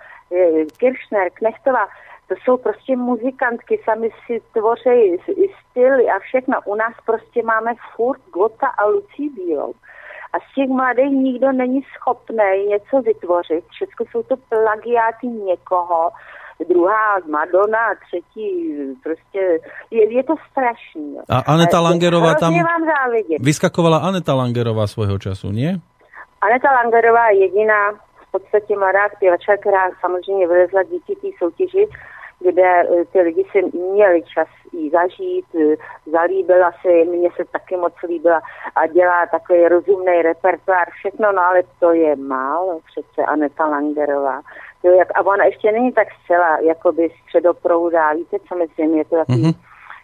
Kiršner, 0.76 1.30
Knechtová, 1.34 1.86
to 2.28 2.34
jsou 2.44 2.56
prostě 2.56 2.96
muzikantky, 2.96 3.80
sami 3.84 4.10
si 4.26 4.40
tvoří 4.52 5.14
i 5.30 5.48
styly 5.60 6.06
a 6.10 6.18
všechno. 6.18 6.54
U 6.64 6.74
nás 6.74 6.94
prostě 7.06 7.42
máme 7.42 7.72
furt 7.96 8.20
Gota 8.32 8.66
a 8.66 8.86
Lucí 8.86 9.28
Bílou. 9.28 9.72
A 10.32 10.36
z 10.40 10.54
těch 10.54 10.68
mladých 10.68 11.10
nikdo 11.10 11.52
není 11.52 11.82
schopný 11.94 12.66
něco 12.68 13.02
vytvořit. 13.02 13.64
Všechno 13.70 14.06
jsou 14.10 14.22
to 14.22 14.36
plagiáty 14.36 15.26
někoho. 15.26 16.10
Druhá 16.68 17.18
Madonna, 17.30 17.94
třetí 18.06 18.76
prostě, 19.02 19.58
je, 19.90 20.12
je 20.12 20.24
to 20.24 20.34
strašný. 20.50 21.18
A 21.28 21.38
Aneta 21.38 21.80
Langerová 21.80 22.34
tam- 22.34 22.54
vám 22.54 22.84
závidět. 22.96 23.38
Vyskakovala 23.40 23.98
Aneta 23.98 24.34
Langerová 24.34 24.86
svojho 24.86 25.18
času, 25.18 25.52
nie? 25.52 25.80
Aneta 26.40 26.70
Langerová 26.72 27.28
je 27.28 27.40
jediná 27.40 27.92
v 27.92 28.30
podstatě 28.30 28.76
mladá 28.76 29.08
zpěvačka, 29.16 29.56
která 29.56 29.90
samozřejmě 30.00 30.48
vylezla 30.48 30.82
díky 30.82 31.14
té 31.16 31.28
soutěži, 31.38 31.88
kde 32.40 32.82
eh, 32.82 33.04
ty 33.12 33.20
lidi 33.20 33.44
si 33.52 33.78
měli 33.78 34.22
čas 34.22 34.48
jí 34.72 34.90
zažít, 34.90 35.44
eh, 35.54 35.76
zalíbila 36.10 36.72
se, 36.82 36.92
jim, 36.92 37.08
mně 37.08 37.28
se 37.36 37.44
taky 37.44 37.76
moc 37.76 37.92
líbila 38.08 38.40
a 38.76 38.86
dělá 38.86 39.26
takový 39.26 39.68
rozumný 39.68 40.22
repertoár, 40.22 40.90
všechno, 40.90 41.32
no 41.32 41.42
ale 41.42 41.62
to 41.80 41.92
je 41.92 42.16
málo 42.16 42.80
přece 42.90 43.22
Aneta 43.26 43.66
Langerová. 43.66 44.40
To 44.82 44.88
je 44.88 44.96
jak, 44.96 45.08
a 45.14 45.26
ona 45.26 45.44
ještě 45.44 45.72
není 45.72 45.92
tak 45.92 46.08
zcela 46.24 46.58
jakoby 46.60 47.10
středoproudá, 47.22 48.12
víte, 48.12 48.36
co 48.48 48.54
myslím, 48.54 48.94
je 48.98 49.04
to 49.04 49.16
takový 49.16 49.42
Mhm. 49.42 49.52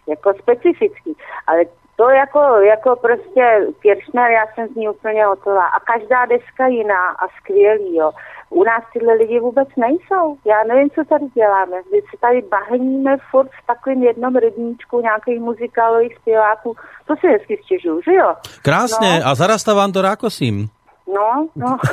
jako 0.07 0.33
specifický, 0.33 1.17
ale 1.47 1.65
to 1.95 2.09
jako, 2.09 2.39
jako 2.73 2.95
prostě 2.95 3.43
Kirchner, 3.81 4.31
já 4.31 4.43
jsem 4.55 4.67
z 4.67 4.75
ní 4.75 4.89
úplně 4.89 5.25
hotová. 5.25 5.65
A 5.67 5.79
každá 5.79 6.25
deska 6.25 6.67
jiná 6.67 7.09
a 7.09 7.27
skvělý, 7.39 7.95
jo. 7.95 8.11
U 8.49 8.63
nás 8.63 8.83
tyhle 8.93 9.13
lidi 9.13 9.39
vůbec 9.39 9.67
nejsou. 9.77 10.37
Já 10.45 10.63
nevím, 10.67 10.89
co 10.89 11.01
tady 11.09 11.25
děláme. 11.35 11.77
My 11.91 11.99
se 12.01 12.15
tady 12.21 12.41
bahníme 12.41 13.17
furt 13.31 13.47
v 13.47 13.65
takovém 13.67 14.03
jednom 14.03 14.35
rybníčku 14.35 15.01
nějakých 15.01 15.39
muzikálových 15.39 16.15
zpěváků. 16.21 16.75
To 17.07 17.15
si 17.15 17.27
hezky 17.27 17.59
stěžuju, 17.65 18.01
že 18.01 18.13
jo? 18.13 18.33
Krásne, 18.61 19.19
No. 19.19 19.27
a 19.27 19.35
zarastá 19.35 19.73
vám 19.73 19.91
to 19.91 20.01
rákosím. 20.01 20.69
No, 21.15 21.47
no. 21.55 21.77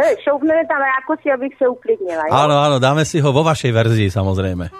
Hej, 0.00 0.16
šoupneme 0.24 0.62
tam 0.66 0.78
rákosi, 0.80 1.30
abych 1.34 1.52
se 1.58 1.68
uklidnila, 1.68 2.22
jo? 2.30 2.32
Áno, 2.32 2.54
áno, 2.56 2.76
dáme 2.80 3.04
si 3.04 3.20
ho 3.20 3.28
vo 3.34 3.44
vašej 3.44 3.68
verzii, 3.74 4.08
samozrejme. 4.08 4.70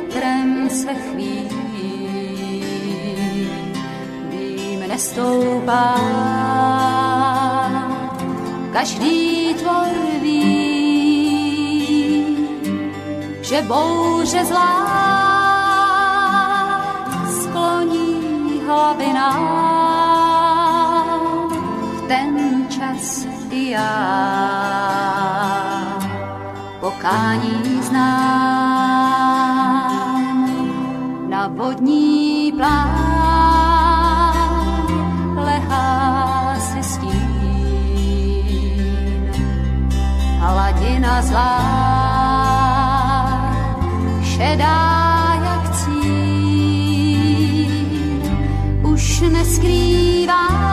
Větrem 0.00 0.70
se 0.70 0.94
chvíjí, 0.94 1.48
vím 4.30 4.80
nestoupá, 4.88 5.96
každý 8.72 9.54
tvor 9.54 9.88
ví, 10.22 10.56
že 13.42 13.62
bouře 13.62 14.44
zlá 14.44 14.86
skloní 17.40 18.60
hlavy 18.66 19.12
nám. 19.12 19.96
V 21.96 22.02
ten 22.08 22.66
čas 22.68 23.26
i 23.50 23.70
já. 23.70 24.16
Pokání 26.80 27.82
znám 27.82 28.95
vodní 31.48 32.52
plán 32.56 32.90
lehá 35.36 36.56
si 36.60 36.82
stín. 36.82 37.22
Hladina 40.38 41.22
zlá 41.22 41.60
šedá 44.22 44.78
jak 45.44 45.76
cín. 45.76 45.96
Už 48.82 49.20
neskrývá 49.20 50.65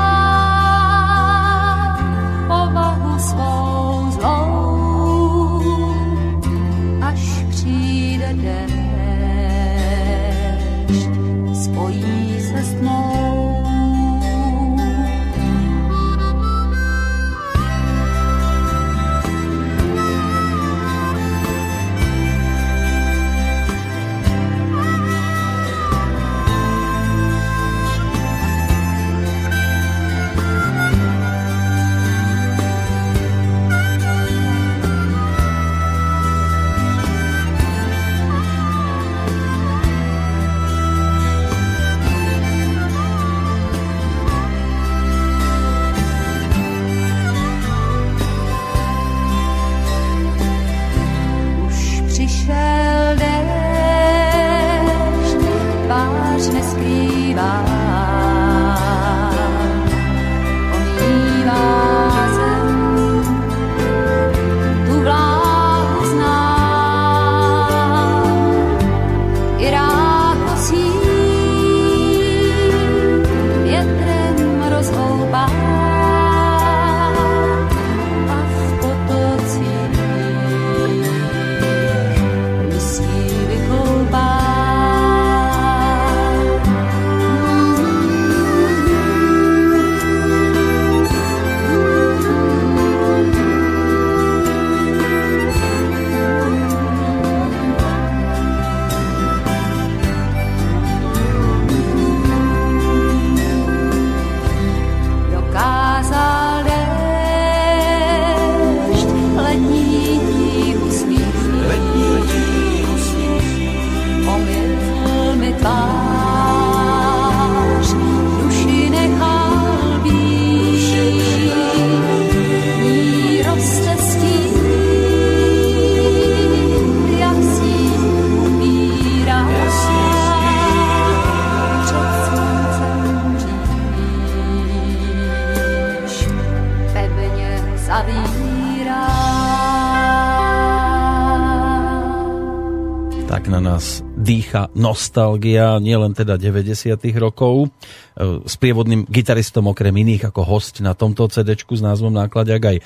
nostalgia, 144.83 145.79
nielen 145.79 146.11
teda 146.11 146.35
90 146.35 146.99
rokov. 147.15 147.71
E, 148.19 148.43
s 148.43 148.59
prievodným 148.59 149.07
gitaristom 149.07 149.71
okrem 149.71 149.95
iných 149.95 150.27
ako 150.27 150.43
host 150.43 150.83
na 150.83 150.91
tomto 150.91 151.31
CD 151.31 151.55
s 151.55 151.79
názvom 151.79 152.11
Nákladiak 152.11 152.63
aj 152.67 152.77
e, 152.77 152.81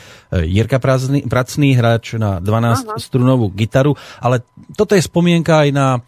Jirka 0.45 0.77
Pracný, 0.77 1.25
Pracný 1.25 1.73
hráč 1.73 2.13
na 2.21 2.37
12-strunovú 2.37 3.49
gitaru, 3.57 3.97
ale 4.21 4.45
toto 4.77 4.93
je 4.93 5.01
spomienka 5.01 5.65
aj 5.65 5.69
na 5.73 5.87
e, 5.97 5.99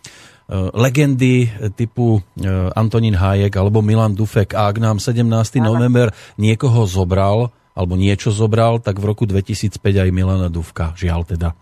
legendy 0.78 1.50
typu 1.74 2.22
Antonín 2.78 3.18
Hájek 3.18 3.58
alebo 3.58 3.82
Milan 3.82 4.14
Dufek. 4.14 4.54
A 4.54 4.70
ak 4.70 4.78
nám 4.78 5.02
17. 5.02 5.26
november 5.58 6.14
niekoho 6.38 6.86
zobral, 6.86 7.50
alebo 7.74 7.96
niečo 7.96 8.30
zobral, 8.30 8.84
tak 8.84 9.00
v 9.00 9.08
roku 9.08 9.24
2005 9.24 9.80
aj 9.80 10.10
Milana 10.12 10.52
Dufka, 10.52 10.92
žiaľ 11.00 11.24
teda 11.24 11.56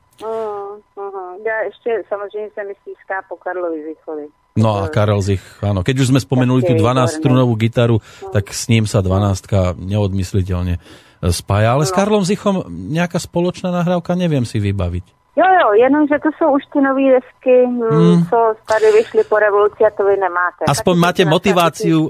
já 1.48 1.58
ještě 1.70 2.04
samozřejmě 2.08 2.50
se 2.54 2.64
mi 2.64 2.74
stýská 2.82 3.16
po 3.30 3.36
Karlovi 3.36 3.84
Zichovi. 3.84 4.28
No 4.58 4.82
a 4.82 4.90
Karel 4.90 5.22
Zich, 5.22 5.46
áno. 5.62 5.86
Keď 5.86 5.96
už 6.02 6.10
sme 6.10 6.18
spomenuli 6.18 6.66
tú 6.66 6.74
12-strunovú 6.74 7.54
gitaru, 7.62 8.02
tak 8.34 8.50
s 8.50 8.66
ním 8.74 8.90
sa 8.90 9.06
12 9.06 9.78
neodmysliteľne 9.78 10.82
spája. 11.30 11.78
Ale 11.78 11.86
no. 11.86 11.90
s 11.90 11.94
Karlom 11.94 12.26
Zichom 12.26 12.66
nejaká 12.90 13.22
spoločná 13.22 13.70
nahrávka 13.70 14.18
neviem 14.18 14.50
si 14.50 14.58
vybaviť. 14.58 15.06
Jo, 15.38 15.46
jo, 15.46 15.68
jenomže 15.78 16.18
to 16.20 16.30
jsou 16.34 16.50
už 16.58 16.64
ty 16.74 16.82
nové 16.82 17.14
desky, 17.14 17.58
mm. 17.70 18.26
co 18.30 18.56
tady 18.66 18.92
vyšly 18.92 19.24
po 19.24 19.40
revoluci 19.40 19.86
a 19.86 19.90
to 19.98 20.04
vy 20.04 20.18
nemáte. 20.18 20.66
Aspoň 20.66 20.96
tak 20.98 21.02
máte 21.06 21.24
motiváciu, 21.26 22.10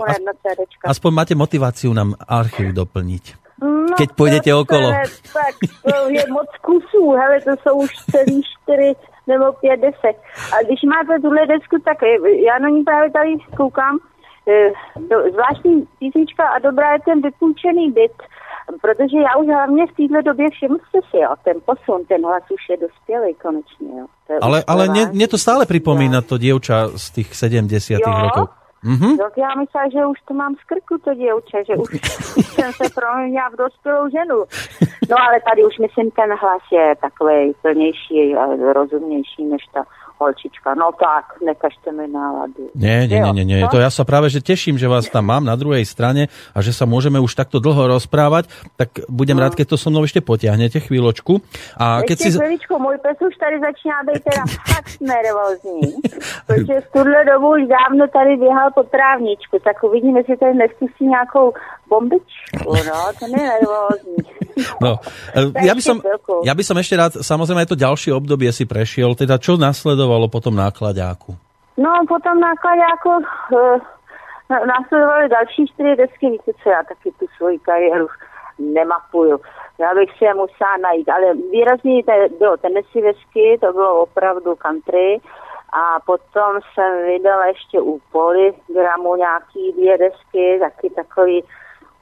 aspoň 0.88 1.12
máte 1.12 1.36
motiváciu 1.36 1.92
nám 1.92 2.16
archiv 2.24 2.72
doplniť. 2.72 3.36
No, 3.60 3.96
Keď 3.98 4.10
půjdete 4.16 4.56
okolo. 4.56 4.92
Tak 5.34 5.56
to 5.84 6.10
je 6.10 6.24
moc 6.32 6.48
kusů, 6.62 7.12
hele, 7.12 7.42
to 7.42 7.52
jsou 7.62 7.76
už 7.78 7.92
celý 8.12 8.42
čtyři 8.44 8.96
nebo 9.28 9.46
pět 9.54 9.80
desek. 9.80 10.16
A 10.54 10.64
když 10.66 10.84
máte 10.84 11.22
tuhle 11.22 11.46
desku, 11.48 11.76
tak 11.86 11.98
já 12.48 12.60
na 12.60 12.70
ní 12.70 12.84
právě 12.84 13.12
tady 13.12 13.36
koukám, 13.58 13.98
eh, 14.48 14.72
zvláštní 15.32 15.88
písnička 16.00 16.44
a 16.48 16.60
dobrá 16.60 16.94
je 16.94 17.00
ten 17.06 17.22
vypůjčený 17.22 17.92
byt, 17.92 18.18
protože 18.82 19.18
já 19.18 19.36
už 19.42 19.48
hlavně 19.48 19.86
v 19.88 19.96
této 19.96 20.22
době 20.22 20.50
všiml 20.50 20.78
jste 20.78 21.00
si, 21.10 21.18
jo, 21.18 21.30
ten 21.44 21.58
posun, 21.66 22.06
ten 22.06 22.26
hlas 22.26 22.44
už 22.52 22.70
je 22.70 22.78
dospělý 22.78 23.34
konečně. 23.34 24.00
Jo. 24.00 24.06
To 24.28 24.34
ale 24.42 24.64
ale 24.68 24.90
mě, 24.90 25.06
mě 25.06 25.28
to 25.28 25.38
stále 25.38 25.66
připomíná 25.66 26.22
to 26.22 26.38
děvča 26.38 26.88
z 26.96 27.12
těch 27.12 27.36
70. 27.36 27.94
Jo? 27.94 28.00
rokov. 28.22 28.50
Mm-hmm. 28.84 29.18
Tak 29.18 29.34
já 29.38 29.56
myslela, 29.56 29.90
že 29.90 30.06
už 30.06 30.22
to 30.28 30.34
mám 30.34 30.56
z 30.56 30.64
krku, 30.64 30.98
to 30.98 31.14
děvče, 31.14 31.64
že 31.68 31.76
už 31.76 31.90
jsem 32.54 32.72
se 32.74 32.84
proměnila 32.96 33.50
v 33.50 33.56
dospělou 33.56 34.10
ženu. 34.10 34.38
No 35.10 35.16
ale 35.28 35.42
tady 35.50 35.66
už 35.66 35.78
myslím, 35.78 36.12
ten 36.12 36.30
hlas 36.30 36.62
je 36.72 36.96
takový 37.02 37.54
plnější 37.62 38.36
a 38.36 38.74
rozumnější 38.74 39.46
než 39.46 39.64
ta 39.74 39.84
holčička. 40.18 40.74
No 40.74 40.92
tak, 40.98 41.38
nekažte 41.42 41.94
mi 41.94 42.10
náladu. 42.10 42.74
Nie, 42.74 43.06
nie, 43.06 43.22
nie, 43.22 43.34
nie, 43.42 43.46
nie. 43.46 43.70
To 43.70 43.78
ja 43.78 43.94
sa 43.94 44.04
práve 44.04 44.28
že 44.34 44.42
teším, 44.42 44.76
že 44.76 44.90
vás 44.90 45.08
tam 45.08 45.30
mám 45.30 45.46
na 45.46 45.54
druhej 45.54 45.86
strane 45.86 46.28
a 46.52 46.60
že 46.60 46.74
sa 46.74 46.90
môžeme 46.90 47.22
už 47.22 47.38
takto 47.38 47.62
dlho 47.62 47.98
rozprávať, 47.98 48.50
tak 48.76 49.06
budem 49.08 49.38
no. 49.38 49.46
rád, 49.46 49.54
keď 49.54 49.74
to 49.74 49.78
so 49.78 49.94
mnou 49.94 50.04
ešte 50.04 50.20
potiahnete 50.20 50.82
chvíľočku. 50.82 51.40
A 51.78 52.02
keď 52.04 52.18
si... 52.18 52.30
chvíličku, 52.34 52.74
môj 52.82 52.98
pes 53.00 53.18
už 53.22 53.36
tady 53.38 53.62
začíná 53.62 53.98
být 54.04 54.22
teda 54.26 54.44
fakt 54.74 54.98
nervózní, 55.02 56.02
protože 56.48 56.76
v 56.82 56.88
tuhle 56.92 57.20
dobu 57.26 57.48
už 57.58 57.64
dávno 57.70 58.08
tady 58.08 58.38
běhal 58.38 58.70
po 58.76 58.84
trávničku, 58.84 59.60
tak 59.64 59.84
uvidíme, 59.84 60.20
jestli 60.20 60.38
tady 60.38 60.54
neskusí 60.54 61.06
nějakou 61.06 61.54
bombičku, 61.90 62.70
no, 62.70 62.98
ten 63.20 63.30
je 63.32 63.44
nervózní. 63.44 64.20
No, 64.82 64.98
ja 65.62 65.74
by, 65.78 65.82
som, 65.82 65.98
ja 66.42 66.54
by 66.58 66.64
som 66.66 66.78
ešte 66.82 66.96
rád, 66.98 67.14
samozrejme 67.22 67.62
aj 67.64 67.72
to 67.72 67.78
ďalšie 67.78 68.12
obdobie 68.14 68.50
si 68.50 68.66
prešiel, 68.66 69.14
teda 69.14 69.38
čo 69.38 69.56
nasledovalo 69.56 70.28
potom 70.28 70.58
nákladáku? 70.58 71.38
No, 71.78 71.92
potom 72.10 72.42
nákladáku 72.42 73.22
uh, 73.22 73.78
následovaly 74.50 75.30
další 75.30 75.68
čtyři 75.68 75.96
desky, 75.96 76.26
víte 76.30 76.52
co, 76.64 76.70
já 76.70 76.84
taky 76.84 77.12
tu 77.20 77.26
svoji 77.38 77.60
kariéru 77.60 78.08
nemapuju. 78.60 79.40
Já 79.80 79.94
bych 79.94 80.10
si 80.18 80.26
je 80.26 80.34
musela 80.34 80.78
najít, 80.82 81.10
ale 81.10 81.34
výrazně 81.52 82.04
bylo 82.40 82.58
Tennessee 82.58 83.02
desky, 83.02 83.58
to 83.62 83.74
bylo 83.74 84.02
opravdu 84.02 84.56
country, 84.56 85.22
a 85.74 86.00
potom 86.06 86.52
jsem 86.74 87.06
vydala 87.06 87.46
ještě 87.46 87.82
u 87.82 88.00
Polygramu 88.12 89.16
nějaký 89.16 89.72
dvě 89.78 89.98
desky, 89.98 90.58
taky 90.60 90.90
takový 90.90 91.44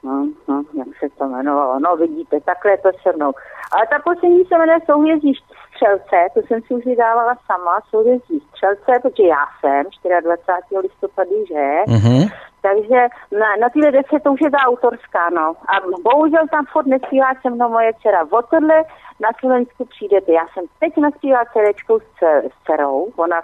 No, 0.06 0.26
no, 0.48 0.62
jak 0.78 0.88
se 1.00 1.06
to 1.18 1.24
jmenovalo. 1.24 1.78
No, 1.80 1.96
vidíte, 1.96 2.40
takhle 2.40 2.70
je 2.70 2.78
to 2.78 2.90
se 3.02 3.16
mnou. 3.16 3.32
Ale 3.72 3.84
ta 3.90 3.98
poslední 4.04 4.44
se 4.44 4.58
jmenuje 4.58 4.78
Souhvězdí 4.86 5.32
střelce, 5.70 6.18
to 6.34 6.40
jsem 6.40 6.58
si 6.62 6.74
už 6.74 6.84
vydávala 6.84 7.34
sama, 7.46 7.74
Souhvězdí 7.90 8.38
střelce, 8.48 8.92
protože 9.02 9.28
já 9.36 9.44
jsem 9.60 9.82
24. 10.22 10.80
listopadu, 10.86 11.36
že? 11.48 11.64
Mm-hmm. 11.92 12.22
Takže 12.66 13.00
na, 13.40 13.48
na 13.62 13.68
téhle 13.72 13.90
desce 13.92 14.16
to 14.24 14.32
už 14.32 14.40
je 14.44 14.50
ta 14.50 14.58
autorská, 14.70 15.24
no. 15.38 15.46
A 15.72 15.74
bohužel 16.02 16.44
tam 16.50 16.64
furt 16.72 16.86
nespívá 16.86 17.30
se 17.42 17.50
mnou 17.50 17.68
moje 17.68 17.90
dcera. 17.98 18.20
O 18.30 18.42
tohle 18.42 18.78
na 19.20 19.30
Slovensku 19.40 19.84
přijdete. 19.84 20.32
Já 20.32 20.46
jsem 20.52 20.64
teď 20.80 20.92
naspívala 20.96 21.44
cerečkou 21.52 21.98
s, 22.00 22.18
s 22.52 22.54
dcerou, 22.64 23.12
ona 23.16 23.40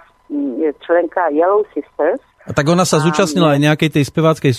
je 0.63 0.73
členka 0.85 1.21
Yellow 1.29 1.63
Sisters. 1.73 2.21
A 2.43 2.51
tak 2.51 2.67
ona 2.67 2.83
sa 2.83 2.99
zúčastnila 2.99 3.55
aj 3.55 3.63
nejakej 3.63 3.89
tej 3.95 4.03
speváckej 4.03 4.51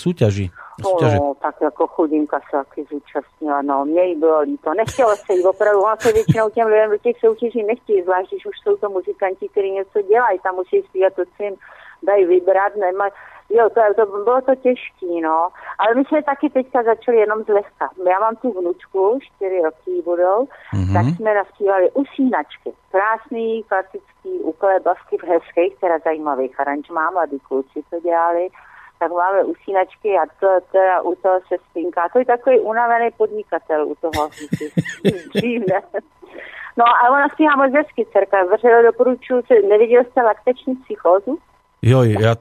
súťaži. 0.81 1.17
No, 1.17 1.33
tak 1.41 1.55
jako 1.61 1.87
chudinka 1.87 2.39
se 2.39 2.51
taky 2.51 2.85
zúčastnila, 2.91 3.61
no, 3.61 3.85
mě 3.85 4.03
jí 4.03 4.15
bylo 4.15 4.39
líto. 4.41 4.73
Nechtělo 4.73 5.15
se 5.15 5.33
jí 5.33 5.43
opravdu, 5.43 5.81
ona 5.81 5.95
se 5.95 6.11
většinou 6.13 6.49
těm 6.49 6.67
lidem 6.67 6.91
do 6.91 6.97
těch 6.97 7.19
soutěží 7.19 7.63
nechtějí, 7.63 8.03
zvlášť 8.03 8.29
když 8.31 8.45
už 8.45 8.57
jsou 8.63 8.75
to 8.77 8.89
muzikanti, 8.89 9.49
kteří 9.49 9.71
něco 9.71 10.01
dělají, 10.01 10.39
tam 10.39 10.55
musí 10.55 10.81
zpívat 10.81 11.13
to, 11.13 11.23
co 11.37 11.43
jim 11.43 11.55
dají 12.03 12.25
vybrat, 12.25 12.75
nemaj, 12.75 13.11
Jo, 13.49 13.69
to, 13.69 13.81
to, 13.95 14.23
bylo 14.23 14.41
to 14.41 14.55
těžký, 14.55 15.21
no. 15.21 15.49
Ale 15.79 15.95
my 15.95 16.03
jsme 16.05 16.23
taky 16.23 16.49
teďka 16.49 16.83
začali 16.83 17.17
jenom 17.17 17.43
zlehka. 17.43 17.89
Já 18.09 18.19
mám 18.19 18.35
tu 18.35 18.51
vnučku, 18.59 19.19
čtyři 19.21 19.61
roky 19.63 20.01
budou, 20.05 20.47
mm-hmm. 20.73 20.93
tak 20.93 21.05
jsme 21.05 21.33
navštívali 21.33 21.91
usínačky. 21.91 22.73
Krásný, 22.91 23.63
klasický, 23.63 24.29
uklebavky 24.39 25.17
v 25.17 25.23
hezkých, 25.23 25.79
teda 25.79 25.99
zajímavých 26.03 26.59
aranžmá, 26.59 27.11
mladí 27.11 27.39
kluci 27.39 27.81
to 27.89 27.99
dělali 27.99 28.49
tak 28.99 29.11
máme 29.11 29.43
usínačky 29.43 30.09
a 30.17 30.23
to, 30.39 30.47
teda 30.71 31.01
u 31.01 31.15
toho 31.15 31.39
se 31.47 31.55
spinká. 31.69 32.01
To 32.13 32.19
je 32.19 32.25
takový 32.25 32.59
unavený 32.59 33.09
podnikatel 33.17 33.87
u 33.87 33.95
toho. 33.95 34.29
No 36.77 36.85
a 36.85 37.09
ona 37.09 37.29
zpívá 37.29 37.55
moc 37.55 37.73
hezky, 37.73 38.05
dcerka. 38.11 38.37
Vřele 38.43 38.83
doporučuju, 38.83 39.43
neviděl 39.69 40.03
jste 40.03 40.21
lakteční 40.21 40.75
psychózu? 40.75 41.39
Joj, 41.85 42.17
ja 42.17 42.33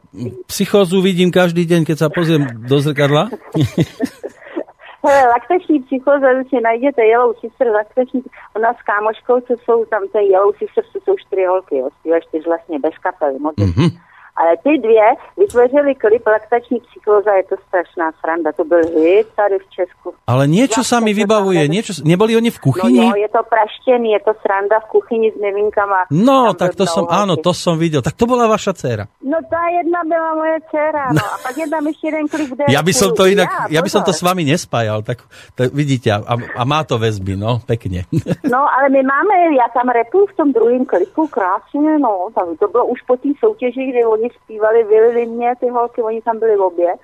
psychózu 0.48 1.04
vidím 1.04 1.28
každý 1.28 1.68
deň, 1.68 1.84
keď 1.84 1.96
sa 2.00 2.08
pozriem 2.08 2.64
do 2.64 2.80
zrkadla. 2.80 3.28
Hele, 5.04 5.28
laktační 5.28 5.84
psychóza, 5.84 6.32
si 6.48 6.56
najdete 6.60 7.04
Yellow 7.04 7.36
Sister, 7.40 7.68
laktační, 7.68 8.22
ona 8.56 8.72
s 8.72 8.82
kámoškou, 8.88 9.40
co 9.40 9.52
jsou 9.64 9.84
tam, 9.84 10.08
ten 10.12 10.22
Yellow 10.22 10.52
Sister, 10.56 10.84
to 10.92 10.98
jsou 11.04 11.14
čtyři 11.26 11.44
holky, 11.44 11.76
jo, 11.78 12.20
čtyři 12.28 12.48
vlastně 12.48 12.78
bez 12.78 12.98
kapely, 12.98 13.38
moc. 13.38 13.54
Mm-hmm. 13.54 13.90
Ale 14.36 14.56
ty 14.56 14.78
dvě 14.78 15.06
vytvořili 15.36 15.94
klip 15.94 16.26
Laktační 16.26 16.80
psychóza, 16.80 17.30
je 17.36 17.44
to 17.44 17.56
strašná 17.68 18.12
sranda, 18.20 18.52
to 18.52 18.64
byl 18.64 18.78
hit 18.78 19.26
tady 19.36 19.58
v 19.58 19.66
Česku. 19.70 20.14
Ale 20.26 20.50
niečo 20.50 20.82
sa 20.82 20.98
mi 20.98 21.14
vybavuje, 21.14 21.68
niečo, 21.70 21.94
neboli 22.02 22.34
oni 22.34 22.50
v 22.50 22.58
kuchyni? 22.58 22.98
No, 22.98 23.14
no, 23.14 23.20
je 23.20 23.30
to 23.30 23.42
praštený, 23.46 24.18
je 24.18 24.22
to 24.26 24.32
sranda 24.42 24.80
v 24.82 24.86
kuchyni 24.90 25.28
s 25.30 25.38
nevinkama. 25.38 26.10
No, 26.10 26.50
tak 26.58 26.74
to 26.74 26.82
som, 26.88 27.06
áno, 27.06 27.38
to 27.38 27.54
som 27.54 27.78
videl. 27.78 28.02
Tak 28.02 28.18
to 28.18 28.26
bola 28.26 28.50
vaša 28.50 28.74
dcera. 28.74 29.04
No 29.22 29.38
tá 29.46 29.62
jedna 29.70 30.00
byla 30.02 30.30
moje 30.34 30.58
dcera, 30.70 31.04
no. 31.12 31.18
no. 31.18 31.24
A 31.24 31.36
pak 31.42 31.54
jedna 31.56 31.78
ešte 31.90 32.04
jeden 32.06 32.26
klip, 32.28 32.48
kde... 32.50 32.64
Ja 32.68 32.82
by 32.82 32.92
som 32.92 33.10
to 33.14 33.24
inak, 33.30 33.48
ja, 33.70 33.78
ja 33.78 33.80
by 33.82 33.90
som 33.90 34.02
to 34.02 34.10
s 34.10 34.22
vami 34.22 34.42
nespájal, 34.42 35.06
tak, 35.06 35.22
tak 35.54 35.70
vidíte, 35.70 36.10
a, 36.10 36.34
a 36.34 36.62
má 36.66 36.82
to 36.82 36.98
väzby, 36.98 37.38
no, 37.38 37.62
pekne. 37.62 38.06
No, 38.54 38.60
ale 38.70 38.86
my 38.92 39.02
máme, 39.02 39.34
ja 39.56 39.66
tam 39.74 39.88
repu 39.90 40.26
v 40.26 40.36
tom 40.36 40.52
druhém 40.52 40.84
klipu, 40.86 41.26
krásně, 41.26 41.98
no, 41.98 42.28
to 42.34 42.68
bylo 42.68 42.86
už 42.86 43.02
po 43.02 43.16
té 43.16 43.28
soutěži, 43.40 43.90
kdy 43.90 44.04
oni 44.04 44.23
zpívali, 44.30 44.84
vylili 44.84 45.26
mě, 45.26 45.54
ty 45.60 45.68
holky, 45.68 46.02
oni 46.02 46.22
tam 46.22 46.38
byli 46.38 46.56
obě, 46.56 46.94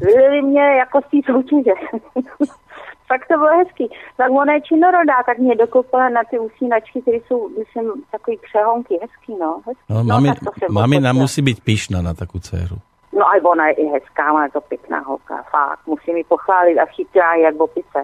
vylili 0.00 0.42
mě 0.42 0.62
jako 0.62 1.00
z 1.00 1.10
té 1.10 1.32
soutěže. 1.32 1.70
Fakt 3.08 3.28
to 3.28 3.38
bylo 3.38 3.58
hezký. 3.58 3.90
Tak 4.16 4.30
ona 4.30 4.52
je 4.52 4.60
činorodá, 4.60 5.22
tak 5.26 5.38
mě 5.38 5.56
dokoupila 5.56 6.08
na 6.08 6.20
ty 6.30 6.38
usínačky, 6.38 7.02
které 7.02 7.16
jsou, 7.16 7.48
myslím, 7.58 7.92
takový 8.12 8.38
přehonky. 8.48 8.98
Hezký, 9.02 9.36
no. 9.40 9.60
Hezký. 9.66 9.84
No, 9.90 10.04
mami, 10.04 10.28
no 10.28 10.34
mamina 10.70 11.12
musí 11.12 11.42
být 11.42 11.64
píšna 11.64 12.02
na 12.02 12.14
takovou 12.14 12.40
dceru. 12.40 12.76
No 13.12 13.26
a 13.26 13.50
ona 13.50 13.68
je 13.68 13.72
i 13.72 13.86
hezká, 13.86 14.32
má 14.32 14.48
to 14.48 14.60
pěkná 14.60 15.00
holka, 15.00 15.44
fakt. 15.50 15.86
Musím 15.86 16.14
mi 16.14 16.24
pochválit 16.24 16.78
a 16.78 16.86
chytrá 16.86 17.34
jak 17.34 17.60
opice, 17.60 17.98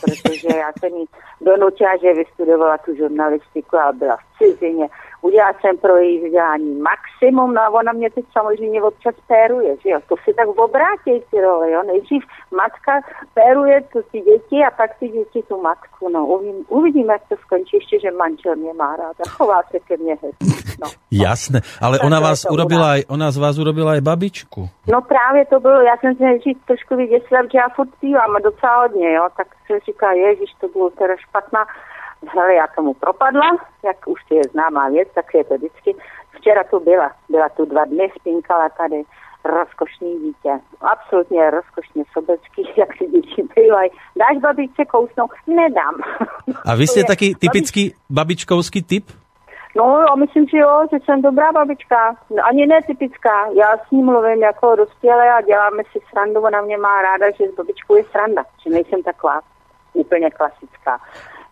protože 0.00 0.48
já 0.58 0.72
jsem 0.78 0.94
jí 0.96 1.06
donutila, 1.40 1.90
že 2.02 2.14
vystudovala 2.14 2.78
tu 2.78 2.96
žurnalistiku 2.96 3.76
a 3.76 3.92
byla 3.92 4.16
v 4.16 4.38
cizině, 4.38 4.88
Udělala 5.22 5.52
jsem 5.60 5.78
pro 5.78 5.96
její 5.96 6.24
vzdělání 6.24 6.80
maximum, 6.80 7.54
no 7.54 7.60
a 7.62 7.70
ona 7.70 7.92
mě 7.92 8.10
teď 8.10 8.24
samozřejmě 8.32 8.82
občas 8.82 9.14
péruje, 9.28 9.76
že 9.82 9.90
jo. 9.90 9.98
To 10.08 10.14
si 10.24 10.34
tak 10.34 10.48
obrátí 10.48 11.22
ty 11.30 11.40
role, 11.40 11.70
jo. 11.70 11.82
Nejdřív 11.82 12.22
matka 12.50 12.92
péruje 13.34 13.80
tu 13.92 13.98
ty 14.12 14.20
děti 14.20 14.58
a 14.66 14.70
pak 14.70 14.90
ty 15.00 15.08
děti 15.08 15.42
tu 15.48 15.62
matku, 15.62 16.08
no. 16.08 16.26
Uvidím, 16.26 16.64
uvidíme, 16.68 17.12
jak 17.12 17.22
to 17.28 17.36
skončí, 17.36 17.76
ještě, 17.76 18.00
že 18.00 18.10
manžel 18.10 18.56
mě 18.56 18.72
má 18.72 18.96
rád 18.96 19.16
a 19.26 19.28
chová 19.28 19.62
se 19.70 19.78
ke 19.80 19.96
mně 19.96 20.12
hezky, 20.22 20.76
no. 20.80 20.88
Jasné, 21.10 21.60
ale 21.80 21.98
Tak 21.98 22.06
ona 22.06 22.20
vás 22.20 22.44
urobila 22.50 22.92
aj, 22.92 23.02
ona 23.08 23.30
z 23.30 23.36
vás 23.36 23.58
urobila 23.58 23.92
aj 23.92 24.00
babičku. 24.00 24.68
No 24.88 25.02
právě 25.02 25.46
to 25.46 25.60
bylo, 25.60 25.80
já 25.80 25.96
jsem 25.96 26.16
se 26.16 26.24
nejdřív 26.24 26.56
trošku 26.66 26.96
vyděsila, 26.96 27.42
že 27.42 27.58
já 27.58 27.68
furt 27.76 27.88
zpívám 27.96 28.36
a 28.36 28.40
docela 28.40 28.82
hodně, 28.82 29.12
jo, 29.12 29.28
tak 29.36 29.46
jsem 29.66 29.78
říkala, 29.86 30.12
ježiš, 30.12 30.50
to 30.60 30.68
bylo 30.68 30.90
teda 30.90 31.14
špatná. 31.16 31.66
Hele, 32.28 32.54
já 32.54 32.66
tomu 32.76 32.94
propadla, 32.94 33.50
jak 33.84 33.96
už 34.06 34.20
je 34.30 34.42
známá 34.52 34.88
věc, 34.88 35.08
tak 35.14 35.34
je 35.34 35.44
to 35.44 35.54
vždycky. 35.54 35.94
Včera 36.38 36.64
tu 36.64 36.80
byla, 36.80 37.10
byla 37.28 37.48
tu 37.48 37.64
dva 37.64 37.84
dny, 37.84 38.12
spinkala 38.20 38.68
tady, 38.68 39.02
rozkošný 39.44 40.18
dítě, 40.20 40.52
absolutně 40.80 41.50
rozkošně 41.50 42.04
sobecký, 42.12 42.68
jak 42.76 42.96
si 42.96 43.06
děti 43.06 43.42
bývají. 43.56 43.90
Dáš 44.16 44.36
babičce 44.42 44.84
kousnout? 44.84 45.30
Nedám. 45.46 45.94
A 46.66 46.74
vy 46.74 46.86
To 46.86 46.90
ste 46.90 47.00
je- 47.00 47.04
taký 47.04 47.34
typický 47.34 47.94
babičkovský 48.10 48.82
typ? 48.82 49.04
No, 49.76 50.04
já 50.08 50.14
myslím, 50.14 50.46
že 50.48 50.58
jo, 50.58 50.86
že 50.92 50.98
jsem 51.04 51.22
dobrá 51.22 51.52
babička. 51.52 52.16
No, 52.30 52.44
ani 52.44 52.66
ne 52.66 52.82
typická. 52.86 53.46
Já 53.54 53.76
s 53.86 53.90
ním 53.90 54.06
mluvím 54.06 54.42
jako 54.42 54.76
dospělé 54.76 55.32
a 55.32 55.40
děláme 55.40 55.82
si 55.92 55.98
srandu. 56.10 56.40
Ona 56.40 56.60
mě 56.60 56.76
má 56.78 57.02
ráda, 57.02 57.30
že 57.30 57.44
s 57.52 57.54
babičkou 57.54 57.94
je 57.96 58.04
sranda. 58.04 58.44
Že 58.64 58.70
nejsem 58.70 59.02
taková 59.02 59.40
úplně 59.92 60.30
klasická. 60.30 60.98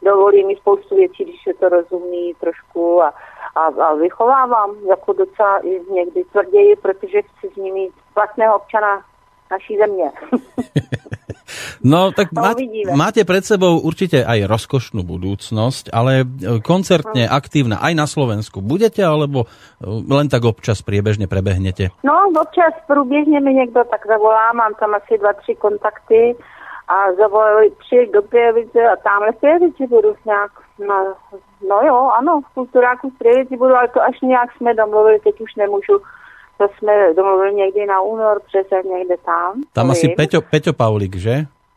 Dovolí 0.02 0.46
mi 0.46 0.56
spoustu 0.56 0.96
věcí, 0.96 1.24
když 1.24 1.46
je 1.46 1.54
to 1.54 1.68
rozumný 1.68 2.34
trošku 2.40 3.02
a, 3.02 3.14
a, 3.56 3.62
a 3.84 3.94
vychovávám 3.94 4.70
jako 4.88 5.12
docela 5.12 5.58
i 5.58 5.80
někdy 5.92 6.24
tvrději, 6.24 6.76
protože 6.76 7.22
chci 7.22 7.48
z 7.54 7.56
mít 7.56 7.92
platného 8.14 8.56
občana 8.56 9.02
naší 9.50 9.76
země. 9.78 10.10
No, 11.84 12.12
tak 12.12 12.32
má, 12.32 12.52
uvidíme. 12.52 12.92
máte 12.94 13.24
pred 13.24 13.42
sebou 13.42 13.80
určite 13.82 14.22
aj 14.22 14.46
rozkošnú 14.46 15.02
budúcnosť, 15.02 15.90
ale 15.90 16.22
e, 16.22 16.24
koncertne 16.62 17.26
aktívna 17.26 17.80
aj 17.80 17.92
na 17.96 18.06
Slovensku 18.06 18.62
budete, 18.62 19.02
alebo 19.02 19.44
e, 19.44 19.86
len 19.88 20.28
tak 20.30 20.44
občas 20.44 20.84
priebežne 20.84 21.26
prebehnete? 21.26 21.90
No, 22.04 22.30
občas 22.36 22.74
průběžně 22.86 23.40
mi 23.40 23.54
někdo 23.54 23.82
tak 23.90 24.06
zavolá, 24.06 24.52
mám 24.52 24.74
tam 24.78 24.94
asi 24.94 25.18
dva, 25.18 25.32
tři 25.32 25.54
kontakty 25.54 26.36
a 26.90 27.12
zavolali 27.12 27.70
přijď 27.78 28.10
do 28.10 28.22
Prievice 28.22 28.90
a 28.90 28.96
tamhle 28.96 29.32
v 29.32 29.36
Prievici 29.36 29.86
budu 29.86 30.14
nějak, 30.26 30.50
no, 30.88 31.14
no 31.68 31.80
jo, 31.82 32.10
ano, 32.18 32.40
v 32.40 32.54
kulturáku 32.54 33.10
v 33.10 33.18
Prievici 33.18 33.56
budu, 33.56 33.74
ale 33.74 33.88
to 33.88 34.02
až 34.02 34.20
nějak 34.20 34.52
jsme 34.52 34.74
domluvili, 34.74 35.20
teď 35.20 35.40
už 35.40 35.54
nemůžu, 35.54 35.98
to 36.58 36.68
jsme 36.78 37.14
domluvili 37.14 37.54
někdy 37.54 37.86
na 37.86 38.00
únor, 38.00 38.40
březen, 38.46 38.92
někde 38.92 39.16
tam. 39.16 39.62
Tam 39.72 39.90
asi. 39.90 40.08
Peťo, 40.08 40.40
Peťo 40.40 40.72
Paulík, 40.72 41.16
že? 41.16 41.34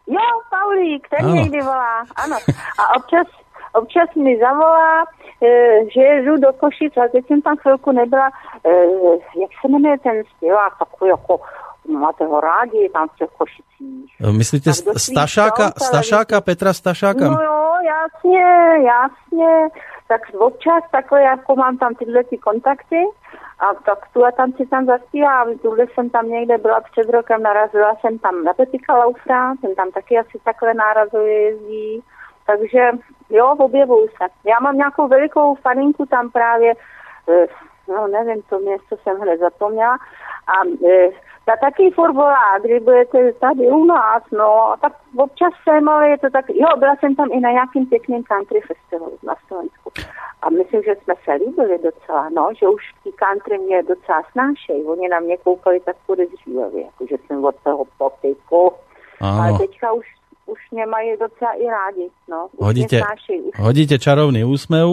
Jo, 0.07 0.27
Paulík, 0.49 1.07
ten 1.09 1.25
Ano. 1.25 1.35
někdy 1.35 1.61
volá, 1.61 1.99
ano. 2.15 2.37
A 2.79 2.95
občas, 2.95 3.27
občas 3.73 4.15
mi 4.15 4.39
zavolá, 4.39 5.05
e, 5.43 5.79
že 5.93 6.01
jedu 6.01 6.37
do 6.37 6.53
Košic, 6.53 6.97
ale 6.97 7.09
teď 7.09 7.27
jsem 7.27 7.41
tam 7.41 7.57
chvilku 7.57 7.91
nebyla, 7.91 8.29
e, 8.65 8.69
jak 9.41 9.51
se 9.61 9.67
jmenuje 9.67 9.97
ten 9.97 10.23
zpěvák, 10.37 10.73
takový 10.79 11.09
jako, 11.09 11.39
máte 11.87 12.25
ho 12.25 12.41
rádi, 12.41 12.89
tam 12.93 13.07
v 13.07 13.15
těch 13.15 13.29
Košicích. 13.37 14.15
E, 14.21 14.31
Myslíte 14.31 14.69
Tak 14.69 14.99
Stašáka, 14.99 15.71
Stašáka, 15.77 16.41
Petra 16.41 16.73
Stašáka? 16.73 17.29
No 17.29 17.41
jo, 17.41 17.73
jasně, 17.85 18.45
jasně. 18.83 19.69
Tak 20.07 20.21
občas 20.37 20.83
takhle, 20.91 21.21
jako 21.21 21.55
mám 21.55 21.77
tam 21.77 21.95
tyhle 21.95 22.23
ty 22.23 22.37
kontakty 22.37 23.03
a 23.59 23.73
tak 23.73 23.99
tu 24.13 24.25
a 24.25 24.31
tam 24.31 24.51
si 24.53 24.65
tam 24.65 24.85
zaspívám. 24.85 25.57
Tuhle 25.57 25.85
jsem 25.93 26.09
tam 26.09 26.29
někde 26.29 26.57
byla 26.57 26.81
před 26.81 27.09
rokem, 27.09 27.43
narazila 27.43 27.95
jsem 28.01 28.19
tam 28.19 28.43
na 28.43 28.53
Petika 28.53 28.97
Laufra, 28.97 29.53
ten 29.61 29.75
tam 29.75 29.91
taky 29.91 30.17
asi 30.17 30.39
takhle 30.43 30.73
nárazově 30.73 31.41
jezdí. 31.41 32.03
Takže 32.45 32.91
jo, 33.29 33.55
objevuju 33.57 34.07
se. 34.07 34.49
Já 34.49 34.59
mám 34.59 34.77
nějakou 34.77 35.07
velikou 35.07 35.55
faninku 35.55 36.05
tam 36.05 36.31
právě, 36.31 36.73
eh, 37.29 37.47
no 37.87 38.07
nevím, 38.07 38.41
to 38.49 38.59
město 38.59 38.95
jsem 39.03 39.19
hned 39.19 39.39
zapomněla. 39.39 39.97
A 40.47 40.55
ta 41.45 41.55
taky 41.61 41.91
furt 41.91 42.13
volá, 42.13 42.59
kdy 42.63 42.79
budete 42.79 43.33
tady 43.33 43.67
u 43.67 43.85
nás, 43.85 44.23
no, 44.31 44.75
tak 44.81 44.93
občas 45.17 45.53
jsem, 45.63 45.89
ale 45.89 46.09
je 46.09 46.17
to 46.17 46.29
tak, 46.29 46.45
jo, 46.49 46.67
byla 46.77 46.95
jsem 46.95 47.15
tam 47.15 47.27
i 47.31 47.39
na 47.39 47.51
nějakým 47.51 47.85
pěkným 47.85 48.23
country 48.23 48.61
festivalu 48.61 49.17
na 49.23 49.35
Slovensku. 49.47 49.91
A 50.41 50.49
myslím, 50.49 50.81
že 50.83 50.95
jsme 50.95 51.13
se 51.23 51.33
líbili 51.33 51.79
docela, 51.83 52.29
no, 52.29 52.49
že 52.59 52.67
už 52.67 52.83
ty 53.03 53.09
country 53.11 53.57
mě 53.57 53.83
docela 53.83 54.21
snášejí. 54.31 54.83
Oni 54.83 55.09
na 55.09 55.19
mě 55.19 55.37
koukali 55.37 55.79
tak 55.79 55.95
podezřívavě, 56.07 56.83
jako 56.83 57.05
že 57.09 57.15
jsem 57.27 57.45
od 57.45 57.55
toho 57.63 57.85
popiku. 57.97 58.71
Ale 59.21 59.49
Áno. 59.49 59.57
teďka 59.57 59.93
už, 59.93 60.05
už 60.45 60.59
mě 60.71 60.85
mají 60.85 61.17
docela 61.17 61.51
i 61.51 61.65
rádi, 61.65 62.09
no. 62.27 62.47
Už 62.51 62.65
Hodíte, 62.65 63.01
hodíte 63.55 63.99
čarovný 63.99 64.43
úsmev 64.43 64.87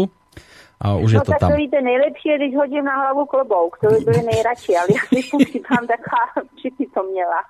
a 0.81 0.97
už 0.97 1.13
je 1.13 1.19
no 1.19 1.25
to 1.25 1.33
tak 1.33 1.41
tam. 1.41 1.51
to 1.51 1.57
víte, 1.57 1.83
nejlepší 1.83 2.29
je, 2.29 2.37
když 2.37 2.57
hodím 2.57 2.85
na 2.85 2.97
hlavu 2.97 3.27
klobouk, 3.27 3.79
to 3.79 3.87
by 3.87 3.99
byly 4.05 4.23
nejradši, 4.33 4.77
ale 4.77 4.89
já 4.91 5.03
si 5.09 5.29
používám 5.31 5.85
taková, 5.87 6.25
všichni 6.57 6.87
to 6.95 7.03
měla. 7.03 7.41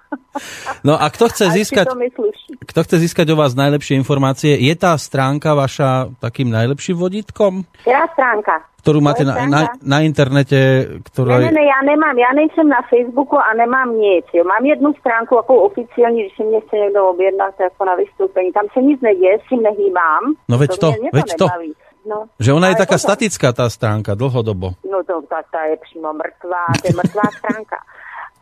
No 0.84 1.02
a 1.02 1.10
kto 1.10 1.28
chce 1.28 1.44
to 1.44 1.90
sluší. 2.14 2.50
kto 2.66 2.84
chce 2.84 2.96
získať 2.98 3.30
o 3.30 3.36
vás 3.36 3.54
najlepšie 3.54 3.98
informácie, 3.98 4.58
je 4.58 4.74
tá 4.78 4.98
stránka 4.98 5.54
vaša 5.54 6.10
takým 6.18 6.50
najlepším 6.50 6.96
vodítkom, 6.98 7.66
Která 7.82 8.06
stránka? 8.14 8.70
ktorú 8.80 9.04
máte 9.04 9.22
je 9.22 9.28
na, 9.28 9.36
na, 9.44 9.60
na 9.84 9.98
internete, 10.00 10.88
ktorá 11.12 11.36
Ne, 11.36 11.52
ne, 11.52 11.52
ne, 11.52 11.64
já 11.68 11.80
nemám, 11.84 12.16
já 12.18 12.32
nejsem 12.32 12.68
na 12.68 12.80
Facebooku 12.88 13.36
a 13.36 13.54
nemám 13.54 13.98
nic. 14.00 14.24
Jo. 14.32 14.44
Mám 14.44 14.64
jednu 14.64 14.92
stránku 15.00 15.36
jako 15.36 15.54
oficiální, 15.68 16.20
když 16.20 16.36
si 16.36 16.44
mě 16.44 16.60
chce 16.60 16.76
někdo 16.76 17.08
objednat 17.08 17.54
jako 17.60 17.84
na 17.84 17.94
vystoupení. 17.94 18.52
Tam 18.52 18.66
se 18.72 18.80
nic 18.80 19.00
neděje, 19.00 19.38
s 19.38 19.48
tím 19.48 19.62
nehýbám. 19.62 20.22
No 20.48 20.58
veď 20.58 20.78
to, 20.78 20.88
mě, 20.90 20.98
mě 21.00 21.10
veď 21.12 21.34
to. 21.38 21.46
nebaví. 21.46 21.72
No. 22.10 22.26
Že 22.42 22.52
ona 22.52 22.66
je 22.74 22.76
Ale 22.76 22.82
taká 22.82 22.98
pozor. 22.98 23.06
statická 23.06 23.48
tá 23.54 23.70
stránka, 23.70 24.18
dlhodobo. 24.18 24.74
No 24.82 24.98
to, 25.06 25.22
ta, 25.30 25.46
ta 25.46 25.62
je 25.70 25.76
přímo 25.76 26.10
mrtvá, 26.12 26.66
to 26.82 26.84
je 26.90 26.94
mrtvá 26.98 27.22
stránka. 27.38 27.78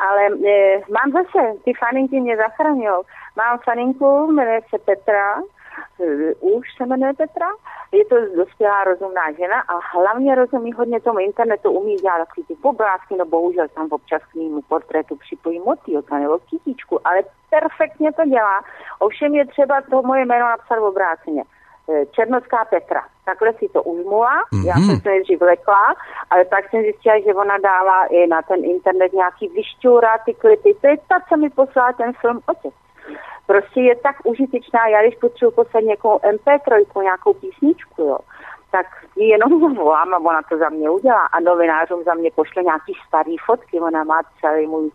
Ale 0.01 0.23
e, 0.40 0.81
mám 0.89 1.09
zase, 1.12 1.40
ty 1.65 1.73
faninky 1.77 2.20
mě 2.20 2.36
zachraňují. 2.36 3.05
Mám 3.36 3.59
faninku, 3.65 4.32
jmenuje 4.32 4.61
se 4.70 4.78
Petra, 4.78 5.36
e, 6.01 6.35
už 6.40 6.66
se 6.77 6.86
jmenuje 6.86 7.12
Petra, 7.15 7.49
je 7.93 8.05
to 8.05 8.16
dospělá 8.36 8.85
rozumná 8.85 9.32
žena 9.32 9.61
a 9.61 9.74
hlavně 9.99 10.35
rozumí 10.35 10.73
hodně 10.73 11.01
tomu 11.01 11.19
internetu, 11.19 11.70
umí 11.70 11.97
dělat 11.97 12.19
takový 12.19 12.47
ty 12.47 12.55
obrázky, 12.62 13.16
no 13.19 13.24
bohužel 13.24 13.69
tam 13.69 13.89
občas 13.90 14.23
k 14.23 14.35
mému 14.35 14.61
portrétu 14.69 15.16
připojí 15.16 15.61
motýlka 15.61 16.19
nebo 16.19 16.39
kytičku, 16.39 17.07
ale 17.07 17.23
perfektně 17.51 18.12
to 18.12 18.24
dělá. 18.24 18.65
Ovšem 18.99 19.35
je 19.35 19.47
třeba 19.47 19.81
to 19.90 20.03
moje 20.03 20.24
jméno 20.24 20.47
napsat 20.49 20.78
obráceně. 20.78 21.43
E, 21.89 22.06
Černovská 22.06 22.65
Petra. 22.65 23.02
Takhle 23.24 23.52
si 23.52 23.69
to 23.69 23.82
uzmula, 23.82 24.43
mm-hmm. 24.52 24.66
já 24.66 24.74
jsem 24.74 25.01
se 25.01 25.09
nejdřív 25.09 25.40
vlekla, 25.40 25.94
ale 26.31 26.44
tak 26.44 26.70
jsem 26.70 26.82
zjistila, 26.82 27.15
že 27.19 27.35
ona 27.35 27.59
dává 27.59 28.05
i 28.05 28.27
na 28.27 28.43
ten 28.43 28.65
internet 28.65 29.12
nějaký 29.12 29.48
vyšťourá 29.48 30.19
ty 30.19 30.35
klipy. 30.35 30.74
To 30.74 30.86
je 30.86 30.97
ta, 31.09 31.16
co 31.28 31.36
mi 31.36 31.51
poslala 31.51 31.93
ten 31.93 32.12
film 32.12 32.40
Otec. 32.47 32.74
Prostě 33.47 33.81
je 33.81 33.97
tak 33.97 34.16
užitečná, 34.24 34.86
já 34.86 35.02
když 35.02 35.15
potřebuji 35.15 35.51
poslat 35.51 35.85
někou 35.85 36.16
MP3, 36.16 37.02
nějakou 37.02 37.32
písničku, 37.35 38.02
jo, 38.02 38.19
tak 38.70 38.86
ji 39.16 39.28
jenom 39.28 39.60
zavolám 39.74 40.15
a 40.15 40.19
ona 40.19 40.40
to 40.48 40.59
za 40.59 40.69
mě 40.69 40.90
udělá. 40.90 41.27
A 41.27 41.40
novinářům 41.40 42.02
za 42.05 42.15
mě 42.15 42.31
pošle 42.35 42.62
nějaký 42.62 42.93
starý 43.09 43.36
fotky, 43.47 43.81
ona 43.81 44.05
má 44.05 44.20
celý 44.40 44.66
můj 44.66 44.90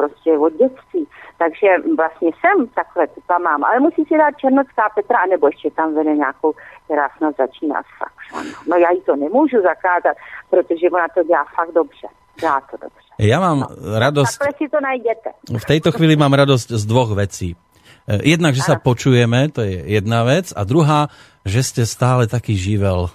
prostě 0.00 0.30
od 0.46 0.52
dětství. 0.62 1.02
Takže 1.42 1.68
vlastně 2.00 2.30
jsem 2.38 2.56
takhle, 2.80 3.06
to 3.14 3.20
tam 3.30 3.40
mám. 3.48 3.60
Ale 3.64 3.76
musí 3.86 4.02
si 4.08 4.14
dát 4.22 4.34
Černocká 4.40 4.84
Petra, 4.94 5.18
anebo 5.26 5.44
ještě 5.52 5.68
tam 5.78 5.94
vede 5.94 6.12
nějakou, 6.24 6.50
která 6.84 7.06
snad 7.16 7.32
začíná 7.42 7.78
s 7.88 7.90
Fakšanou. 7.98 8.54
No 8.70 8.74
já 8.84 8.90
jí 8.96 9.00
to 9.08 9.16
nemůžu 9.16 9.58
zakázat, 9.70 10.16
protože 10.50 10.84
ona 10.96 11.08
to 11.14 11.20
dělá 11.30 11.44
fakt 11.56 11.72
dobře. 11.74 12.06
Dělá 12.40 12.58
to 12.70 12.76
dobře. 12.84 13.08
Ja 13.18 13.42
mám 13.42 13.66
radosť, 13.98 14.38
Takhle 14.38 14.54
si 14.62 14.66
to 14.70 14.78
najděte. 14.80 15.28
v 15.58 15.64
tejto 15.66 15.90
chvíli 15.90 16.14
mám 16.14 16.30
radosť 16.38 16.68
z 16.78 16.84
dvoch 16.86 17.10
vecí. 17.18 17.58
E, 18.06 18.22
Jednak, 18.30 18.54
že 18.54 18.62
sa 18.62 18.78
počujeme, 18.78 19.50
to 19.50 19.66
je 19.66 19.82
jedna 19.98 20.22
vec, 20.22 20.54
a 20.54 20.62
druhá, 20.62 21.10
že 21.42 21.66
ste 21.66 21.82
stále 21.82 22.30
taký 22.30 22.54
živel. 22.54 23.10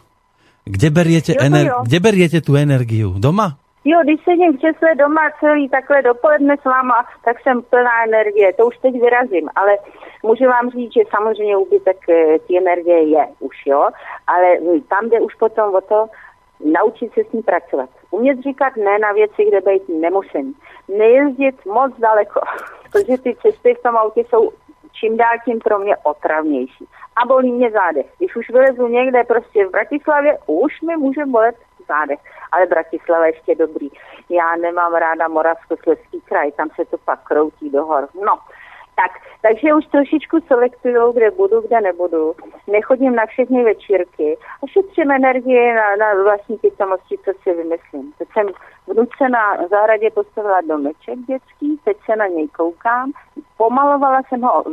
Kde 0.67 0.87
beriete, 0.91 1.31
Jo, 1.35 1.39
ener- 1.39 1.71
jo. 1.71 1.79
kde 1.87 1.97
beriete 2.03 2.39
tú 2.43 2.59
energiu? 2.59 3.15
Doma? 3.15 3.55
Jo, 3.85 3.99
když 4.03 4.23
sedím 4.23 4.53
v 4.53 4.57
křesle 4.57 4.95
doma 4.95 5.21
celý 5.39 5.69
takhle 5.69 6.01
dopoledne 6.01 6.57
s 6.57 6.65
váma, 6.65 7.05
tak 7.25 7.41
jsem 7.41 7.61
plná 7.61 8.03
energie. 8.07 8.53
To 8.53 8.65
už 8.67 8.77
teď 8.77 8.93
vyrazím, 9.01 9.49
ale 9.55 9.77
můžu 10.23 10.45
vám 10.45 10.69
říct, 10.69 10.93
že 10.93 11.01
samozřejmě 11.17 11.57
úbytek 11.57 11.97
eh, 12.09 12.39
té 12.39 12.57
energie 12.57 13.03
je 13.09 13.27
už, 13.39 13.55
jo, 13.65 13.89
ale 14.27 14.57
hm, 14.61 14.81
tam 14.81 15.09
jde 15.09 15.19
už 15.19 15.35
potom 15.35 15.75
o 15.75 15.81
to, 15.81 16.05
naučit 16.65 17.13
se 17.13 17.21
s 17.29 17.31
ní 17.31 17.43
pracovat. 17.43 17.89
Umět 18.11 18.39
říkat 18.39 18.75
ne 18.75 18.99
na 18.99 19.11
věci, 19.11 19.45
kde 19.45 19.61
být 19.61 19.89
nemusím. 19.89 20.53
Nejezdit 20.87 21.65
moc 21.65 21.93
daleko, 21.99 22.41
protože 22.91 23.17
ty 23.17 23.35
cesty 23.41 23.73
v 23.73 23.83
tom 23.83 23.97
autě 23.97 24.23
jsou 24.29 24.51
čím 24.93 25.17
dál 25.17 25.33
tím 25.45 25.59
pro 25.59 25.79
mě 25.79 25.95
otravnější. 26.03 26.85
A 27.15 27.25
bolí 27.25 27.51
mě 27.51 27.71
zádech. 27.71 28.05
Když 28.17 28.35
už 28.35 28.49
vylezu 28.49 28.87
někde 28.87 29.23
prostě 29.23 29.65
v 29.65 29.71
Bratislavě, 29.71 30.37
už 30.47 30.81
mi 30.81 30.97
může 30.97 31.25
bolet 31.25 31.55
zádech. 31.87 32.19
Ale 32.51 32.65
Bratislava 32.65 33.25
ještě 33.25 33.55
dobrý. 33.55 33.89
Já 34.29 34.55
nemám 34.55 34.93
ráda 34.93 35.27
Moravskoslezský 35.27 36.21
kraj, 36.21 36.51
tam 36.51 36.69
se 36.75 36.85
to 36.85 36.97
pak 36.97 37.23
kroutí 37.23 37.69
do 37.69 37.85
hor. 37.85 38.07
No, 38.25 38.39
tak, 38.95 39.11
takže 39.41 39.73
už 39.73 39.85
trošičku 39.85 40.39
selektuju, 40.47 41.11
kde 41.11 41.31
budu, 41.31 41.61
kde 41.61 41.81
nebudu. 41.81 42.35
Nechodím 42.67 43.15
na 43.15 43.25
všechny 43.25 43.63
večírky 43.63 44.37
a 44.63 44.67
šetřím 44.67 45.11
energii 45.11 45.73
na, 45.73 45.95
na 45.95 46.23
vlastní 46.23 46.57
pitomosti, 46.57 47.17
co 47.25 47.31
si 47.43 47.53
vymyslím. 47.53 48.13
Teď 48.17 48.27
jsem 48.33 48.47
vnuce 48.87 49.29
na 49.29 49.67
zahradě 49.67 50.09
postavila 50.11 50.61
domeček 50.61 51.19
dětský, 51.27 51.79
teď 51.83 51.97
se 52.05 52.15
na 52.15 52.27
něj 52.27 52.47
koukám. 52.47 53.11
Pomalovala 53.57 54.21
jsem 54.29 54.41
ho 54.41 54.63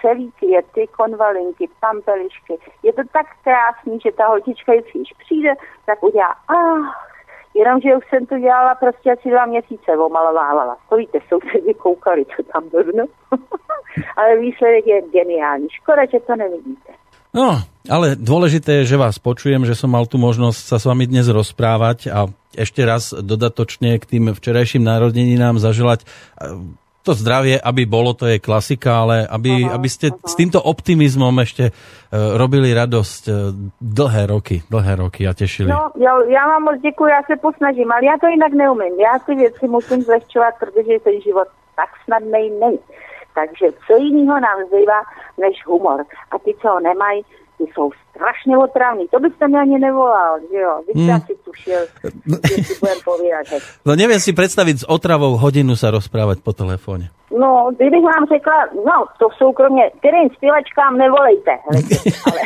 celý 0.00 0.32
květy, 0.32 0.86
konvalinky, 0.86 1.68
pampelišky. 1.80 2.58
Je 2.82 2.92
to 2.92 3.02
tak 3.12 3.26
krásný, 3.44 3.98
že 4.04 4.12
ta 4.12 4.26
holčička, 4.26 4.72
když 4.72 5.12
přijde, 5.18 5.54
tak 5.86 6.02
udělá, 6.02 6.34
ach, 6.48 7.13
Jenomže 7.54 7.96
už 7.96 8.04
jsem 8.08 8.26
to 8.26 8.38
dělala 8.38 8.74
prostě 8.74 9.12
asi 9.12 9.30
dva 9.30 9.46
měsíce, 9.46 9.88
omalovávala. 9.92 10.76
To 10.88 10.96
víte, 10.96 11.18
sousedi 11.28 11.74
koukali, 11.74 12.24
co 12.36 12.42
tam 12.42 12.62
blbno. 12.70 13.04
ale 14.16 14.38
výsledek 14.38 14.86
je 14.86 15.02
geniální. 15.12 15.68
Škoda, 15.70 16.02
že 16.12 16.20
to 16.20 16.36
nevidíte. 16.36 16.92
No, 17.34 17.58
ale 17.90 18.14
dôležité 18.14 18.86
je, 18.86 18.94
že 18.94 19.02
vás 19.02 19.18
počujem, 19.18 19.66
že 19.66 19.74
som 19.74 19.90
mal 19.90 20.06
tu 20.06 20.22
možnosť 20.22 20.60
sa 20.70 20.78
s 20.78 20.86
vami 20.86 21.10
dnes 21.10 21.26
rozprávať 21.26 22.06
a 22.06 22.30
ešte 22.54 22.86
raz 22.86 23.10
dodatočne 23.10 23.98
k 23.98 24.06
tým 24.06 24.30
včerajším 24.30 24.86
narodeninám 24.86 25.58
zaželať 25.58 26.06
to 27.04 27.12
zdravie, 27.12 27.60
aby 27.60 27.84
bolo, 27.84 28.16
to 28.16 28.24
je 28.24 28.40
klasika, 28.40 29.04
ale 29.04 29.28
aby, 29.28 29.68
aha, 29.68 29.76
aby 29.76 29.88
ste 29.92 30.08
aha. 30.08 30.24
s 30.24 30.34
týmto 30.34 30.56
optimizmom 30.64 31.36
ešte 31.44 31.68
uh, 31.68 32.40
robili 32.40 32.72
radosť 32.72 33.22
uh, 33.28 33.52
dlhé 33.76 34.24
roky, 34.32 34.64
dlhé 34.72 34.96
roky 34.96 35.28
a 35.28 35.36
tešili. 35.36 35.68
No, 35.68 35.92
já, 36.00 36.12
já 36.24 36.42
vám 36.48 36.62
moc 36.62 36.80
děkuji, 36.80 37.08
já 37.12 37.22
se 37.22 37.36
posnažím, 37.36 37.92
ale 37.92 38.04
já 38.04 38.16
to 38.20 38.26
jinak 38.26 38.52
neumím. 38.52 38.94
Já 39.00 39.18
ty 39.26 39.34
věci 39.34 39.68
musím 39.68 40.02
zlehčovat, 40.02 40.54
protože 40.58 41.04
ten 41.04 41.20
život 41.20 41.48
tak 41.76 41.90
snadný 42.04 42.50
není. 42.60 42.80
Takže 43.34 43.66
co 43.86 43.92
jiného 43.96 44.40
nám 44.40 44.58
zbývá 44.68 45.00
než 45.38 45.66
humor. 45.66 46.04
A 46.30 46.38
ty, 46.38 46.54
co 46.62 46.68
ho 46.68 46.80
nemají, 46.80 47.22
ty 47.58 47.64
jsou 47.74 47.90
strašně 48.10 48.58
otravní. 48.58 49.08
To 49.08 49.20
byste 49.20 49.48
mě 49.48 49.60
ani 49.60 49.78
nevolal, 49.78 50.38
že 50.52 50.58
jo? 50.58 50.80
Vy 50.86 50.92
jste 50.92 51.12
hmm. 51.12 51.22
asi 51.22 51.34
tušil, 51.44 51.80
že 52.56 52.64
si 52.64 52.78
budem 52.80 52.98
povídat. 53.04 53.46
No 53.86 53.96
nevím 53.96 54.20
si 54.20 54.32
představit 54.32 54.78
s 54.80 54.88
otravou 54.88 55.36
hodinu 55.36 55.76
se 55.76 55.90
rozprávat 55.90 56.38
po 56.44 56.52
telefóně. 56.52 57.08
No, 57.38 57.70
kdybych 57.76 58.02
vám 58.02 58.26
řekla, 58.32 58.66
no, 58.74 59.06
to 59.18 59.28
jsou 59.36 59.52
kromě, 59.52 59.90
kterým 59.98 60.30
zpěvačkám 60.36 60.98
nevolejte. 60.98 61.50
Ale, 61.70 61.80
ale, 62.26 62.40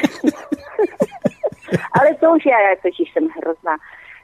ale 2.01 2.15
to 2.15 2.31
už 2.31 2.47
já, 2.47 2.59
totiž 2.83 3.13
jsem 3.13 3.29
hrozná 3.37 3.77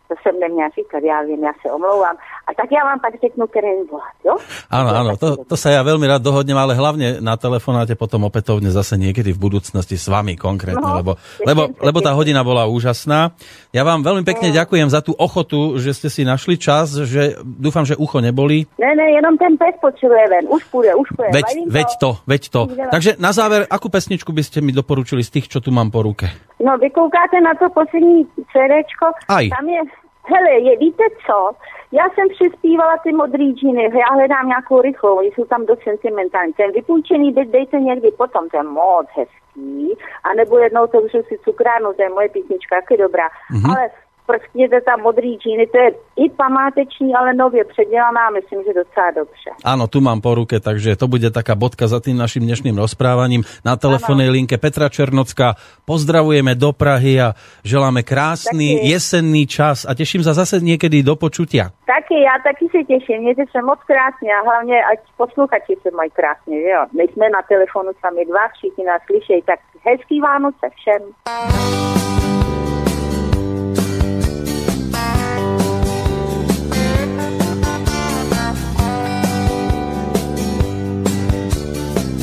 to 0.09 0.15
jsem 0.23 0.41
neměla 0.41 0.69
říkat, 0.69 1.03
já 1.03 1.23
vím, 1.23 1.45
já 1.45 1.53
se 1.63 1.73
omlouvám. 1.73 2.17
A 2.47 2.51
tak 2.55 2.69
já 2.73 2.85
vám 2.85 3.01
pak 3.01 3.21
řeknu, 3.21 3.47
který 3.47 3.69
volat, 3.91 4.17
jo? 4.25 4.37
Áno, 4.71 4.91
áno, 4.93 5.11
to, 5.17 5.49
to 5.49 5.57
sa 5.57 5.73
ja 5.73 5.81
veľmi 5.81 6.05
rád 6.05 6.21
dohodnem, 6.21 6.59
ale 6.61 6.77
hlavne 6.77 7.25
na 7.25 7.41
telefonáte 7.41 7.97
potom 7.97 8.29
opätovne 8.29 8.69
zase 8.69 9.01
niekedy 9.01 9.33
v 9.33 9.41
budúcnosti 9.41 9.97
s 9.97 10.13
vami 10.13 10.37
konkrétne, 10.37 10.85
no, 10.85 11.01
lebo, 11.01 11.13
lebo, 11.41 11.73
lebo 11.81 11.99
tá 12.05 12.13
hodina 12.13 12.45
bola 12.45 12.69
úžasná. 12.69 13.33
Ja 13.73 13.81
vám 13.89 14.05
veľmi 14.05 14.29
pekne 14.29 14.53
no. 14.53 14.57
ďakujem 14.61 14.89
za 14.93 15.01
tú 15.01 15.17
ochotu, 15.17 15.81
že 15.81 15.97
ste 15.97 16.13
si 16.13 16.21
našli 16.29 16.61
čas, 16.61 16.93
že 16.93 17.41
dúfam, 17.41 17.89
že 17.89 17.97
ucho 17.97 18.21
neboli. 18.21 18.69
Ne, 18.77 18.93
ne, 18.93 19.17
jenom 19.17 19.41
ten 19.41 19.57
pes 19.57 19.81
potřebuje 19.81 20.25
ven, 20.29 20.45
už 20.53 20.63
půjde, 20.69 20.93
už 20.95 21.09
půjde. 21.17 21.31
Veď, 21.33 21.49
veď 21.65 21.89
to, 21.97 22.11
veď 22.29 22.43
to. 22.53 22.61
Takže 22.93 23.17
na 23.17 23.33
záver, 23.33 23.65
akú 23.73 23.89
pesničku 23.89 24.37
by 24.37 24.43
ste 24.45 24.61
mi 24.61 24.77
doporučili 24.77 25.25
z 25.25 25.41
tých, 25.41 25.49
čo 25.49 25.65
tu 25.65 25.73
mám 25.73 25.89
po 25.89 26.05
ruke? 26.05 26.29
No, 26.61 26.77
vy 26.77 26.93
koukáte 26.93 27.41
na 27.41 27.57
to 27.57 27.73
poslední 27.73 28.29
CDčko, 28.53 29.17
Aj. 29.33 29.49
tam 29.49 29.69
je 29.69 29.81
Hele, 30.25 30.53
je, 30.61 30.79
víte 30.79 31.05
co? 31.27 31.51
Já 31.99 32.05
jsem 32.11 32.29
přispívala 32.29 32.97
ty 33.03 33.13
modrý 33.13 33.53
džíny, 33.53 33.83
já 33.83 34.15
hledám 34.15 34.49
nějakou 34.49 34.81
rychlou, 34.81 35.19
oni 35.19 35.31
jsou 35.35 35.45
tam 35.45 35.67
dost 35.67 35.83
sentimentální. 35.83 36.53
Ten 36.53 36.73
vypůjčený 36.73 37.33
byt 37.33 37.49
dejte 37.51 37.81
někdy 37.81 38.11
potom, 38.11 38.49
to 38.49 38.57
je 38.57 38.63
moc 38.63 39.07
hezký. 39.17 39.95
A 40.25 40.35
nebo 40.35 40.59
jednou 40.59 40.87
to 40.87 41.01
už 41.01 41.13
si 41.13 41.39
cukrárnu, 41.45 41.93
to 41.93 42.03
je 42.03 42.09
moje 42.09 42.29
písnička, 42.29 42.77
jak 42.77 42.91
je 42.91 42.97
dobrá. 42.97 43.29
Mm-hmm. 43.29 43.71
Ale 43.71 43.91
prskněte 44.27 44.81
tam 44.81 45.01
modrý 45.01 45.37
džíny, 45.37 45.67
to 45.67 45.79
je 45.79 45.91
i 46.17 46.31
památeční, 46.31 47.15
ale 47.15 47.35
nově 47.35 47.65
předělaná, 47.65 48.31
myslím, 48.31 48.61
že 48.67 48.73
docela 48.73 49.11
dobře. 49.11 49.51
Áno, 49.65 49.87
tu 49.87 50.01
mám 50.01 50.21
po 50.21 50.35
ruke, 50.35 50.61
takže 50.61 50.97
to 50.97 51.09
bude 51.09 51.31
taká 51.31 51.55
bodka 51.55 51.87
za 51.87 52.01
tým 52.01 52.17
našim 52.17 52.43
dnešným 52.43 52.77
rozprávaním. 52.79 53.45
Na 53.65 53.77
telefónnej 53.77 54.31
linke 54.33 54.57
Petra 54.59 54.89
Černocka 54.89 55.55
pozdravujeme 55.85 56.55
do 56.55 56.73
Prahy 56.73 57.21
a 57.21 57.37
želáme 57.65 58.03
krásný 58.03 58.77
taky. 58.77 58.89
jesenný 58.89 59.43
čas 59.47 59.85
a 59.85 59.93
teším 59.95 60.25
sa 60.25 60.33
zase 60.33 60.61
niekedy 60.65 61.05
do 61.05 61.17
počutia. 61.17 61.71
Taky, 61.87 62.17
já 62.25 62.37
taky 62.45 62.67
se 62.73 62.81
těším, 62.85 63.19
mějte 63.23 63.45
se 63.53 63.63
moc 63.63 63.79
krásně 63.87 64.31
a 64.35 64.45
hlavně 64.45 64.77
ať 64.93 64.99
posluchači 65.17 65.77
se 65.83 65.91
mají 65.91 66.11
krásně, 66.11 66.57
jo. 66.71 66.87
My 66.97 67.05
jsme 67.05 67.31
na 67.31 67.43
telefonu 67.49 67.91
sami 68.01 68.25
dva, 68.25 68.49
všichni 68.57 68.85
nás 68.85 69.03
slyšejí, 69.07 69.43
tak 69.43 69.61
hezký 69.85 70.21
Vánoce 70.21 70.67
všem. 70.77 71.03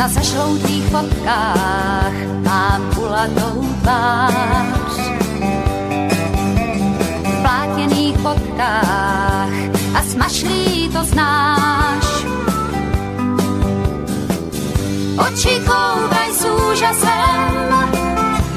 Na 0.02 0.08
zažloutých 0.08 0.86
fotkách 0.90 2.14
mám 2.42 2.82
kulatou 2.96 3.62
tvář. 3.82 4.98
V 7.22 7.42
plátěných 7.42 8.18
fotkách 8.18 9.54
a 9.94 10.00
smašlý 10.02 10.90
to 10.90 11.04
znáš. 11.06 12.06
Oči 15.22 15.62
koukaj 15.70 16.30
s 16.34 16.42
úžasem 16.50 17.54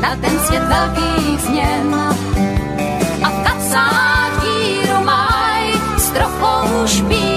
na 0.00 0.16
ten 0.16 0.38
svět 0.48 0.64
velkých 0.64 1.40
změn. 1.40 1.94
A 3.24 3.28
v 3.28 3.38
kapsách 3.44 4.32
díru 4.40 5.04
maj 5.04 5.76
s 5.96 6.08
trochou 6.08 6.86
špíry 6.86 7.33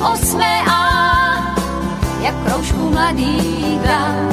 osmé 0.00 0.62
a 0.70 0.80
jak 2.20 2.34
kroužku 2.44 2.90
mladý 2.90 3.78
dran. 3.82 4.28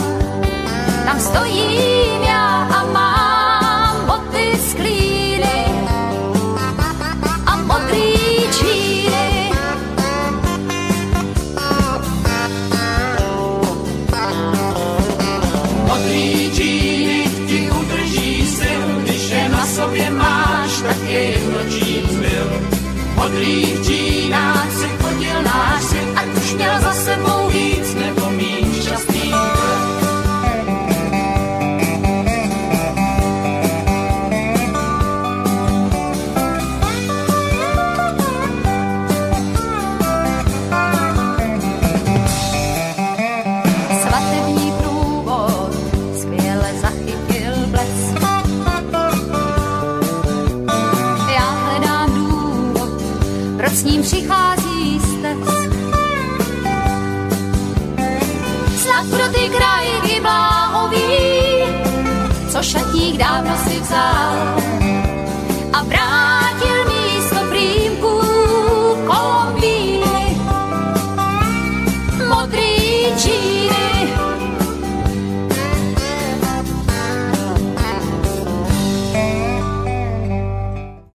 Tam 1.06 1.20
stojím 1.20 2.15